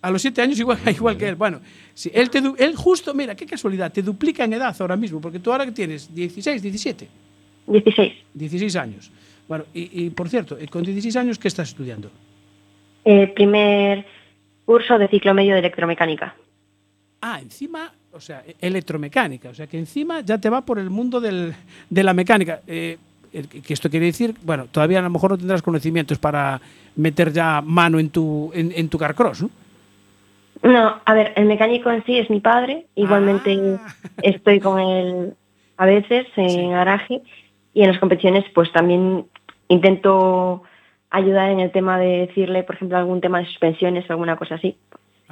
A 0.03 0.11
los 0.11 0.21
siete 0.21 0.43
años 0.43 0.59
igual, 0.59 0.79
igual 0.87 1.17
que 1.17 1.29
él. 1.29 1.37
Bueno, 1.37 1.61
si 1.95 2.11
él, 2.13 2.29
te, 2.29 2.41
du- 2.41 2.57
él 2.59 2.75
justo, 2.77 3.15
mira, 3.15 3.35
qué 3.35 3.47
casualidad, 3.47 3.91
te 3.93 4.03
duplica 4.03 4.45
en 4.45 4.53
edad 4.55 4.75
ahora 4.81 4.97
mismo, 4.97 5.21
porque 5.21 5.39
tú 5.39 5.53
ahora 5.53 5.65
que 5.65 5.73
tienes 5.73 6.13
16, 6.15 6.61
17, 6.63 7.09
16. 7.69 8.13
16 8.35 8.77
años. 8.77 9.11
Bueno, 9.49 9.65
y, 9.73 10.05
y, 10.07 10.11
por 10.11 10.29
cierto, 10.29 10.59
eh, 10.59 10.67
con 10.69 10.83
16 10.83 11.15
años, 11.17 11.39
¿qué 11.39 11.49
estás 11.49 11.69
estudiando? 11.69 12.11
Eh, 13.05 13.29
primer 13.29 14.05
curso 14.65 14.99
de 14.99 15.09
ciclo 15.09 15.35
medio 15.35 15.53
de 15.55 15.61
electromecánica. 15.61 16.35
Ah, 17.21 17.41
encima, 17.41 17.93
o 18.13 18.21
sea, 18.21 18.43
e- 18.47 18.57
electromecánica, 18.61 19.51
o 19.51 19.55
sea, 19.55 19.67
que 19.67 19.79
encima 19.79 20.21
ya 20.21 20.39
te 20.39 20.51
va 20.51 20.63
por 20.63 20.79
el 20.79 20.91
mundo 20.91 21.21
del- 21.21 21.55
de 21.91 22.03
la 22.03 22.13
mecánica. 22.15 22.61
Eh, 22.67 22.99
que 23.65 23.73
esto 23.73 23.89
quiere 23.89 24.07
decir, 24.07 24.35
bueno, 24.43 24.67
todavía 24.71 24.99
a 24.99 25.03
lo 25.03 25.09
mejor 25.11 25.31
no 25.31 25.39
tendrás 25.39 25.63
conocimientos 25.63 26.19
para 26.19 26.61
meter 26.97 27.33
ya 27.33 27.63
mano 27.63 27.99
en 27.99 28.11
tu, 28.11 28.51
en, 28.53 28.73
en 28.77 28.89
tu 28.91 28.99
carcross, 28.99 29.43
¿no? 29.43 29.51
No, 30.63 31.01
a 31.05 31.15
ver, 31.15 31.33
el 31.37 31.47
mecánico 31.47 31.91
en 31.91 32.05
sí 32.05 32.19
es 32.19 32.31
mi 32.31 32.41
padre. 32.41 32.87
Igualmente 32.95 33.79
estoy 34.23 34.61
con 34.61 34.79
él 34.81 35.35
a 35.77 35.87
veces 35.87 36.27
en 36.37 36.71
garaje 36.71 37.21
y 37.75 37.83
en 37.83 37.89
las 37.91 37.99
competiciones 37.99 38.45
pues 38.55 38.71
también 38.73 39.27
intento 39.69 40.63
ayudar 41.11 41.51
en 41.51 41.61
el 41.61 41.71
tema 41.73 41.99
de 41.99 42.27
decirle, 42.27 42.63
por 42.63 42.77
ejemplo, 42.77 42.97
algún 42.97 43.21
tema 43.21 43.41
de 43.41 43.47
suspensiones 43.47 44.09
o 44.09 44.13
alguna 44.13 44.37
cosa 44.37 44.55
así. 44.57 44.77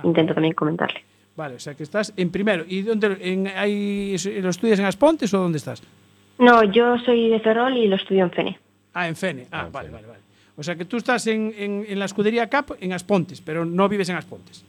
Intento 0.02 0.34
también 0.34 0.54
comentarle. 0.54 1.04
Vale, 1.36 1.54
o 1.56 1.58
sea, 1.60 1.74
que 1.74 1.82
estás 1.84 2.12
en 2.16 2.30
primero. 2.30 2.64
¿Y 2.66 2.82
dónde 2.82 3.16
en, 3.20 3.46
hay, 3.48 4.16
lo 4.42 4.50
estudias 4.50 4.78
en 4.78 4.86
Aspontes 4.86 5.32
o 5.34 5.38
dónde 5.38 5.58
estás? 5.58 5.82
No, 6.38 6.64
yo 6.64 6.98
soy 6.98 7.28
de 7.28 7.38
Ferrol 7.40 7.76
y 7.76 7.86
lo 7.86 7.96
estudio 7.96 8.24
en 8.24 8.30
Fene. 8.30 8.58
Ah, 8.94 9.06
en 9.08 9.14
Fene. 9.16 9.46
Ah, 9.52 9.68
vale, 9.70 9.90
vale, 9.90 10.06
vale. 10.06 10.20
O 10.56 10.62
sea, 10.62 10.74
que 10.74 10.84
tú 10.84 10.96
estás 10.96 11.26
en, 11.26 11.54
en- 11.56 11.84
en 11.88 11.98
la 11.98 12.06
escudería 12.06 12.48
CAP 12.48 12.72
en 12.80 12.92
Aspontes, 12.92 13.40
pero 13.40 13.64
no 13.64 13.88
vives 13.88 14.08
en 14.08 14.16
Aspontes. 14.16 14.64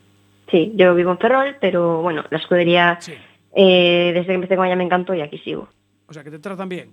Sí, 0.52 0.72
yo 0.76 0.93
vivo 0.95 1.12
en 1.12 1.18
Ferrol, 1.18 1.56
pero 1.62 2.02
bueno, 2.02 2.24
la 2.30 2.38
escudería 2.38 2.99
eh, 3.56 4.12
desde 4.14 4.28
que 4.28 4.34
empecé 4.34 4.56
con 4.56 4.66
ella 4.66 4.76
me 4.76 4.84
encantó 4.84 5.14
y 5.16 5.22
aquí 5.22 5.38
sigo. 5.39 5.68
O 6.08 6.14
sea, 6.14 6.24
que 6.24 6.32
te 6.32 6.39
tratan 6.39 6.68
bien. 6.70 6.89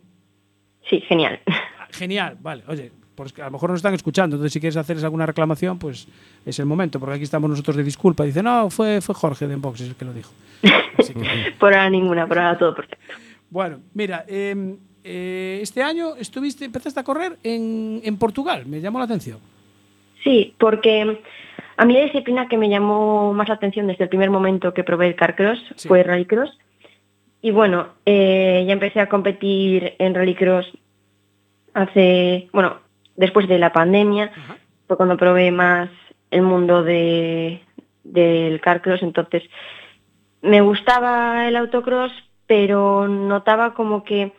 Sí, 0.89 1.01
genial. 1.01 1.41
Ah, 1.47 1.87
Genial, 1.91 2.37
vale. 2.41 2.63
Oye, 2.69 2.93
pues 3.15 3.33
que 3.33 3.43
a 3.43 3.47
lo 3.47 3.51
mejor 3.51 3.71
nos 3.71 3.79
están 3.79 3.95
escuchando, 3.95 4.37
entonces 4.37 4.53
si 4.53 4.61
quieres 4.61 4.77
hacerles 4.77 5.03
alguna 5.05 5.27
reclamación, 5.27 5.79
pues 5.79 6.07
es 6.47 6.59
el 6.61 6.67
momento, 6.67 7.01
porque 7.01 7.17
aquí 7.17 7.25
estamos 7.25 7.51
nosotros 7.51 7.77
de 7.77 7.83
disculpa. 7.83 8.25
Dice, 8.25 8.43
no, 8.43 8.71
fue, 8.71 9.01
fue 9.01 9.15
Jorge 9.15 9.49
de 9.49 9.55
Enboxes 9.55 9.89
el 9.89 9.97
que 9.97 10.05
lo 10.05 10.13
dijo. 10.13 10.31
Así 10.97 11.15
que- 11.15 11.53
Por 11.59 11.75
ahora 11.75 11.91
ninguna, 11.91 12.27
por 12.29 12.39
ahora 12.39 12.57
todo 12.59 12.75
perfecto. 12.75 13.05
bueno, 13.51 13.81
mira, 13.95 14.25
eh, 14.29 14.77
eh, 15.03 15.59
este 15.63 15.83
año 15.83 16.15
estuviste, 16.17 16.65
empezaste 16.65 17.01
a 17.01 17.05
correr 17.05 17.39
en, 17.43 18.01
en 18.05 18.17
Portugal, 18.19 18.67
me 18.67 18.81
llamó 18.81 18.99
la 19.01 19.07
atención. 19.07 19.39
Sí, 20.23 20.55
porque 20.59 21.19
a 21.79 21.85
mí 21.85 21.95
la 21.95 22.01
disciplina 22.01 22.49
que 22.49 22.59
me 22.59 22.69
llamó 22.69 23.33
más 23.33 23.49
la 23.49 23.55
atención 23.55 23.87
desde 23.87 24.05
el 24.05 24.11
primer 24.11 24.31
momento 24.31 24.75
que 24.75 24.83
probé 24.83 25.07
el 25.07 25.15
carcross 25.15 25.61
fue 25.87 26.03
rallycross. 26.03 26.51
Y 27.41 27.53
bueno, 27.53 27.91
eh, 28.05 28.65
ya 28.67 28.73
empecé 28.73 28.99
a 29.01 29.09
competir 29.09 29.95
en 30.01 30.13
rallycross 30.13 30.67
hace, 31.75 32.49
bueno, 32.53 32.79
después 33.15 33.47
de 33.47 33.61
la 33.61 33.73
pandemia, 33.73 34.33
fue 34.89 34.97
cuando 34.97 35.17
probé 35.17 35.53
más 35.53 35.89
el 36.33 36.43
mundo 36.43 36.83
de, 36.83 37.63
del 38.03 38.61
carcross, 38.61 39.03
entonces 39.03 39.45
me 40.43 40.61
gustaba 40.61 41.47
el 41.47 41.55
autocross, 41.55 42.13
pero 42.49 43.07
notaba 43.07 43.75
como 43.75 44.03
que 44.03 44.33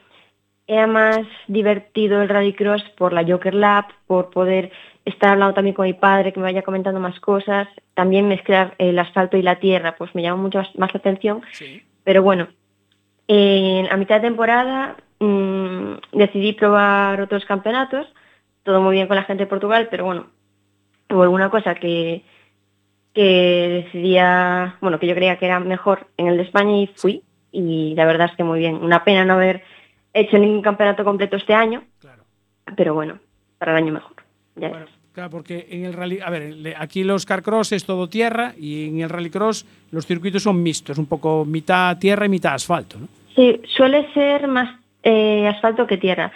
era 0.68 0.88
más 0.88 1.22
divertido 1.48 2.22
el 2.22 2.28
rallycross 2.28 2.84
por 2.98 3.14
la 3.14 3.26
Joker 3.26 3.54
Lab, 3.54 3.86
por 4.08 4.30
poder 4.30 4.72
estar 5.10 5.32
hablando 5.32 5.54
también 5.54 5.76
con 5.76 5.86
mi 5.86 5.94
padre, 5.94 6.32
que 6.34 6.40
me 6.40 6.46
vaya 6.46 6.62
comentando 6.62 7.00
más 7.00 7.20
cosas, 7.20 7.68
también 7.94 8.28
mezclar 8.28 8.76
el 8.78 8.98
asfalto 9.00 9.38
y 9.38 9.42
la 9.42 9.60
tierra, 9.60 9.96
pues 9.98 10.14
me 10.16 10.22
llama 10.22 10.42
mucho 10.42 10.60
más- 10.60 10.76
la 10.76 10.86
atención. 11.00 11.42
Pero 12.04 12.24
bueno, 12.24 12.48
en- 13.28 13.92
a 13.92 13.98
mitad 13.98 14.16
de 14.22 14.28
temporada 14.28 14.96
mm, 15.22 15.96
decidí 16.14 16.54
probar 16.54 17.20
otros 17.22 17.44
campeonatos, 17.46 18.08
todo 18.64 18.82
muy 18.82 18.94
bien 18.96 19.08
con 19.08 19.18
la 19.18 19.24
gente 19.24 19.44
de 19.44 19.50
Portugal, 19.50 19.88
pero 19.92 20.06
bueno, 20.06 20.28
hubo 21.10 21.24
alguna 21.24 21.50
cosa 21.50 21.76
que, 21.76 22.24
que 23.14 23.84
decidía, 23.86 24.78
bueno, 24.82 25.00
que 25.00 25.08
yo 25.08 25.16
creía 25.16 25.38
que 25.38 25.46
era 25.46 25.60
mejor 25.60 26.08
en 26.18 26.28
el 26.28 26.38
de 26.38 26.44
España 26.44 26.78
y 26.78 26.88
fui, 26.96 27.24
y 27.52 27.94
la 27.96 28.06
verdad 28.06 28.30
es 28.32 28.38
que 28.38 28.44
muy 28.44 28.60
bien. 28.60 28.76
Una 28.76 29.04
pena 29.04 29.26
no 29.26 29.34
haber 29.34 29.64
hecho 30.14 30.38
ningún 30.38 30.62
campeonato 30.62 31.04
completo 31.04 31.36
este 31.36 31.54
año, 31.54 31.84
pero 32.78 32.94
bueno, 32.94 33.20
para 33.58 33.72
el 33.74 33.84
año 33.84 33.94
mejor. 33.94 34.16
Ya. 34.56 34.70
Claro, 35.20 35.32
porque 35.32 35.68
en 35.70 35.84
el 35.84 35.92
rally, 35.92 36.22
a 36.22 36.30
ver, 36.30 36.74
aquí 36.78 37.04
los 37.04 37.26
carcross 37.26 37.74
es 37.74 37.86
todo 37.86 38.08
tierra 38.08 38.54
y 38.58 38.88
en 38.88 39.02
el 39.02 39.10
rallycross 39.10 39.66
los 39.92 40.06
circuitos 40.06 40.44
son 40.44 40.64
mixtos, 40.64 40.98
un 40.98 41.08
poco 41.08 41.44
mitad 41.44 41.98
tierra 41.98 42.26
y 42.26 42.30
mitad 42.30 42.54
asfalto, 42.54 42.98
¿no? 42.98 43.08
Sí, 43.36 43.60
suele 43.68 44.10
ser 44.14 44.48
más 44.48 44.80
eh, 45.04 45.46
asfalto 45.46 45.86
que 45.88 45.98
tierra. 45.98 46.32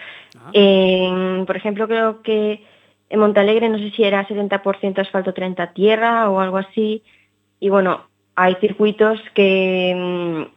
En, 0.52 1.46
por 1.46 1.56
ejemplo, 1.56 1.88
creo 1.88 2.22
que 2.24 2.62
en 3.10 3.20
Montalegre 3.22 3.70
no 3.70 3.78
sé 3.78 3.90
si 3.92 4.04
era 4.04 4.28
70% 4.28 5.00
asfalto, 5.00 5.34
30 5.34 5.72
tierra 5.72 6.30
o 6.30 6.42
algo 6.42 6.58
así. 6.58 7.04
Y 7.62 7.70
bueno, 7.70 8.08
hay 8.36 8.56
circuitos 8.56 9.18
que 9.34 9.96
mm, 9.96 10.52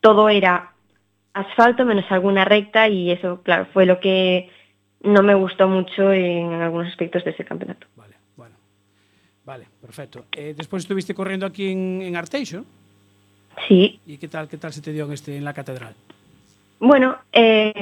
todo 0.00 0.28
era 0.28 0.72
asfalto 1.34 1.84
menos 1.84 2.04
alguna 2.10 2.44
recta 2.44 2.88
y 2.88 3.12
eso, 3.12 3.42
claro, 3.44 3.68
fue 3.72 3.86
lo 3.86 4.00
que 4.00 4.50
no 5.02 5.22
me 5.22 5.34
gustó 5.34 5.68
mucho 5.68 6.12
en 6.12 6.52
algunos 6.54 6.88
aspectos 6.88 7.24
de 7.24 7.30
ese 7.30 7.44
campeonato. 7.44 7.86
Vale, 9.44 9.66
perfecto. 9.80 10.26
Eh, 10.36 10.54
después 10.56 10.84
estuviste 10.84 11.14
corriendo 11.14 11.46
aquí 11.46 11.72
en, 11.72 12.00
en 12.02 12.16
Arteixo. 12.16 12.64
Sí. 13.66 13.98
¿Y 14.06 14.16
qué 14.16 14.28
tal, 14.28 14.48
qué 14.48 14.56
tal 14.56 14.72
se 14.72 14.80
te 14.80 14.92
dio 14.92 15.04
en, 15.04 15.12
este, 15.12 15.36
en 15.36 15.44
la 15.44 15.52
catedral? 15.52 15.94
Bueno, 16.78 17.18
eh, 17.32 17.72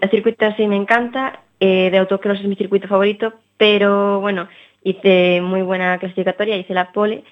el 0.00 0.10
circuito 0.10 0.50
sí 0.56 0.66
me 0.66 0.76
encanta, 0.76 1.40
eh, 1.60 1.90
de 1.90 1.98
autocross 1.98 2.40
es 2.40 2.46
mi 2.46 2.56
circuito 2.56 2.88
favorito, 2.88 3.34
pero 3.56 4.20
bueno, 4.20 4.48
hice 4.82 5.40
muy 5.42 5.62
buena 5.62 5.98
clasificatoria, 5.98 6.56
hice 6.56 6.74
la 6.74 6.90
pole. 6.92 7.22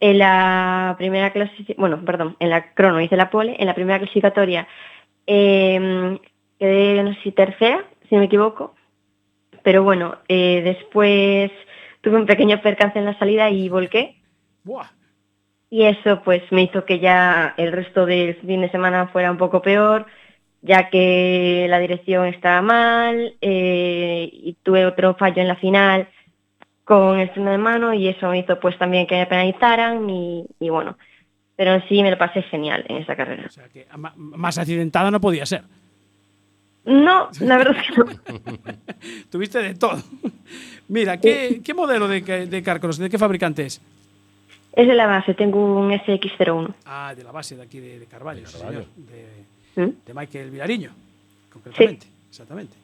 En 0.00 0.18
la 0.18 0.94
primera 0.96 1.32
clasificación, 1.32 1.76
bueno, 1.78 2.04
perdón, 2.04 2.36
en 2.38 2.50
la 2.50 2.72
crono 2.72 3.00
hice 3.00 3.16
la 3.16 3.30
pole, 3.30 3.56
en 3.58 3.66
la 3.66 3.74
primera 3.74 3.98
clasificatoria 3.98 4.68
eh, 5.26 6.18
quedé, 6.58 7.02
no 7.02 7.14
sé 7.14 7.20
si 7.22 7.32
tercera, 7.32 7.84
si 8.08 8.14
no 8.14 8.20
me 8.20 8.26
equivoco, 8.26 8.74
pero 9.68 9.82
bueno, 9.82 10.16
eh, 10.28 10.62
después 10.64 11.50
tuve 12.00 12.16
un 12.16 12.24
pequeño 12.24 12.58
percance 12.62 12.98
en 12.98 13.04
la 13.04 13.18
salida 13.18 13.50
y 13.50 13.68
volqué. 13.68 14.16
Buah. 14.64 14.86
Y 15.68 15.82
eso 15.82 16.22
pues 16.24 16.40
me 16.50 16.62
hizo 16.62 16.86
que 16.86 17.00
ya 17.00 17.52
el 17.58 17.72
resto 17.72 18.06
del 18.06 18.36
fin 18.36 18.62
de 18.62 18.70
semana 18.70 19.08
fuera 19.08 19.30
un 19.30 19.36
poco 19.36 19.60
peor, 19.60 20.06
ya 20.62 20.88
que 20.88 21.66
la 21.68 21.80
dirección 21.80 22.28
estaba 22.28 22.62
mal 22.62 23.34
eh, 23.42 24.30
y 24.32 24.56
tuve 24.62 24.86
otro 24.86 25.14
fallo 25.16 25.42
en 25.42 25.48
la 25.48 25.56
final 25.56 26.08
con 26.84 27.18
el 27.18 27.28
freno 27.28 27.50
de 27.50 27.58
mano 27.58 27.92
y 27.92 28.08
eso 28.08 28.30
me 28.30 28.38
hizo 28.38 28.58
pues 28.60 28.78
también 28.78 29.06
que 29.06 29.16
me 29.16 29.26
penalizaran 29.26 30.08
y, 30.08 30.46
y 30.60 30.70
bueno, 30.70 30.96
pero 31.56 31.74
en 31.74 31.86
sí 31.90 32.02
me 32.02 32.10
lo 32.10 32.16
pasé 32.16 32.40
genial 32.40 32.86
en 32.88 32.96
esa 33.02 33.14
carrera. 33.14 33.50
Ma- 33.98 34.14
más 34.16 34.56
accidentada 34.56 35.10
no 35.10 35.20
podía 35.20 35.44
ser. 35.44 35.64
No, 36.88 37.28
la 37.40 37.58
verdad 37.58 37.76
es 37.76 37.86
que 37.86 37.96
no. 37.98 38.04
Tuviste 39.30 39.58
de 39.58 39.74
todo. 39.74 40.02
Mira, 40.88 41.18
¿qué, 41.20 41.60
qué 41.62 41.74
modelo 41.74 42.08
de, 42.08 42.20
de 42.46 42.62
carcross, 42.62 42.96
de 42.96 43.10
qué 43.10 43.18
fabricante 43.18 43.66
es? 43.66 43.80
Es 44.72 44.86
de 44.88 44.94
la 44.94 45.06
base, 45.06 45.34
tengo 45.34 45.58
un 45.62 45.90
SX01. 45.90 46.74
Ah, 46.86 47.12
de 47.14 47.24
la 47.24 47.32
base 47.32 47.56
de 47.56 47.62
aquí 47.62 47.78
de, 47.80 47.98
de 47.98 48.06
Carvalho, 48.06 48.46
sí, 48.46 48.56
Carvalho. 48.56 48.84
señor. 48.84 49.08
De, 49.76 49.84
¿Mm? 49.84 49.90
de 50.06 50.14
Michael 50.14 50.50
Vilariño, 50.50 50.90
concretamente. 51.52 52.06
Exactamente. 52.30 52.74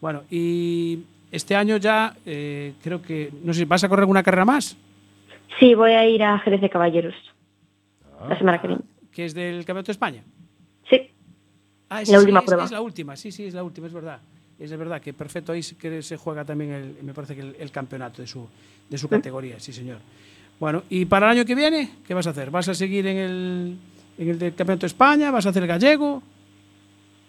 Bueno, 0.00 0.22
y 0.30 1.00
este 1.30 1.54
año 1.54 1.76
ya 1.76 2.14
eh, 2.24 2.72
creo 2.82 3.02
que, 3.02 3.30
no 3.44 3.52
sé, 3.52 3.66
¿vas 3.66 3.84
a 3.84 3.88
correr 3.88 4.02
alguna 4.04 4.22
carrera 4.22 4.44
más? 4.46 4.76
Sí, 5.58 5.74
voy 5.74 5.92
a 5.92 6.08
ir 6.08 6.22
a 6.22 6.38
Jerez 6.38 6.60
de 6.62 6.70
Caballeros 6.70 7.14
la 8.26 8.38
semana 8.38 8.60
que 8.60 8.68
viene. 8.68 8.82
Que 9.12 9.24
es 9.26 9.34
del 9.34 9.58
Campeonato 9.64 9.86
de 9.88 9.92
España. 9.92 10.22
Sí. 10.88 11.10
Ah, 11.90 12.02
La 12.06 12.18
última 12.20 12.40
es, 12.40 12.46
prueba. 12.46 12.64
Es 12.64 12.70
la 12.70 12.80
última, 12.80 13.16
sí, 13.16 13.30
sí, 13.32 13.44
es 13.44 13.54
la 13.54 13.62
última, 13.62 13.88
es 13.88 13.92
verdad. 13.92 14.20
Es 14.58 14.70
de 14.70 14.76
verdad 14.76 15.00
que 15.00 15.12
perfecto 15.12 15.52
ahí 15.52 15.60
que 15.78 16.02
se 16.02 16.16
juega 16.16 16.44
también 16.44 16.70
el, 16.70 16.96
me 17.02 17.12
parece 17.12 17.34
que 17.34 17.40
el, 17.40 17.56
el 17.58 17.70
campeonato 17.70 18.22
de 18.22 18.28
su, 18.28 18.48
de 18.88 18.96
su 18.96 19.08
categoría, 19.08 19.58
sí 19.58 19.72
señor. 19.72 19.98
Bueno, 20.60 20.82
y 20.90 21.06
para 21.06 21.26
el 21.26 21.38
año 21.38 21.46
que 21.46 21.54
viene, 21.54 21.90
¿qué 22.06 22.12
vas 22.12 22.26
a 22.26 22.30
hacer? 22.30 22.50
¿Vas 22.50 22.68
a 22.68 22.74
seguir 22.74 23.06
en 23.06 23.16
el, 23.16 23.78
en 24.18 24.28
el 24.28 24.38
del 24.38 24.54
Campeonato 24.54 24.82
de 24.82 24.88
España? 24.88 25.30
¿Vas 25.30 25.46
a 25.46 25.48
hacer 25.48 25.62
el 25.62 25.68
gallego? 25.68 26.22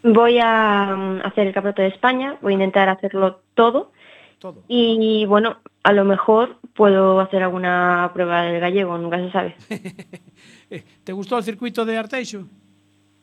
Voy 0.03 0.37
a 0.39 0.95
mm, 0.95 1.21
hacer 1.25 1.47
el 1.47 1.53
campeonato 1.53 1.81
de 1.81 1.87
España, 1.87 2.37
voy 2.41 2.53
a 2.53 2.55
intentar 2.55 2.89
hacerlo 2.89 3.41
todo. 3.53 3.91
Todo. 4.37 4.63
Y 4.67 5.25
bueno, 5.27 5.57
a 5.83 5.93
lo 5.93 6.03
mejor 6.03 6.57
puedo 6.73 7.21
hacer 7.21 7.43
alguna 7.43 8.09
prueba 8.13 8.41
del 8.41 8.59
gallego, 8.59 8.97
nunca 8.97 9.17
se 9.17 9.31
sabe. 9.31 9.55
¿Te 11.03 11.13
gustó 11.13 11.37
el 11.37 11.43
circuito 11.43 11.85
de 11.85 11.97
Arteixo? 11.97 12.47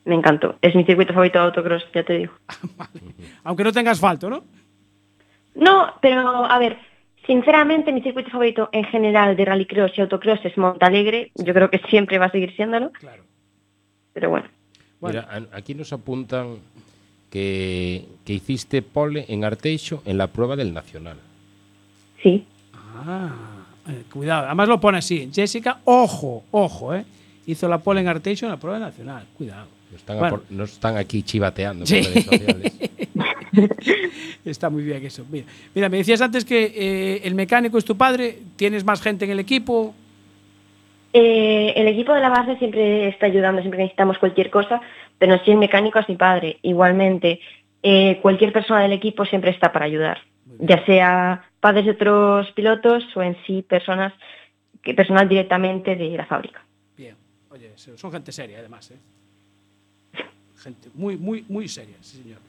Me 0.09 0.15
encantó. 0.15 0.55
Es 0.63 0.73
mi 0.75 0.83
circuito 0.85 1.13
favorito 1.13 1.37
de 1.37 1.45
autocross, 1.45 1.85
ya 1.93 2.03
te 2.03 2.17
digo. 2.17 2.33
Aunque 3.43 3.63
no 3.63 3.71
tenga 3.71 3.91
asfalto, 3.91 4.27
¿no? 4.27 4.43
No, 5.53 5.93
pero 6.01 6.45
a 6.45 6.57
ver, 6.57 6.79
sinceramente 7.27 7.93
mi 7.93 8.01
circuito 8.01 8.31
favorito 8.31 8.69
en 8.71 8.85
general 8.85 9.35
de 9.35 9.45
rallycross 9.45 9.95
y 9.95 10.01
autocross 10.01 10.43
es 10.45 10.57
Montalegre. 10.57 11.31
Yo 11.35 11.53
creo 11.53 11.69
que 11.69 11.77
siempre 11.91 12.17
va 12.17 12.25
a 12.25 12.31
seguir 12.31 12.55
siéndolo. 12.55 12.89
Claro. 12.93 13.23
Pero 14.13 14.31
bueno. 14.31 14.47
Mira, 14.99 15.27
aquí 15.53 15.75
nos 15.75 15.93
apuntan 15.93 16.55
que, 17.29 18.07
que 18.25 18.33
hiciste 18.33 18.81
pole 18.81 19.25
en 19.29 19.45
Arteixo 19.45 20.01
en 20.07 20.17
la 20.17 20.25
prueba 20.25 20.55
del 20.55 20.73
Nacional. 20.73 21.17
Sí. 22.23 22.47
Ah, 22.73 23.29
eh, 23.87 24.05
cuidado. 24.11 24.47
Además 24.47 24.69
lo 24.69 24.79
pone 24.79 24.97
así. 24.97 25.29
Jessica, 25.31 25.81
ojo, 25.85 26.45
ojo, 26.49 26.95
¿eh? 26.95 27.05
Hizo 27.45 27.69
la 27.69 27.77
pole 27.77 28.01
en 28.01 28.07
Arteixo 28.07 28.47
en 28.47 28.53
la 28.53 28.57
prueba 28.57 28.79
nacional. 28.79 29.27
Cuidado. 29.37 29.78
No 29.91 29.97
están, 29.97 30.17
a 30.17 30.19
Bueno. 30.19 30.37
por- 30.37 30.51
no 30.51 30.63
están 30.63 30.97
aquí 30.97 31.23
chivateando 31.23 31.85
Sí. 31.85 32.01
Está 34.45 34.69
muy 34.69 34.83
bien 34.83 35.05
eso. 35.05 35.25
Mira, 35.29 35.45
mira 35.75 35.89
me 35.89 35.97
decías 35.97 36.21
antes 36.21 36.45
que 36.45 36.65
eh, 36.75 37.21
el 37.23 37.35
mecánico 37.35 37.77
es 37.77 37.85
tu 37.85 37.97
padre. 37.97 38.37
¿Tienes 38.55 38.83
más 38.85 39.01
gente 39.01 39.25
en 39.25 39.31
el 39.31 39.39
equipo? 39.39 39.93
Eh, 41.13 41.73
el 41.75 41.87
equipo 41.87 42.13
de 42.13 42.21
la 42.21 42.29
base 42.29 42.55
siempre 42.57 43.07
está 43.09 43.25
ayudando, 43.25 43.61
siempre 43.61 43.79
necesitamos 43.79 44.17
cualquier 44.19 44.49
cosa, 44.51 44.79
pero 45.17 45.43
si 45.43 45.51
el 45.51 45.57
mecánico 45.57 45.99
es 45.99 46.07
mi 46.07 46.15
padre. 46.15 46.57
Igualmente, 46.61 47.39
eh, 47.81 48.19
cualquier 48.21 48.53
persona 48.53 48.81
del 48.81 48.93
equipo 48.93 49.25
siempre 49.25 49.51
está 49.51 49.71
para 49.71 49.85
ayudar, 49.85 50.19
ya 50.59 50.85
sea 50.85 51.45
padres 51.59 51.85
de 51.85 51.91
otros 51.91 52.51
pilotos 52.51 53.03
o 53.15 53.23
en 53.23 53.35
sí 53.47 53.63
personas 53.63 54.13
que 54.83 54.93
personal 54.93 55.27
directamente 55.27 55.95
de 55.95 56.09
la 56.15 56.25
fábrica. 56.25 56.63
Bien. 56.95 57.15
Oye, 57.49 57.71
so- 57.75 57.97
son 57.97 58.11
gente 58.11 58.31
seria, 58.31 58.59
además, 58.59 58.91
¿eh? 58.91 58.97
Gente 60.59 60.89
muy, 60.93 61.17
muy, 61.17 61.45
muy 61.47 61.67
seria, 61.67 61.95
sí, 62.01 62.21
señor. 62.21 62.39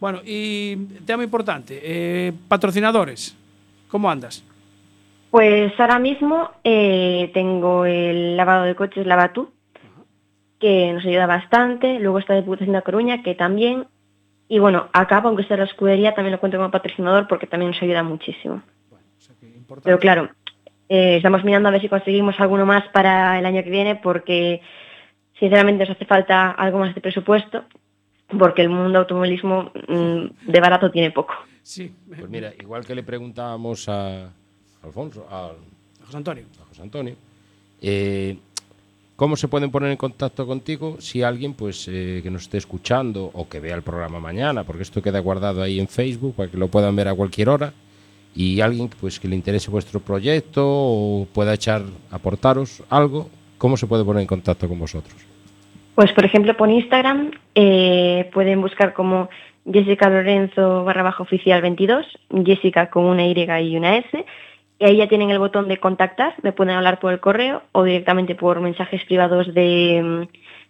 Bueno, 0.00 0.20
y 0.24 0.76
tema 1.06 1.22
importante, 1.22 1.80
eh, 1.82 2.32
patrocinadores. 2.48 3.36
¿Cómo 3.88 4.10
andas? 4.10 4.44
Pues 5.30 5.72
ahora 5.78 5.98
mismo 5.98 6.50
eh, 6.64 7.30
tengo 7.34 7.84
el 7.84 8.36
lavado 8.36 8.64
de 8.64 8.74
coches 8.74 9.06
Lavatú, 9.06 9.50
que 10.58 10.92
nos 10.92 11.04
ayuda 11.04 11.26
bastante. 11.26 11.98
Luego 12.00 12.18
está 12.18 12.34
Diputación 12.34 12.74
de 12.74 12.82
Coruña, 12.82 13.22
que 13.22 13.34
también. 13.34 13.86
Y 14.48 14.58
bueno, 14.58 14.88
acá, 14.92 15.18
aunque 15.18 15.44
sea 15.44 15.56
la 15.56 15.64
escudería, 15.64 16.14
también 16.14 16.32
lo 16.32 16.40
cuento 16.40 16.58
como 16.58 16.70
patrocinador 16.70 17.28
porque 17.28 17.46
también 17.46 17.70
nos 17.70 17.82
ayuda 17.82 18.02
muchísimo. 18.02 18.62
Pero 19.84 19.98
claro, 20.00 20.30
eh, 20.88 21.16
estamos 21.18 21.44
mirando 21.44 21.68
a 21.68 21.72
ver 21.72 21.80
si 21.80 21.88
conseguimos 21.88 22.40
alguno 22.40 22.66
más 22.66 22.88
para 22.88 23.38
el 23.38 23.46
año 23.46 23.62
que 23.62 23.70
viene 23.70 23.94
porque 23.94 24.60
sinceramente 25.40 25.84
nos 25.84 25.96
hace 25.96 26.04
falta 26.04 26.52
algo 26.52 26.78
más 26.78 26.94
de 26.94 27.00
presupuesto 27.00 27.64
porque 28.38 28.62
el 28.62 28.68
mundo 28.68 29.00
automovilismo 29.00 29.72
mm, 29.88 30.50
de 30.52 30.60
barato 30.60 30.90
tiene 30.90 31.10
poco. 31.10 31.34
Sí. 31.62 31.92
Pues 32.06 32.28
mira, 32.28 32.52
igual 32.60 32.86
que 32.86 32.94
le 32.94 33.02
preguntábamos 33.02 33.88
a 33.88 34.30
Alfonso, 34.82 35.26
a 35.28 35.52
José 36.04 36.16
Antonio. 36.16 36.44
a 36.62 36.66
José 36.66 36.82
Antonio, 36.82 37.16
eh, 37.82 38.36
¿cómo 39.16 39.36
se 39.36 39.48
pueden 39.48 39.70
poner 39.70 39.90
en 39.90 39.96
contacto 39.96 40.46
contigo 40.46 40.96
si 41.00 41.22
alguien 41.22 41.54
pues 41.54 41.88
eh, 41.88 42.20
que 42.22 42.30
nos 42.30 42.42
esté 42.42 42.58
escuchando 42.58 43.30
o 43.32 43.48
que 43.48 43.58
vea 43.60 43.74
el 43.74 43.82
programa 43.82 44.20
mañana, 44.20 44.64
porque 44.64 44.82
esto 44.82 45.02
queda 45.02 45.18
guardado 45.18 45.62
ahí 45.62 45.80
en 45.80 45.88
Facebook 45.88 46.34
para 46.36 46.50
que 46.50 46.56
lo 46.56 46.68
puedan 46.68 46.94
ver 46.94 47.08
a 47.08 47.14
cualquier 47.14 47.48
hora 47.48 47.72
y 48.34 48.60
alguien 48.60 48.88
pues 48.88 49.18
que 49.18 49.28
le 49.28 49.34
interese 49.34 49.70
vuestro 49.70 50.00
proyecto 50.00 50.64
o 50.64 51.26
pueda 51.32 51.54
echar 51.54 51.82
aportaros 52.10 52.82
algo, 52.88 53.28
¿cómo 53.60 53.76
se 53.76 53.86
puede 53.86 54.04
poner 54.04 54.22
en 54.22 54.26
contacto 54.26 54.66
con 54.66 54.78
vosotros? 54.78 55.14
Pues 55.94 56.12
por 56.12 56.24
ejemplo 56.24 56.56
por 56.56 56.70
Instagram 56.70 57.30
eh, 57.54 58.30
pueden 58.32 58.60
buscar 58.62 58.94
como 58.94 59.28
Jessica 59.70 60.08
Lorenzo 60.08 60.84
barra 60.84 61.02
baja 61.02 61.22
oficial 61.22 61.60
22, 61.60 62.06
Jessica 62.44 62.88
con 62.88 63.04
una 63.04 63.26
Y 63.26 63.34
y 63.34 63.76
una 63.76 63.98
S, 63.98 64.24
y 64.78 64.84
ahí 64.84 64.96
ya 64.96 65.08
tienen 65.08 65.30
el 65.30 65.38
botón 65.38 65.68
de 65.68 65.76
contactar, 65.76 66.34
me 66.42 66.52
pueden 66.52 66.74
hablar 66.74 66.98
por 67.00 67.12
el 67.12 67.20
correo 67.20 67.62
o 67.72 67.84
directamente 67.84 68.34
por 68.34 68.60
mensajes 68.60 69.04
privados 69.04 69.52
de, 69.52 70.26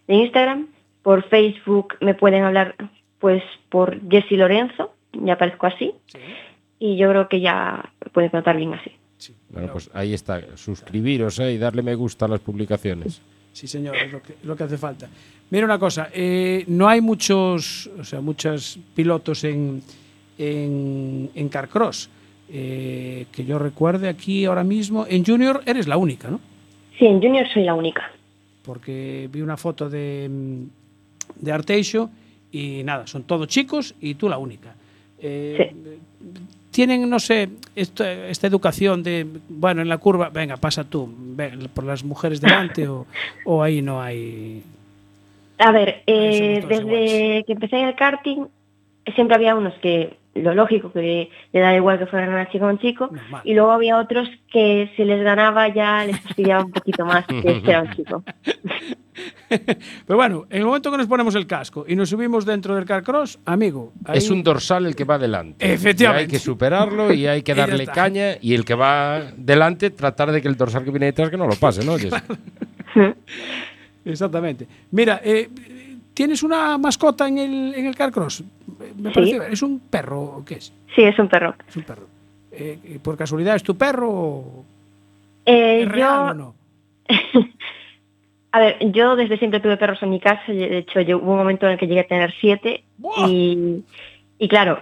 de 0.07 0.13
Instagram. 0.13 0.67
Por 1.01 1.23
Facebook 1.29 1.95
me 2.01 2.13
pueden 2.13 2.43
hablar 2.43 2.75
pues 3.19 3.41
por 3.69 4.01
Jessie 4.09 4.37
Lorenzo, 4.37 4.93
ya 5.13 5.33
aparezco 5.33 5.65
así, 5.67 5.93
y 6.77 6.97
yo 6.97 7.09
creo 7.09 7.29
que 7.29 7.39
ya 7.39 7.91
pueden 8.11 8.31
contar 8.31 8.57
bien 8.57 8.73
así. 8.73 8.91
Bueno, 9.51 9.71
pues 9.71 9.89
ahí 9.93 10.13
está, 10.13 10.41
suscribiros 10.55 11.39
eh, 11.39 11.53
y 11.53 11.57
darle 11.57 11.81
me 11.81 11.95
gusta 11.95 12.25
a 12.25 12.29
las 12.29 12.39
publicaciones. 12.39 13.21
Sí, 13.53 13.67
señor, 13.67 13.95
es 13.97 14.11
lo 14.11 14.21
que, 14.21 14.35
lo 14.43 14.55
que 14.55 14.63
hace 14.63 14.77
falta. 14.77 15.09
Mira 15.49 15.65
una 15.65 15.77
cosa, 15.77 16.09
eh, 16.13 16.63
no 16.67 16.87
hay 16.87 17.01
muchos, 17.01 17.89
o 17.99 18.03
sea, 18.03 18.21
muchos 18.21 18.79
pilotos 18.95 19.43
en, 19.43 19.81
en, 20.37 21.29
en 21.35 21.49
Carcross. 21.49 22.09
eh, 22.53 23.25
que 23.31 23.45
yo 23.45 23.57
recuerde 23.57 24.09
aquí 24.09 24.45
ahora 24.45 24.63
mismo. 24.63 25.05
En 25.07 25.25
Junior 25.25 25.61
eres 25.65 25.87
la 25.87 25.97
única, 25.97 26.29
¿no? 26.29 26.39
Sí, 26.99 27.05
en 27.05 27.21
Junior 27.21 27.47
soy 27.53 27.63
la 27.63 27.73
única. 27.73 28.11
Porque 28.63 29.29
vi 29.31 29.41
una 29.41 29.57
foto 29.57 29.89
de, 29.89 30.29
de 31.35 31.51
Arteixo 31.51 32.09
y 32.51 32.83
nada, 32.83 33.07
son 33.07 33.23
todos 33.23 33.47
chicos 33.47 33.95
y 34.01 34.15
tú 34.15 34.27
la 34.29 34.37
única. 34.37 34.75
Eh, 35.19 35.73
Tienen, 36.71 37.09
no 37.09 37.19
sé, 37.19 37.49
esto- 37.75 38.05
esta 38.05 38.47
educación 38.47 39.03
de, 39.03 39.27
bueno, 39.49 39.81
en 39.81 39.89
la 39.89 39.97
curva, 39.97 40.29
venga, 40.29 40.55
pasa 40.57 40.83
tú, 40.85 41.13
ven, 41.17 41.67
por 41.73 41.83
las 41.83 42.03
mujeres 42.03 42.39
delante 42.41 42.87
o, 42.87 43.05
o 43.45 43.61
ahí 43.61 43.81
no 43.81 44.01
hay... 44.01 44.63
A 45.57 45.71
ver, 45.71 46.01
eh, 46.07 46.63
desde 46.67 47.43
que 47.45 47.53
empecé 47.53 47.77
en 47.77 47.87
el 47.89 47.95
karting, 47.95 48.45
siempre 49.13 49.35
había 49.35 49.55
unos 49.55 49.73
que, 49.75 50.17
lo 50.33 50.53
lógico, 50.55 50.91
que 50.93 51.29
le 51.51 51.59
da 51.59 51.75
igual 51.75 51.99
que 51.99 52.05
fueran 52.05 52.29
una 52.29 52.49
chica 52.49 52.65
o 52.65 52.69
un 52.69 52.79
chico, 52.79 53.09
y 53.43 53.53
luego 53.53 53.71
había 53.71 53.97
otros 53.97 54.29
que 54.51 54.89
si 54.95 55.03
les 55.03 55.21
ganaba 55.23 55.67
ya 55.67 56.05
les 56.05 56.19
fastidiaba 56.21 56.63
un 56.63 56.71
poquito 56.71 57.05
más 57.05 57.25
que 57.27 57.61
era 57.65 57.81
un 57.81 57.91
chico. 57.91 58.23
Pero 60.07 60.17
bueno, 60.17 60.45
en 60.49 60.59
el 60.59 60.65
momento 60.65 60.89
que 60.89 60.97
nos 60.97 61.07
ponemos 61.07 61.35
el 61.35 61.45
casco 61.45 61.83
y 61.87 61.95
nos 61.97 62.09
subimos 62.09 62.45
dentro 62.45 62.73
del 62.75 62.85
carcross, 62.85 63.37
amigo, 63.45 63.91
ahí- 64.05 64.17
Es 64.17 64.29
un 64.29 64.41
dorsal 64.41 64.85
el 64.85 64.95
que 64.95 65.03
va 65.03 65.17
delante. 65.19 65.73
Efectivamente. 65.73 66.23
Y 66.23 66.25
hay 66.25 66.31
que 66.31 66.39
superarlo 66.39 67.13
y 67.13 67.27
hay 67.27 67.41
que 67.43 67.53
darle 67.55 67.85
caña 67.87 68.37
y 68.41 68.53
el 68.53 68.63
que 68.63 68.73
va 68.73 69.21
delante 69.35 69.89
tratar 69.89 70.31
de 70.31 70.41
que 70.41 70.47
el 70.47 70.55
dorsal 70.55 70.85
que 70.85 70.91
viene 70.91 71.07
detrás 71.07 71.29
que 71.29 71.37
no 71.37 71.45
lo 71.45 71.55
pase, 71.55 71.85
¿no? 71.85 71.97
Exactamente. 74.05 74.67
Mira, 74.91 75.21
eh, 75.23 75.49
¿tienes 76.13 76.43
una 76.43 76.77
mascota 76.77 77.27
en 77.27 77.37
el, 77.37 77.73
en 77.75 77.85
el 77.85 77.95
carcross? 77.95 78.43
Me 78.97 79.09
Sí. 79.09 79.13
parece, 79.13 79.53
¿Es 79.53 79.61
un 79.61 79.79
perro 79.79 80.21
o 80.21 80.45
qué 80.45 80.55
es? 80.55 80.73
Sí, 80.95 81.03
es 81.03 81.17
un 81.19 81.27
perro. 81.27 81.55
Es 81.67 81.77
un 81.77 81.83
perro. 81.83 82.07
Eh, 82.51 82.99
¿Por 83.01 83.17
casualidad 83.17 83.55
es 83.55 83.63
tu 83.63 83.77
perro 83.77 84.09
o 84.09 84.65
Eh, 85.45 85.83
es 85.83 85.87
real 85.87 86.19
yo, 86.19 86.31
o 86.31 86.33
no? 86.33 86.55
a 88.51 88.59
ver, 88.59 88.91
yo 88.91 89.15
desde 89.15 89.37
siempre 89.37 89.59
tuve 89.59 89.77
perros 89.77 90.01
en 90.03 90.09
mi 90.09 90.19
casa, 90.19 90.41
de 90.51 90.79
hecho 90.79 90.99
hubo 90.99 91.31
un 91.31 91.37
momento 91.37 91.65
en 91.65 91.73
el 91.73 91.77
que 91.79 91.87
llegué 91.87 92.01
a 92.01 92.07
tener 92.07 92.33
siete 92.39 92.83
y, 93.25 93.83
y 94.37 94.47
claro, 94.49 94.79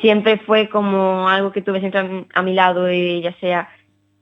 siempre 0.00 0.38
fue 0.38 0.68
como 0.68 1.28
algo 1.28 1.52
que 1.52 1.62
tuve 1.62 1.78
siempre 1.80 2.00
a 2.00 2.04
mi, 2.04 2.26
a 2.34 2.42
mi 2.42 2.54
lado, 2.54 2.90
y 2.92 3.22
ya 3.22 3.32
sea 3.38 3.68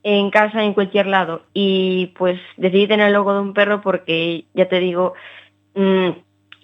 en 0.02 0.30
casa, 0.30 0.62
en 0.62 0.72
cualquier 0.74 1.06
lado. 1.06 1.42
Y 1.54 2.12
pues 2.18 2.38
decidí 2.56 2.86
tener 2.86 3.08
el 3.08 3.12
logo 3.14 3.32
de 3.34 3.40
un 3.40 3.54
perro 3.54 3.80
porque, 3.80 4.44
ya 4.54 4.68
te 4.68 4.78
digo, 4.80 5.14
mm, 5.74 6.08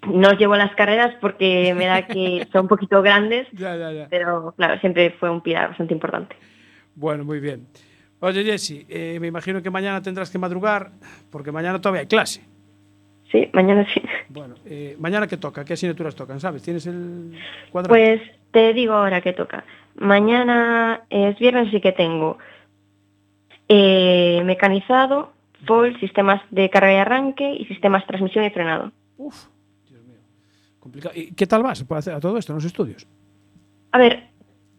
no 0.06 0.28
os 0.30 0.38
llevo 0.38 0.56
las 0.56 0.74
carreras 0.74 1.14
porque 1.20 1.74
me 1.74 1.86
da 1.86 2.06
que 2.06 2.46
son 2.52 2.62
un 2.62 2.68
poquito 2.68 3.02
grandes, 3.02 3.46
Ya, 3.52 3.76
ya, 3.76 3.92
ya. 3.92 4.06
pero 4.10 4.54
claro, 4.56 4.78
siempre 4.80 5.10
fue 5.18 5.30
un 5.30 5.40
pilar 5.40 5.68
bastante 5.68 5.94
importante. 5.94 6.36
Bueno, 6.94 7.24
muy 7.24 7.40
bien. 7.40 7.66
Oye, 8.20 8.42
Jessy, 8.44 8.86
eh, 8.88 9.18
me 9.20 9.26
imagino 9.26 9.62
que 9.62 9.70
mañana 9.70 10.00
tendrás 10.00 10.30
que 10.30 10.38
madrugar 10.38 10.90
porque 11.30 11.52
mañana 11.52 11.80
todavía 11.80 12.00
hay 12.00 12.06
clase. 12.06 12.42
Sí, 13.30 13.50
mañana 13.52 13.86
sí. 13.92 14.00
Bueno, 14.28 14.54
eh, 14.64 14.96
¿mañana 14.98 15.26
qué 15.26 15.36
toca? 15.36 15.64
¿Qué 15.64 15.74
asignaturas 15.74 16.14
tocan? 16.14 16.40
¿Sabes? 16.40 16.62
¿Tienes 16.62 16.86
el 16.86 17.32
cuadrado? 17.70 17.92
Pues 17.94 18.20
te 18.52 18.72
digo 18.72 18.94
ahora 18.94 19.20
que 19.20 19.32
toca. 19.32 19.64
Mañana 19.96 21.02
es 21.10 21.38
viernes 21.38 21.72
y 21.74 21.80
que 21.80 21.92
tengo 21.92 22.38
eh, 23.68 24.42
mecanizado, 24.44 25.32
full, 25.66 25.98
sistemas 26.00 26.40
de 26.50 26.70
carga 26.70 26.92
y 26.92 26.96
arranque 26.96 27.50
y 27.52 27.64
sistemas 27.66 28.02
de 28.02 28.06
transmisión 28.08 28.44
y 28.44 28.50
frenado. 28.50 28.92
Uf. 29.18 29.46
Complicado. 30.86 31.14
¿Y 31.16 31.32
qué 31.34 31.48
tal 31.48 31.64
vas 31.64 31.78
¿Se 31.78 31.84
puede 31.84 31.98
hacer 31.98 32.14
a 32.14 32.20
todo 32.20 32.38
esto 32.38 32.52
en 32.52 32.58
los 32.58 32.64
estudios? 32.64 33.08
A 33.90 33.98
ver, 33.98 34.28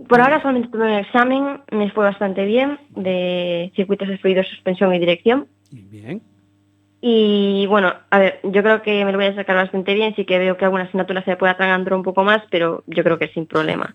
por 0.07 0.21
ahora 0.21 0.41
solamente 0.41 0.69
tuve 0.69 0.85
un 0.85 0.99
examen, 0.99 1.61
me 1.69 1.91
fue 1.91 2.05
bastante 2.05 2.45
bien, 2.45 2.79
de 2.95 3.73
circuitos 3.75 4.07
de 4.07 4.17
fluidos, 4.17 4.47
suspensión 4.47 4.95
y 4.95 4.99
dirección. 4.99 5.47
Bien. 5.69 6.21
Y 7.01 7.65
bueno, 7.67 7.93
a 8.09 8.19
ver, 8.19 8.39
yo 8.43 8.63
creo 8.63 8.81
que 8.81 9.03
me 9.03 9.11
lo 9.11 9.17
voy 9.17 9.27
a 9.27 9.35
sacar 9.35 9.57
bastante 9.57 9.93
bien, 9.95 10.15
sí 10.15 10.23
que 10.23 10.39
veo 10.39 10.55
que 10.55 10.63
alguna 10.63 10.85
asignatura 10.85 11.25
se 11.25 11.35
puede 11.35 11.51
atragantar 11.51 11.93
un 11.93 12.03
poco 12.03 12.23
más, 12.23 12.41
pero 12.49 12.85
yo 12.87 13.03
creo 13.03 13.19
que 13.19 13.27
sin 13.27 13.45
problema. 13.45 13.93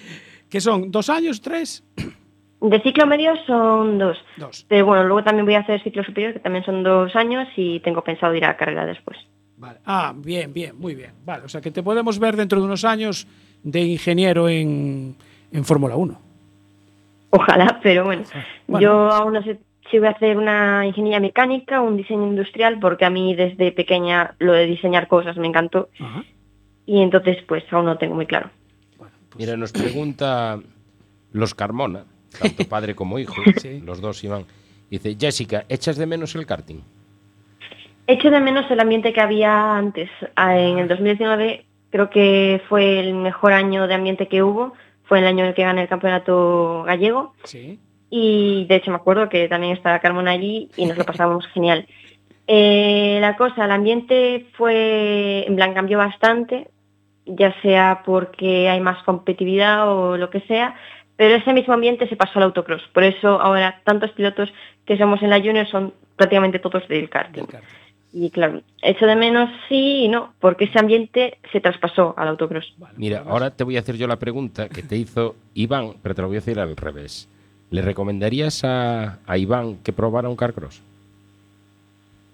¿Qué 0.50 0.60
son? 0.60 0.90
¿Dos 0.90 1.08
años? 1.08 1.40
¿Tres? 1.40 1.82
De 2.60 2.80
ciclo 2.82 3.06
medio 3.06 3.34
son 3.46 3.98
dos. 3.98 4.18
Dos. 4.36 4.66
Pero 4.68 4.84
bueno, 4.84 5.04
luego 5.04 5.24
también 5.24 5.46
voy 5.46 5.54
a 5.54 5.60
hacer 5.60 5.82
ciclo 5.82 6.04
superior, 6.04 6.34
que 6.34 6.40
también 6.40 6.64
son 6.64 6.82
dos 6.82 7.16
años, 7.16 7.48
y 7.56 7.80
tengo 7.80 8.04
pensado 8.04 8.34
ir 8.34 8.44
a 8.44 8.56
carrera 8.56 8.84
después. 8.84 9.16
Vale. 9.64 9.78
Ah, 9.86 10.12
bien, 10.14 10.52
bien, 10.52 10.78
muy 10.78 10.94
bien. 10.94 11.12
Vale, 11.24 11.44
o 11.44 11.48
sea 11.48 11.60
que 11.62 11.70
te 11.70 11.82
podemos 11.82 12.18
ver 12.18 12.36
dentro 12.36 12.58
de 12.60 12.66
unos 12.66 12.84
años 12.84 13.26
de 13.62 13.80
ingeniero 13.82 14.48
en, 14.48 15.16
en 15.52 15.64
Fórmula 15.64 15.96
1. 15.96 16.20
Ojalá, 17.30 17.80
pero 17.82 18.04
bueno, 18.04 18.22
Bueno. 18.66 18.82
yo 18.84 19.10
aún 19.10 19.32
no 19.32 19.42
sé 19.42 19.58
si 19.90 19.98
voy 19.98 20.08
a 20.08 20.10
hacer 20.12 20.36
una 20.36 20.86
ingeniería 20.86 21.18
mecánica 21.20 21.80
o 21.80 21.84
un 21.86 21.96
diseño 21.96 22.26
industrial, 22.26 22.78
porque 22.78 23.04
a 23.06 23.10
mí 23.10 23.34
desde 23.34 23.72
pequeña 23.72 24.34
lo 24.38 24.52
de 24.52 24.66
diseñar 24.66 25.08
cosas 25.08 25.36
me 25.38 25.46
encantó. 25.48 25.88
Ajá. 25.98 26.24
Y 26.86 27.00
entonces, 27.00 27.38
pues 27.48 27.64
aún 27.72 27.86
no 27.86 27.96
tengo 27.96 28.14
muy 28.14 28.26
claro. 28.26 28.50
Mira, 29.38 29.56
nos 29.56 29.72
pregunta 29.72 30.60
los 31.32 31.54
Carmona, 31.54 32.04
tanto 32.38 32.64
padre 32.68 32.94
como 32.94 33.18
hijo, 33.18 33.34
Sí. 33.56 33.80
los 33.84 34.00
dos 34.02 34.22
iban. 34.24 34.44
Dice, 34.90 35.16
Jessica, 35.18 35.64
¿echas 35.70 35.96
de 35.96 36.04
menos 36.06 36.34
el 36.34 36.44
karting? 36.46 36.80
Echo 38.06 38.30
de 38.30 38.40
menos 38.40 38.70
el 38.70 38.80
ambiente 38.80 39.12
que 39.12 39.20
había 39.20 39.76
antes. 39.76 40.10
Ah, 40.36 40.58
En 40.58 40.78
el 40.78 40.88
2019 40.88 41.64
creo 41.90 42.10
que 42.10 42.60
fue 42.68 43.00
el 43.00 43.14
mejor 43.14 43.52
año 43.52 43.86
de 43.86 43.94
ambiente 43.94 44.28
que 44.28 44.42
hubo. 44.42 44.74
Fue 45.04 45.18
el 45.20 45.26
año 45.26 45.40
en 45.40 45.50
el 45.50 45.54
que 45.54 45.62
gané 45.62 45.82
el 45.82 45.88
campeonato 45.88 46.82
gallego. 46.84 47.34
Sí. 47.44 47.78
Y 48.10 48.66
de 48.68 48.76
hecho 48.76 48.90
me 48.90 48.96
acuerdo 48.96 49.28
que 49.28 49.48
también 49.48 49.72
estaba 49.72 50.00
Carmona 50.00 50.32
allí 50.32 50.70
y 50.76 50.86
nos 50.86 50.98
lo 50.98 51.04
pasábamos 51.04 51.46
genial. 51.54 51.86
Eh, 52.46 53.18
la 53.20 53.36
cosa, 53.36 53.64
el 53.64 53.70
ambiente 53.70 54.46
fue, 54.56 55.46
en 55.46 55.56
plan, 55.56 55.72
cambió 55.72 55.98
bastante, 55.98 56.68
ya 57.24 57.54
sea 57.62 58.02
porque 58.04 58.68
hay 58.68 58.80
más 58.80 59.02
competitividad 59.04 59.88
o 59.90 60.18
lo 60.18 60.28
que 60.28 60.40
sea, 60.40 60.74
pero 61.16 61.36
ese 61.36 61.52
mismo 61.52 61.72
ambiente 61.74 62.08
se 62.08 62.16
pasó 62.16 62.38
al 62.38 62.44
autocross. 62.44 62.82
Por 62.92 63.04
eso 63.04 63.40
ahora 63.40 63.80
tantos 63.84 64.10
pilotos 64.10 64.52
que 64.84 64.98
somos 64.98 65.22
en 65.22 65.30
la 65.30 65.38
Junior 65.38 65.66
son 65.68 65.94
prácticamente 66.16 66.58
todos 66.58 66.86
del 66.88 67.08
karting. 67.08 67.44
Y 68.16 68.30
claro, 68.30 68.62
echo 68.80 69.06
de 69.06 69.16
menos 69.16 69.50
sí 69.68 70.04
y 70.04 70.08
no, 70.08 70.34
porque 70.38 70.66
ese 70.66 70.78
ambiente 70.78 71.38
se 71.50 71.60
traspasó 71.60 72.14
al 72.16 72.28
autocross. 72.28 72.72
Mira, 72.96 73.24
ahora 73.26 73.50
te 73.50 73.64
voy 73.64 73.76
a 73.76 73.80
hacer 73.80 73.96
yo 73.96 74.06
la 74.06 74.20
pregunta 74.20 74.68
que 74.68 74.84
te 74.84 74.96
hizo 74.96 75.34
Iván, 75.52 75.94
pero 76.00 76.14
te 76.14 76.22
lo 76.22 76.28
voy 76.28 76.36
a 76.36 76.40
decir 76.40 76.60
al 76.60 76.76
revés. 76.76 77.28
¿Le 77.70 77.82
recomendarías 77.82 78.62
a, 78.62 79.18
a 79.26 79.36
Iván 79.36 79.78
que 79.82 79.92
probara 79.92 80.28
un 80.28 80.36
carcross? 80.36 80.80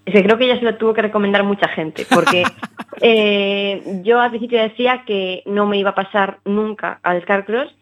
Es 0.04 0.12
que 0.12 0.22
creo 0.22 0.36
que 0.36 0.48
ya 0.48 0.58
se 0.58 0.64
lo 0.64 0.76
tuvo 0.76 0.92
que 0.92 1.00
recomendar 1.00 1.44
mucha 1.44 1.68
gente, 1.68 2.06
porque 2.12 2.42
eh, 3.00 4.02
yo 4.02 4.20
al 4.20 4.30
principio 4.30 4.60
decía 4.60 5.04
que 5.06 5.42
no 5.46 5.66
me 5.66 5.78
iba 5.78 5.90
a 5.90 5.94
pasar 5.94 6.40
nunca 6.44 7.00
al 7.02 7.24
Carcross 7.24 7.74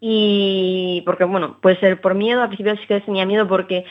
y 0.00 1.02
porque, 1.04 1.24
bueno, 1.24 1.58
puede 1.60 1.78
ser 1.78 2.00
por 2.00 2.14
miedo, 2.14 2.42
al 2.42 2.48
principio 2.48 2.74
sí 2.76 2.86
que 2.86 3.00
tenía 3.00 3.26
miedo 3.26 3.46
porque 3.46 3.84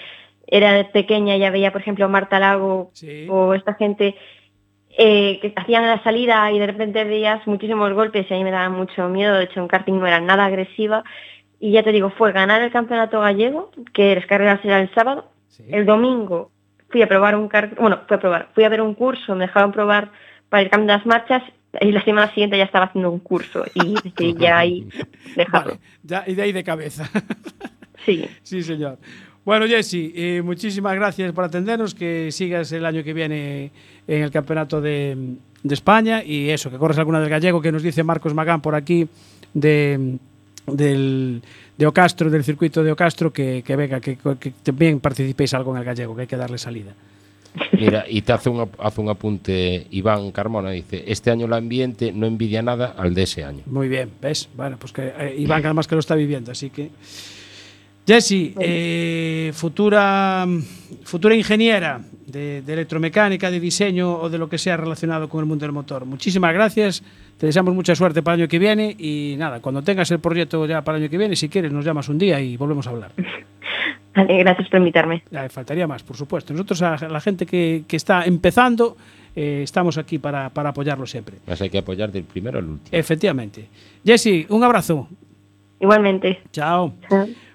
era 0.51 0.91
pequeña, 0.91 1.37
ya 1.37 1.49
veía, 1.49 1.71
por 1.71 1.81
ejemplo, 1.81 2.07
Marta 2.09 2.37
Lago 2.39 2.91
Sí. 2.93 3.25
o 3.29 3.53
esta 3.55 3.73
gente 3.73 4.15
eh, 4.97 5.39
que 5.41 5.53
hacían 5.55 5.87
la 5.87 6.03
salida 6.03 6.51
y 6.51 6.59
de 6.59 6.67
repente 6.67 7.03
veías 7.05 7.47
muchísimos 7.47 7.91
golpes 7.93 8.29
y 8.29 8.33
a 8.33 8.37
mí 8.37 8.43
me 8.43 8.51
daba 8.51 8.69
mucho 8.69 9.07
miedo, 9.07 9.35
de 9.35 9.45
hecho 9.45 9.61
en 9.61 9.67
karting 9.69 9.93
no 9.97 10.05
era 10.05 10.19
nada 10.19 10.45
agresiva 10.45 11.03
y 11.59 11.71
ya 11.71 11.81
te 11.83 11.93
digo, 11.93 12.09
fue 12.09 12.33
ganar 12.33 12.61
el 12.61 12.71
campeonato 12.71 13.21
gallego, 13.21 13.71
que 13.93 14.15
las 14.15 14.25
carreras 14.25 14.59
eran 14.65 14.81
el 14.81 14.93
sábado, 14.93 15.31
el 15.69 15.85
domingo 15.85 16.51
fui 16.89 17.01
a 17.01 17.07
probar 17.07 17.37
un 17.37 17.47
car 17.47 17.73
bueno, 17.79 18.01
fui 18.05 18.17
a 18.17 18.19
probar, 18.19 18.49
fui 18.53 18.63
a 18.65 18.69
ver 18.69 18.81
un 18.81 18.93
curso, 18.93 19.33
me 19.35 19.45
dejaron 19.45 19.71
probar 19.71 20.11
para 20.49 20.63
el 20.63 20.69
cambio 20.69 20.87
de 20.87 20.97
las 20.97 21.05
marchas 21.05 21.41
y 21.79 21.91
la 21.93 22.03
semana 22.03 22.27
siguiente 22.33 22.57
ya 22.57 22.65
estaba 22.65 22.85
haciendo 22.85 23.09
un 23.11 23.19
curso 23.19 23.63
y 23.73 23.93
decidí 24.03 24.35
ya 24.37 24.57
ahí 24.57 24.89
dejarlo. 25.37 25.77
Ya, 26.03 26.25
y 26.27 26.35
de 26.35 26.41
ahí 26.41 26.51
de 26.51 26.65
cabeza. 26.65 27.09
Sí. 28.05 28.27
Sí, 28.43 28.61
señor. 28.63 28.97
Bueno, 29.43 29.65
Jessy, 29.65 30.13
eh, 30.15 30.41
muchísimas 30.43 30.93
gracias 30.95 31.31
por 31.31 31.43
atendernos, 31.43 31.95
que 31.95 32.29
sigas 32.31 32.71
el 32.73 32.85
año 32.85 33.03
que 33.03 33.11
viene 33.11 33.71
en 34.07 34.21
el 34.21 34.29
Campeonato 34.29 34.79
de, 34.81 35.17
de 35.63 35.73
España 35.73 36.23
y 36.23 36.49
eso, 36.49 36.69
que 36.69 36.77
corres 36.77 36.99
alguna 36.99 37.19
del 37.19 37.29
gallego, 37.29 37.59
que 37.59 37.71
nos 37.71 37.81
dice 37.81 38.03
Marcos 38.03 38.35
Magán 38.35 38.61
por 38.61 38.75
aquí 38.75 39.07
de, 39.55 40.17
del, 40.67 41.41
de 41.75 41.87
Ocastro, 41.87 42.29
del 42.29 42.43
circuito 42.43 42.83
de 42.83 42.91
Ocastro, 42.91 43.33
que, 43.33 43.63
que 43.65 43.75
venga, 43.75 43.99
que, 43.99 44.15
que 44.39 44.51
también 44.61 44.99
participéis 44.99 45.55
algo 45.55 45.71
en 45.71 45.79
el 45.79 45.85
gallego, 45.85 46.15
que 46.15 46.21
hay 46.21 46.27
que 46.27 46.37
darle 46.37 46.59
salida. 46.59 46.93
Mira, 47.73 48.05
y 48.07 48.21
te 48.21 48.33
hace 48.33 48.47
un, 48.47 48.69
hace 48.77 49.01
un 49.01 49.09
apunte 49.09 49.87
Iván 49.89 50.31
Carmona, 50.31 50.69
dice, 50.69 51.03
este 51.07 51.31
año 51.31 51.47
el 51.47 51.53
ambiente 51.53 52.11
no 52.13 52.27
envidia 52.27 52.61
nada 52.61 52.93
al 52.95 53.15
de 53.15 53.23
ese 53.23 53.43
año. 53.43 53.63
Muy 53.65 53.89
bien, 53.89 54.11
¿ves? 54.21 54.49
Bueno, 54.55 54.77
pues 54.79 54.93
que 54.93 55.11
eh, 55.17 55.35
Iván 55.39 55.65
además 55.65 55.87
que 55.87 55.95
lo 55.95 55.99
está 55.99 56.13
viviendo, 56.13 56.51
así 56.51 56.69
que... 56.69 56.91
Jessy, 58.05 58.53
eh, 58.59 59.51
futura, 59.53 60.45
futura 61.03 61.35
ingeniera 61.35 62.01
de, 62.25 62.61
de 62.61 62.73
electromecánica, 62.73 63.51
de 63.51 63.59
diseño 63.59 64.17
o 64.17 64.29
de 64.29 64.37
lo 64.37 64.49
que 64.49 64.57
sea 64.57 64.77
relacionado 64.77 65.29
con 65.29 65.41
el 65.41 65.45
mundo 65.45 65.65
del 65.65 65.71
motor. 65.71 66.05
Muchísimas 66.05 66.53
gracias, 66.53 67.03
te 67.37 67.45
deseamos 67.45 67.73
mucha 67.75 67.95
suerte 67.95 68.21
para 68.21 68.35
el 68.35 68.41
año 68.41 68.49
que 68.49 68.59
viene 68.59 68.95
y 68.97 69.35
nada, 69.37 69.59
cuando 69.59 69.81
tengas 69.81 70.09
el 70.11 70.19
proyecto 70.19 70.65
ya 70.65 70.81
para 70.81 70.97
el 70.97 71.03
año 71.03 71.11
que 71.11 71.17
viene, 71.17 71.35
si 71.35 71.49
quieres 71.49 71.71
nos 71.71 71.85
llamas 71.85 72.09
un 72.09 72.17
día 72.17 72.39
y 72.39 72.57
volvemos 72.57 72.87
a 72.87 72.89
hablar. 72.89 73.11
Vale, 74.15 74.37
gracias 74.39 74.67
por 74.67 74.79
invitarme. 74.79 75.23
Ya, 75.31 75.47
faltaría 75.49 75.87
más, 75.87 76.03
por 76.03 76.17
supuesto. 76.17 76.53
Nosotros, 76.53 76.81
a 76.81 76.97
la 77.07 77.21
gente 77.21 77.45
que, 77.45 77.83
que 77.87 77.95
está 77.95 78.25
empezando, 78.25 78.97
eh, 79.35 79.61
estamos 79.63 79.97
aquí 79.97 80.19
para, 80.19 80.49
para 80.49 80.69
apoyarlo 80.69 81.05
siempre. 81.05 81.37
Más 81.47 81.61
hay 81.61 81.69
que 81.69 81.77
apoyar 81.77 82.11
del 82.11 82.23
primero 82.25 82.59
al 82.59 82.65
último. 82.65 82.89
Efectivamente. 82.91 83.69
Jessy, 84.03 84.45
un 84.49 84.63
abrazo. 84.63 85.07
Igualmente. 85.79 86.41
Chao. 86.51 86.93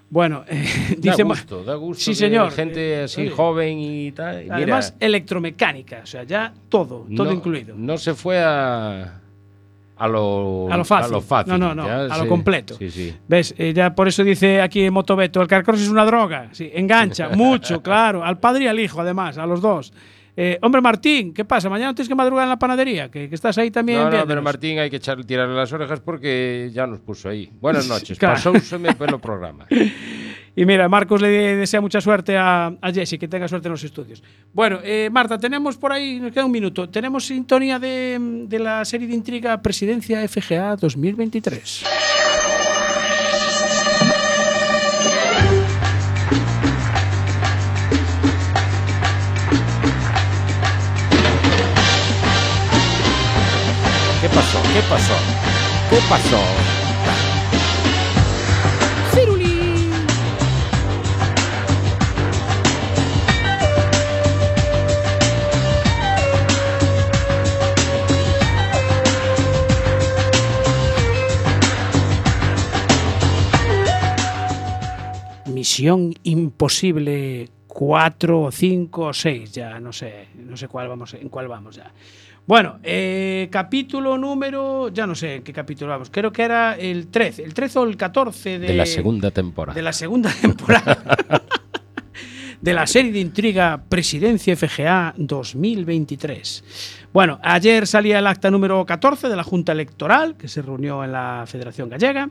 Bueno, 0.08 0.44
eh, 0.48 0.64
Da 0.98 1.10
dice 1.12 1.22
gusto, 1.24 1.64
da 1.64 1.74
gusto. 1.74 2.02
Sí, 2.04 2.14
señor. 2.14 2.52
Gente 2.52 3.02
así 3.02 3.22
oye. 3.22 3.30
joven 3.30 3.78
y 3.80 4.12
tal. 4.12 4.46
y 4.46 4.50
Además, 4.50 4.94
mira, 4.94 5.06
electromecánica, 5.06 6.00
o 6.04 6.06
sea, 6.06 6.22
ya 6.22 6.52
todo, 6.68 7.06
todo 7.16 7.26
no- 7.26 7.32
incluido. 7.32 7.74
No 7.76 7.98
se 7.98 8.14
fue 8.14 8.38
a, 8.42 9.20
a, 9.96 10.08
lo, 10.08 10.68
A 10.70 10.76
lo 10.76 10.84
fácil. 10.84 11.12
a 11.12 11.16
lo 11.16 11.20
fácil, 11.20 11.52
No, 11.52 11.58
no, 11.58 11.74
no, 11.74 11.86
ya 11.86 12.00
a 12.04 12.18
lo 12.18 12.22
se- 12.22 12.28
completo. 12.28 12.76
Sí, 12.78 12.90
sí. 12.90 13.14
¿Ves? 13.26 13.54
Eh, 13.58 13.72
ya 13.74 13.94
por 13.94 14.06
eso 14.06 14.22
dice 14.22 14.60
aquí 14.60 14.88
Motobeto, 14.90 15.42
el 15.42 15.48
carcross 15.48 15.80
es 15.82 15.88
una 15.88 16.04
droga. 16.04 16.50
Sí, 16.52 16.70
engancha 16.72 17.28
mucho, 17.34 17.82
claro. 17.82 18.24
Al 18.24 18.38
padre 18.38 18.64
y 18.64 18.66
al 18.68 18.78
hijo, 18.78 19.00
además, 19.00 19.38
a 19.38 19.46
los 19.46 19.60
dos. 19.60 19.92
Eh, 20.38 20.58
hombre, 20.60 20.82
Martín, 20.82 21.32
¿qué 21.32 21.44
pasa? 21.46 21.70
¿Mañana 21.70 21.94
tienes 21.94 22.08
que 22.08 22.14
madrugar 22.14 22.44
en 22.44 22.50
la 22.50 22.58
panadería? 22.58 23.10
Que, 23.10 23.28
que 23.28 23.34
estás 23.34 23.56
ahí 23.56 23.70
también 23.70 24.00
No, 24.00 24.10
no, 24.10 24.26
pero 24.26 24.42
Martín 24.42 24.78
hay 24.78 24.90
que 24.90 24.96
echarle 24.96 25.24
tirarle 25.24 25.54
las 25.54 25.72
orejas 25.72 26.00
porque 26.00 26.70
ya 26.74 26.86
nos 26.86 27.00
puso 27.00 27.28
ahí. 27.30 27.50
Buenas 27.60 27.88
noches, 27.94 28.18
Claro. 28.18 28.34
pasouseme 28.34 28.94
pelo 28.94 29.18
programa. 29.18 29.66
Y 30.58 30.64
mira, 30.64 30.88
Marcos 30.88 31.20
le 31.20 31.28
desea 31.28 31.82
mucha 31.82 32.00
suerte 32.00 32.34
a, 32.38 32.68
a 32.80 32.90
Jessy, 32.90 33.18
que 33.18 33.28
tenga 33.28 33.46
suerte 33.46 33.68
en 33.68 33.72
los 33.72 33.84
estudios. 33.84 34.22
Bueno, 34.54 34.78
eh, 34.82 35.10
Marta, 35.12 35.36
tenemos 35.38 35.76
por 35.76 35.92
ahí, 35.92 36.18
nos 36.18 36.32
queda 36.32 36.46
un 36.46 36.50
minuto, 36.50 36.88
tenemos 36.88 37.26
sintonía 37.26 37.78
de, 37.78 38.16
de 38.48 38.58
la 38.58 38.82
serie 38.86 39.06
de 39.06 39.12
intriga 39.14 39.60
Presidencia 39.60 40.26
FGA 40.26 40.76
2023. 40.76 41.84
Pasó? 54.36 54.62
¿Qué 54.74 54.82
pasó? 54.90 55.14
¿Qué 55.88 55.98
pasó? 56.10 56.40
Misión 75.46 76.12
Imposible 76.24 77.48
4 77.68 78.40
o 78.42 78.52
5 78.52 79.02
o 79.02 79.12
6, 79.14 79.52
ya 79.52 79.80
no 79.80 79.92
sé, 79.92 80.28
no 80.34 80.56
sé 80.58 80.68
cuál 80.68 80.88
vamos, 80.88 81.14
en 81.14 81.30
cuál 81.30 81.48
vamos 81.48 81.76
ya. 81.76 81.90
Bueno, 82.46 82.78
eh, 82.84 83.48
capítulo 83.50 84.16
número, 84.16 84.88
ya 84.90 85.04
no 85.04 85.16
sé 85.16 85.36
en 85.36 85.42
qué 85.42 85.52
capítulo 85.52 85.90
vamos, 85.90 86.10
creo 86.10 86.32
que 86.32 86.42
era 86.42 86.76
el 86.76 87.08
13, 87.08 87.42
el 87.42 87.52
13 87.52 87.78
o 87.80 87.84
el 87.84 87.96
14 87.96 88.60
de, 88.60 88.68
De 88.68 88.74
la 88.74 88.86
segunda 88.86 89.32
temporada. 89.32 89.74
de 89.74 89.82
la 89.82 89.92
segunda 89.92 90.30
temporada 90.40 91.42
de 92.60 92.72
la 92.72 92.86
serie 92.86 93.12
de 93.12 93.20
intriga 93.20 93.82
Presidencia 93.88 94.56
FGA 94.56 95.14
2023. 95.16 97.05
Bueno, 97.16 97.40
ayer 97.42 97.86
salía 97.86 98.18
el 98.18 98.26
acta 98.26 98.50
número 98.50 98.84
14 98.84 99.30
de 99.30 99.36
la 99.36 99.42
Junta 99.42 99.72
Electoral, 99.72 100.36
que 100.36 100.48
se 100.48 100.60
reunió 100.60 101.02
en 101.02 101.12
la 101.12 101.44
Federación 101.46 101.88
Gallega, 101.88 102.28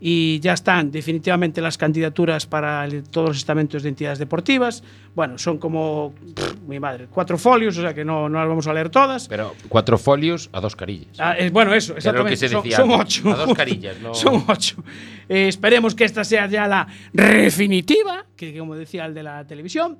y 0.00 0.40
ya 0.40 0.54
están 0.54 0.90
definitivamente 0.90 1.60
las 1.60 1.78
candidaturas 1.78 2.44
para 2.44 2.84
el- 2.84 3.04
todos 3.04 3.28
los 3.28 3.36
estamentos 3.36 3.84
de 3.84 3.90
entidades 3.90 4.18
deportivas. 4.18 4.82
Bueno, 5.14 5.38
son 5.38 5.58
como, 5.58 6.12
pff, 6.34 6.56
mi 6.66 6.80
madre, 6.80 7.06
cuatro 7.08 7.38
folios, 7.38 7.78
o 7.78 7.82
sea 7.82 7.94
que 7.94 8.04
no, 8.04 8.28
no 8.28 8.40
las 8.40 8.48
vamos 8.48 8.66
a 8.66 8.74
leer 8.74 8.90
todas. 8.90 9.28
Pero 9.28 9.54
cuatro 9.68 9.98
folios 9.98 10.50
a 10.52 10.60
dos 10.60 10.74
carillas. 10.74 11.16
Ah, 11.20 11.36
eh, 11.38 11.50
bueno, 11.50 11.72
eso, 11.72 11.90
lo 11.92 11.94
que 11.94 11.98
exactamente. 12.00 12.36
se 12.36 12.48
son, 12.48 12.62
decía 12.64 12.76
son 12.78 12.90
antes, 12.90 13.20
ocho. 13.20 13.30
a 13.30 13.36
dos 13.36 13.54
carillas, 13.56 14.00
no- 14.00 14.14
son 14.14 14.44
ocho. 14.48 14.82
Eh, 15.28 15.46
esperemos 15.46 15.94
que 15.94 16.02
esta 16.02 16.24
sea 16.24 16.48
ya 16.48 16.66
la 16.66 16.88
definitiva, 17.12 18.26
que 18.34 18.58
como 18.58 18.74
decía 18.74 19.06
el 19.06 19.14
de 19.14 19.22
la 19.22 19.46
televisión, 19.46 19.98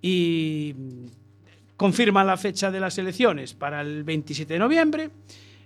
y 0.00 0.74
confirman 1.76 2.26
la 2.26 2.36
fecha 2.36 2.70
de 2.70 2.80
las 2.80 2.96
elecciones 2.98 3.54
para 3.54 3.80
el 3.80 4.04
27 4.04 4.52
de 4.52 4.58
noviembre. 4.58 5.10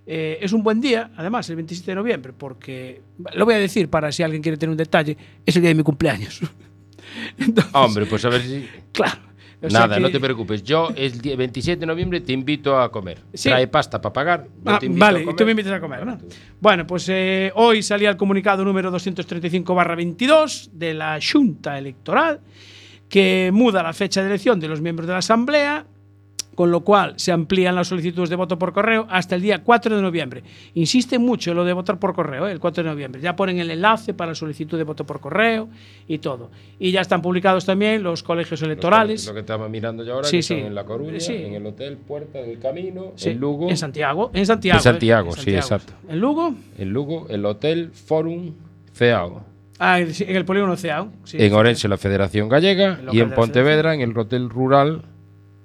Eh, 0.06 0.38
es 0.40 0.52
un 0.54 0.62
buen 0.62 0.80
día, 0.80 1.10
además, 1.16 1.50
el 1.50 1.56
27 1.56 1.90
de 1.90 1.94
noviembre, 1.94 2.32
porque, 2.32 3.02
lo 3.34 3.44
voy 3.44 3.54
a 3.54 3.58
decir 3.58 3.90
para 3.90 4.10
si 4.10 4.22
alguien 4.22 4.42
quiere 4.42 4.56
tener 4.56 4.70
un 4.70 4.76
detalle, 4.78 5.16
es 5.44 5.54
el 5.56 5.60
día 5.62 5.68
de 5.68 5.74
mi 5.74 5.82
cumpleaños. 5.82 6.40
Entonces, 7.38 7.74
Hombre, 7.74 8.06
pues 8.06 8.24
a 8.24 8.28
ver 8.30 8.42
si. 8.42 8.66
Claro. 8.92 9.20
O 9.60 9.68
sea 9.68 9.80
Nada, 9.80 9.96
que- 9.96 10.00
no 10.02 10.10
te 10.10 10.20
preocupes. 10.20 10.62
Yo 10.62 10.88
el 10.94 11.20
día 11.20 11.34
27 11.34 11.80
de 11.80 11.86
noviembre 11.86 12.20
te 12.20 12.32
invito 12.32 12.78
a 12.80 12.90
comer. 12.92 13.18
Sí. 13.34 13.48
Trae 13.48 13.66
pasta 13.66 14.00
para 14.00 14.12
pagar. 14.12 14.44
yo 14.44 14.50
Ah, 14.72 14.78
te 14.78 14.86
invito 14.86 15.00
vale, 15.04 15.18
a 15.18 15.22
y 15.32 15.34
tú 15.36 15.44
me 15.44 15.50
invitas 15.50 15.72
a 15.72 15.80
comer, 15.80 16.06
¿no? 16.06 16.16
Bueno, 16.60 16.86
pues 16.86 17.08
eh, 17.08 17.50
hoy 17.56 17.82
salía 17.82 18.10
el 18.10 18.16
comunicado 18.16 18.64
número 18.64 18.92
235-22 18.92 20.70
de 20.72 20.94
la 20.94 21.18
Junta 21.20 21.76
Electoral 21.78 22.40
que 23.08 23.50
muda 23.52 23.82
la 23.82 23.92
fecha 23.92 24.20
de 24.22 24.28
elección 24.28 24.60
de 24.60 24.68
los 24.68 24.80
miembros 24.80 25.06
de 25.06 25.12
la 25.14 25.18
Asamblea, 25.18 25.86
con 26.58 26.72
lo 26.72 26.80
cual 26.80 27.12
se 27.18 27.30
amplían 27.30 27.76
las 27.76 27.86
solicitudes 27.86 28.28
de 28.30 28.34
voto 28.34 28.58
por 28.58 28.72
correo 28.72 29.06
hasta 29.10 29.36
el 29.36 29.42
día 29.42 29.62
4 29.62 29.94
de 29.94 30.02
noviembre. 30.02 30.42
Insiste 30.74 31.16
mucho 31.16 31.52
en 31.52 31.56
lo 31.56 31.64
de 31.64 31.72
votar 31.72 32.00
por 32.00 32.16
correo, 32.16 32.48
¿eh? 32.48 32.50
el 32.50 32.58
4 32.58 32.82
de 32.82 32.90
noviembre. 32.90 33.20
Ya 33.20 33.36
ponen 33.36 33.60
el 33.60 33.70
enlace 33.70 34.12
para 34.12 34.32
la 34.32 34.34
solicitud 34.34 34.76
de 34.76 34.82
voto 34.82 35.06
por 35.06 35.20
correo 35.20 35.68
y 36.08 36.18
todo. 36.18 36.50
Y 36.80 36.90
ya 36.90 37.00
están 37.00 37.22
publicados 37.22 37.64
también 37.64 38.02
los 38.02 38.24
colegios 38.24 38.60
electorales. 38.62 39.24
Lo 39.28 39.34
que 39.34 39.38
estaba 39.40 39.68
mirando 39.68 40.02
yo 40.02 40.14
ahora, 40.14 40.26
Sí, 40.26 40.38
que 40.38 40.42
sí. 40.42 40.56
son 40.56 40.66
en 40.66 40.74
La 40.74 40.82
Coruña, 40.82 41.20
Sí. 41.20 41.32
en 41.32 41.54
el 41.54 41.64
Hotel 41.64 41.96
Puerta 41.96 42.40
del 42.40 42.58
Camino, 42.58 43.12
Sí, 43.14 43.28
en 43.30 43.38
Lugo. 43.38 43.70
En 43.70 43.76
Santiago. 43.76 44.32
En 44.34 44.44
Santiago. 44.44 44.78
En 44.78 44.82
Santiago, 44.82 45.28
eh, 45.28 45.30
en 45.30 45.36
sí, 45.36 45.52
Santiago. 45.52 45.60
exacto. 45.60 45.92
En 46.08 46.18
Lugo. 46.18 46.54
En 46.76 46.90
Lugo, 46.92 47.26
el 47.30 47.46
Hotel 47.46 47.92
Forum 47.92 48.54
Ceao. 48.94 49.44
Ah, 49.78 50.00
en 50.00 50.10
el 50.34 50.44
polígono 50.44 50.76
Ceao. 50.76 51.12
sí. 51.22 51.36
en 51.40 51.52
Orense, 51.52 51.86
la 51.86 51.98
Federación 51.98 52.48
Gallega. 52.48 52.98
Y 53.12 53.20
en 53.20 53.30
Pontevedra, 53.30 53.94
en 53.94 54.00
el 54.00 54.18
Hotel 54.18 54.50
Rural 54.50 55.02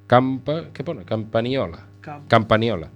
Campa. 0.08 0.66
¿Qué 0.74 0.84
pone? 0.84 1.04
Campaniola. 1.06 1.86
Cam- 2.02 2.28
Campaniola. 2.28 2.90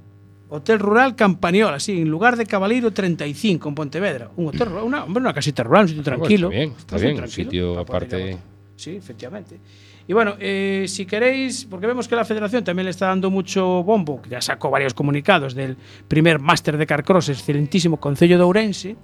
Hotel 0.49 0.79
Rural 0.79 1.15
Campaniola, 1.15 1.77
sí, 1.79 2.01
en 2.01 2.09
lugar 2.09 2.37
de 2.37 2.45
Caballero 2.45 2.91
35 2.91 3.67
en 3.67 3.75
Pontevedra. 3.75 4.29
Un 4.37 4.47
hotel 4.47 4.67
rural, 4.69 4.83
una, 4.85 5.03
hombre, 5.03 5.19
una 5.21 5.33
casita 5.33 5.61
rural, 5.63 5.83
un 5.83 5.87
sitio 5.89 6.01
Ah, 6.01 6.03
pues 6.03 6.17
tranquilo. 6.19 6.47
está 6.47 6.57
bien, 6.57 6.73
está 6.77 6.97
bien, 6.97 7.19
un 7.21 7.27
sitio 7.27 7.79
aparte-. 7.79 8.37
Sí, 8.77 8.95
efectivamente. 8.95 9.59
Y 10.07 10.13
bueno, 10.13 10.35
eh, 10.39 10.85
si 10.87 11.05
queréis, 11.05 11.65
porque 11.69 11.85
vemos 11.85 12.07
que 12.07 12.15
la 12.15 12.23
federación 12.23 12.63
también 12.63 12.85
le 12.85 12.91
está 12.91 13.07
dando 13.07 13.29
mucho 13.29 13.83
bombo, 13.83 14.21
que 14.21 14.29
ya 14.29 14.39
sacó 14.39 14.69
varios 14.69 14.93
comunicados 14.93 15.53
del 15.53 15.75
primer 16.07 16.39
máster 16.39 16.77
de 16.77 16.85
Carcross, 16.87 17.27
excelentísimo 17.27 17.97
Concello 17.97 18.37
de 18.37 18.43
Ourense, 18.45 18.95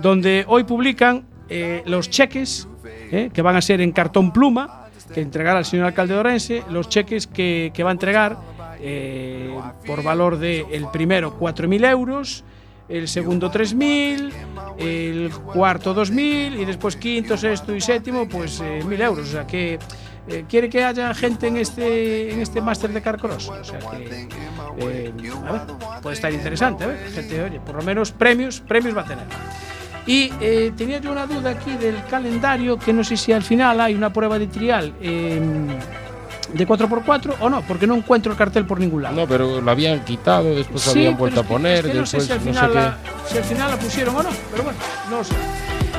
donde 0.00 0.44
hoy 0.48 0.64
publican 0.64 1.24
eh, 1.48 1.82
los 1.86 2.10
cheques 2.10 2.68
eh, 3.10 3.30
que 3.32 3.40
van 3.40 3.56
a 3.56 3.62
ser 3.62 3.80
en 3.80 3.90
cartón 3.92 4.34
pluma, 4.34 4.83
que 5.12 5.20
entregará 5.20 5.58
el 5.58 5.64
señor 5.64 5.86
alcalde 5.86 6.14
de 6.14 6.20
Orense, 6.20 6.62
los 6.70 6.88
cheques 6.88 7.26
que, 7.26 7.70
que 7.74 7.82
va 7.82 7.90
a 7.90 7.92
entregar 7.92 8.36
eh, 8.80 9.54
por 9.86 10.02
valor 10.02 10.38
de 10.38 10.66
el 10.72 10.88
primero 10.88 11.38
4.000 11.38 11.90
euros, 11.90 12.44
el 12.88 13.08
segundo 13.08 13.50
3.000, 13.50 14.32
el 14.78 15.30
cuarto 15.30 15.94
2.000 15.94 16.60
y 16.60 16.64
después 16.64 16.96
quinto, 16.96 17.36
sexto 17.36 17.74
y 17.74 17.80
séptimo 17.80 18.28
pues 18.28 18.60
eh, 18.60 18.80
1.000 18.82 19.02
euros. 19.02 19.28
O 19.28 19.32
sea 19.32 19.46
que 19.46 19.78
eh, 20.28 20.44
quiere 20.48 20.68
que 20.68 20.84
haya 20.84 21.14
gente 21.14 21.48
en 21.48 21.56
este 21.56 22.32
en 22.32 22.40
este 22.40 22.60
máster 22.60 22.90
de 22.92 23.02
Carcross. 23.02 23.48
O 23.48 23.64
sea 23.64 23.78
que 23.78 24.28
eh, 24.78 25.12
a 25.46 25.52
ver, 25.52 25.62
puede 26.02 26.14
estar 26.14 26.32
interesante. 26.32 26.84
Gente, 27.14 27.42
oye, 27.42 27.60
por 27.60 27.76
lo 27.76 27.82
menos 27.82 28.12
premios, 28.12 28.60
premios 28.60 28.96
va 28.96 29.02
a 29.02 29.06
tener. 29.06 29.26
Y 30.06 30.30
eh, 30.40 30.72
tenía 30.76 30.98
yo 30.98 31.12
una 31.12 31.26
duda 31.26 31.50
aquí 31.50 31.72
del 31.76 31.96
calendario, 32.10 32.78
que 32.78 32.92
no 32.92 33.02
sé 33.04 33.16
si 33.16 33.32
al 33.32 33.42
final 33.42 33.80
hay 33.80 33.94
una 33.94 34.12
prueba 34.12 34.38
de 34.38 34.46
trial 34.48 34.92
eh, 35.00 35.40
de 36.52 36.68
4x4 36.68 37.36
o 37.40 37.48
no, 37.50 37.62
porque 37.62 37.86
no 37.86 37.94
encuentro 37.94 38.30
el 38.32 38.38
cartel 38.38 38.66
por 38.66 38.78
ningún 38.78 39.02
lado. 39.02 39.16
No, 39.16 39.26
pero 39.26 39.60
lo 39.60 39.70
habían 39.70 40.04
quitado, 40.04 40.54
después 40.54 40.86
lo 40.86 40.92
Sí, 40.92 40.98
habían 41.00 41.16
vuelto 41.16 41.40
es 41.40 41.46
a 41.46 41.48
poner. 41.48 41.86
es 41.86 41.92
que 41.92 41.98
no 41.98 42.06
sé 42.06 42.16
después 42.18 42.42
si 42.42 42.48
al, 42.58 42.68
no 42.68 42.68
sé 42.68 42.74
la, 42.74 42.98
si 43.30 43.38
al 43.38 43.44
final 43.44 43.70
la 43.70 43.76
pusieron 43.78 44.16
o 44.16 44.22
no, 44.22 44.28
pero 44.50 44.62
bueno, 44.64 44.78
no 45.10 45.16
lo 45.18 45.24
sé. 45.24 45.34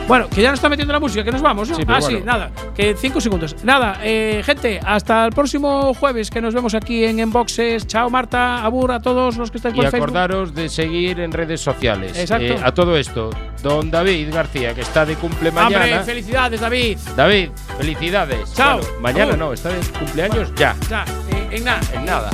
Bueno, 0.08 0.30
que 0.30 0.42
ya 0.42 0.50
nos 0.52 0.60
está 0.60 0.70
metiendo 0.70 0.94
la 0.94 1.00
música, 1.00 1.24
que 1.24 1.32
nos 1.32 1.42
vamos, 1.42 1.70
¿no? 1.70 1.76
Sí, 1.76 1.84
ah, 1.88 2.02
sí, 2.02 2.22
nada, 2.24 2.52
que 2.76 2.96
cinco 2.96 3.20
segundos. 3.20 3.56
Nada, 3.64 4.00
eh, 4.04 4.42
gente, 4.46 4.80
hasta 4.86 5.26
el 5.26 5.32
próximo 5.32 5.94
jueves 5.96 6.30
que 6.30 6.42
nos 6.42 6.54
vemos 6.54 6.76
aquí 6.76 7.06
en 7.06 7.20
Enboxes. 7.20 7.88
Chao, 7.88 8.10
Marta, 8.10 8.64
Abur, 8.64 8.92
a 8.92 9.00
todos 9.02 9.38
los 9.38 9.50
que 9.50 9.58
estáis 9.58 9.74
Y 9.74 9.78
por 9.78 9.86
Facebook. 9.90 10.04
acordaros 10.10 10.54
de 10.54 10.70
seguir 10.70 11.20
en 11.20 11.32
redes 11.32 11.62
sociales. 11.62 12.18
Exacto. 12.18 12.54
Eh, 12.54 12.60
a 12.64 12.72
todo 12.74 12.96
esto, 12.98 13.32
don 13.64 13.90
David 13.90 14.34
García, 14.34 14.74
que 14.76 14.82
está 14.82 15.06
de 15.06 15.16
cumple 15.16 15.52
mañana. 15.52 15.86
Hombre, 15.86 16.04
felicidades, 16.04 16.62
David. 16.62 16.98
David, 17.16 17.50
felicidades. 17.78 18.54
Chao. 18.54 18.78
Bueno, 18.78 19.00
mañana 19.02 19.34
Abur. 19.34 19.38
no, 19.38 19.54
está 19.54 19.70
de 19.70 19.80
cumpleaños 19.98 20.54
ya. 20.56 20.76
Ya, 20.90 21.04
eh, 21.32 21.48
en 21.52 21.64
nada. 21.64 21.82
En 21.94 22.06
nada. 22.06 22.30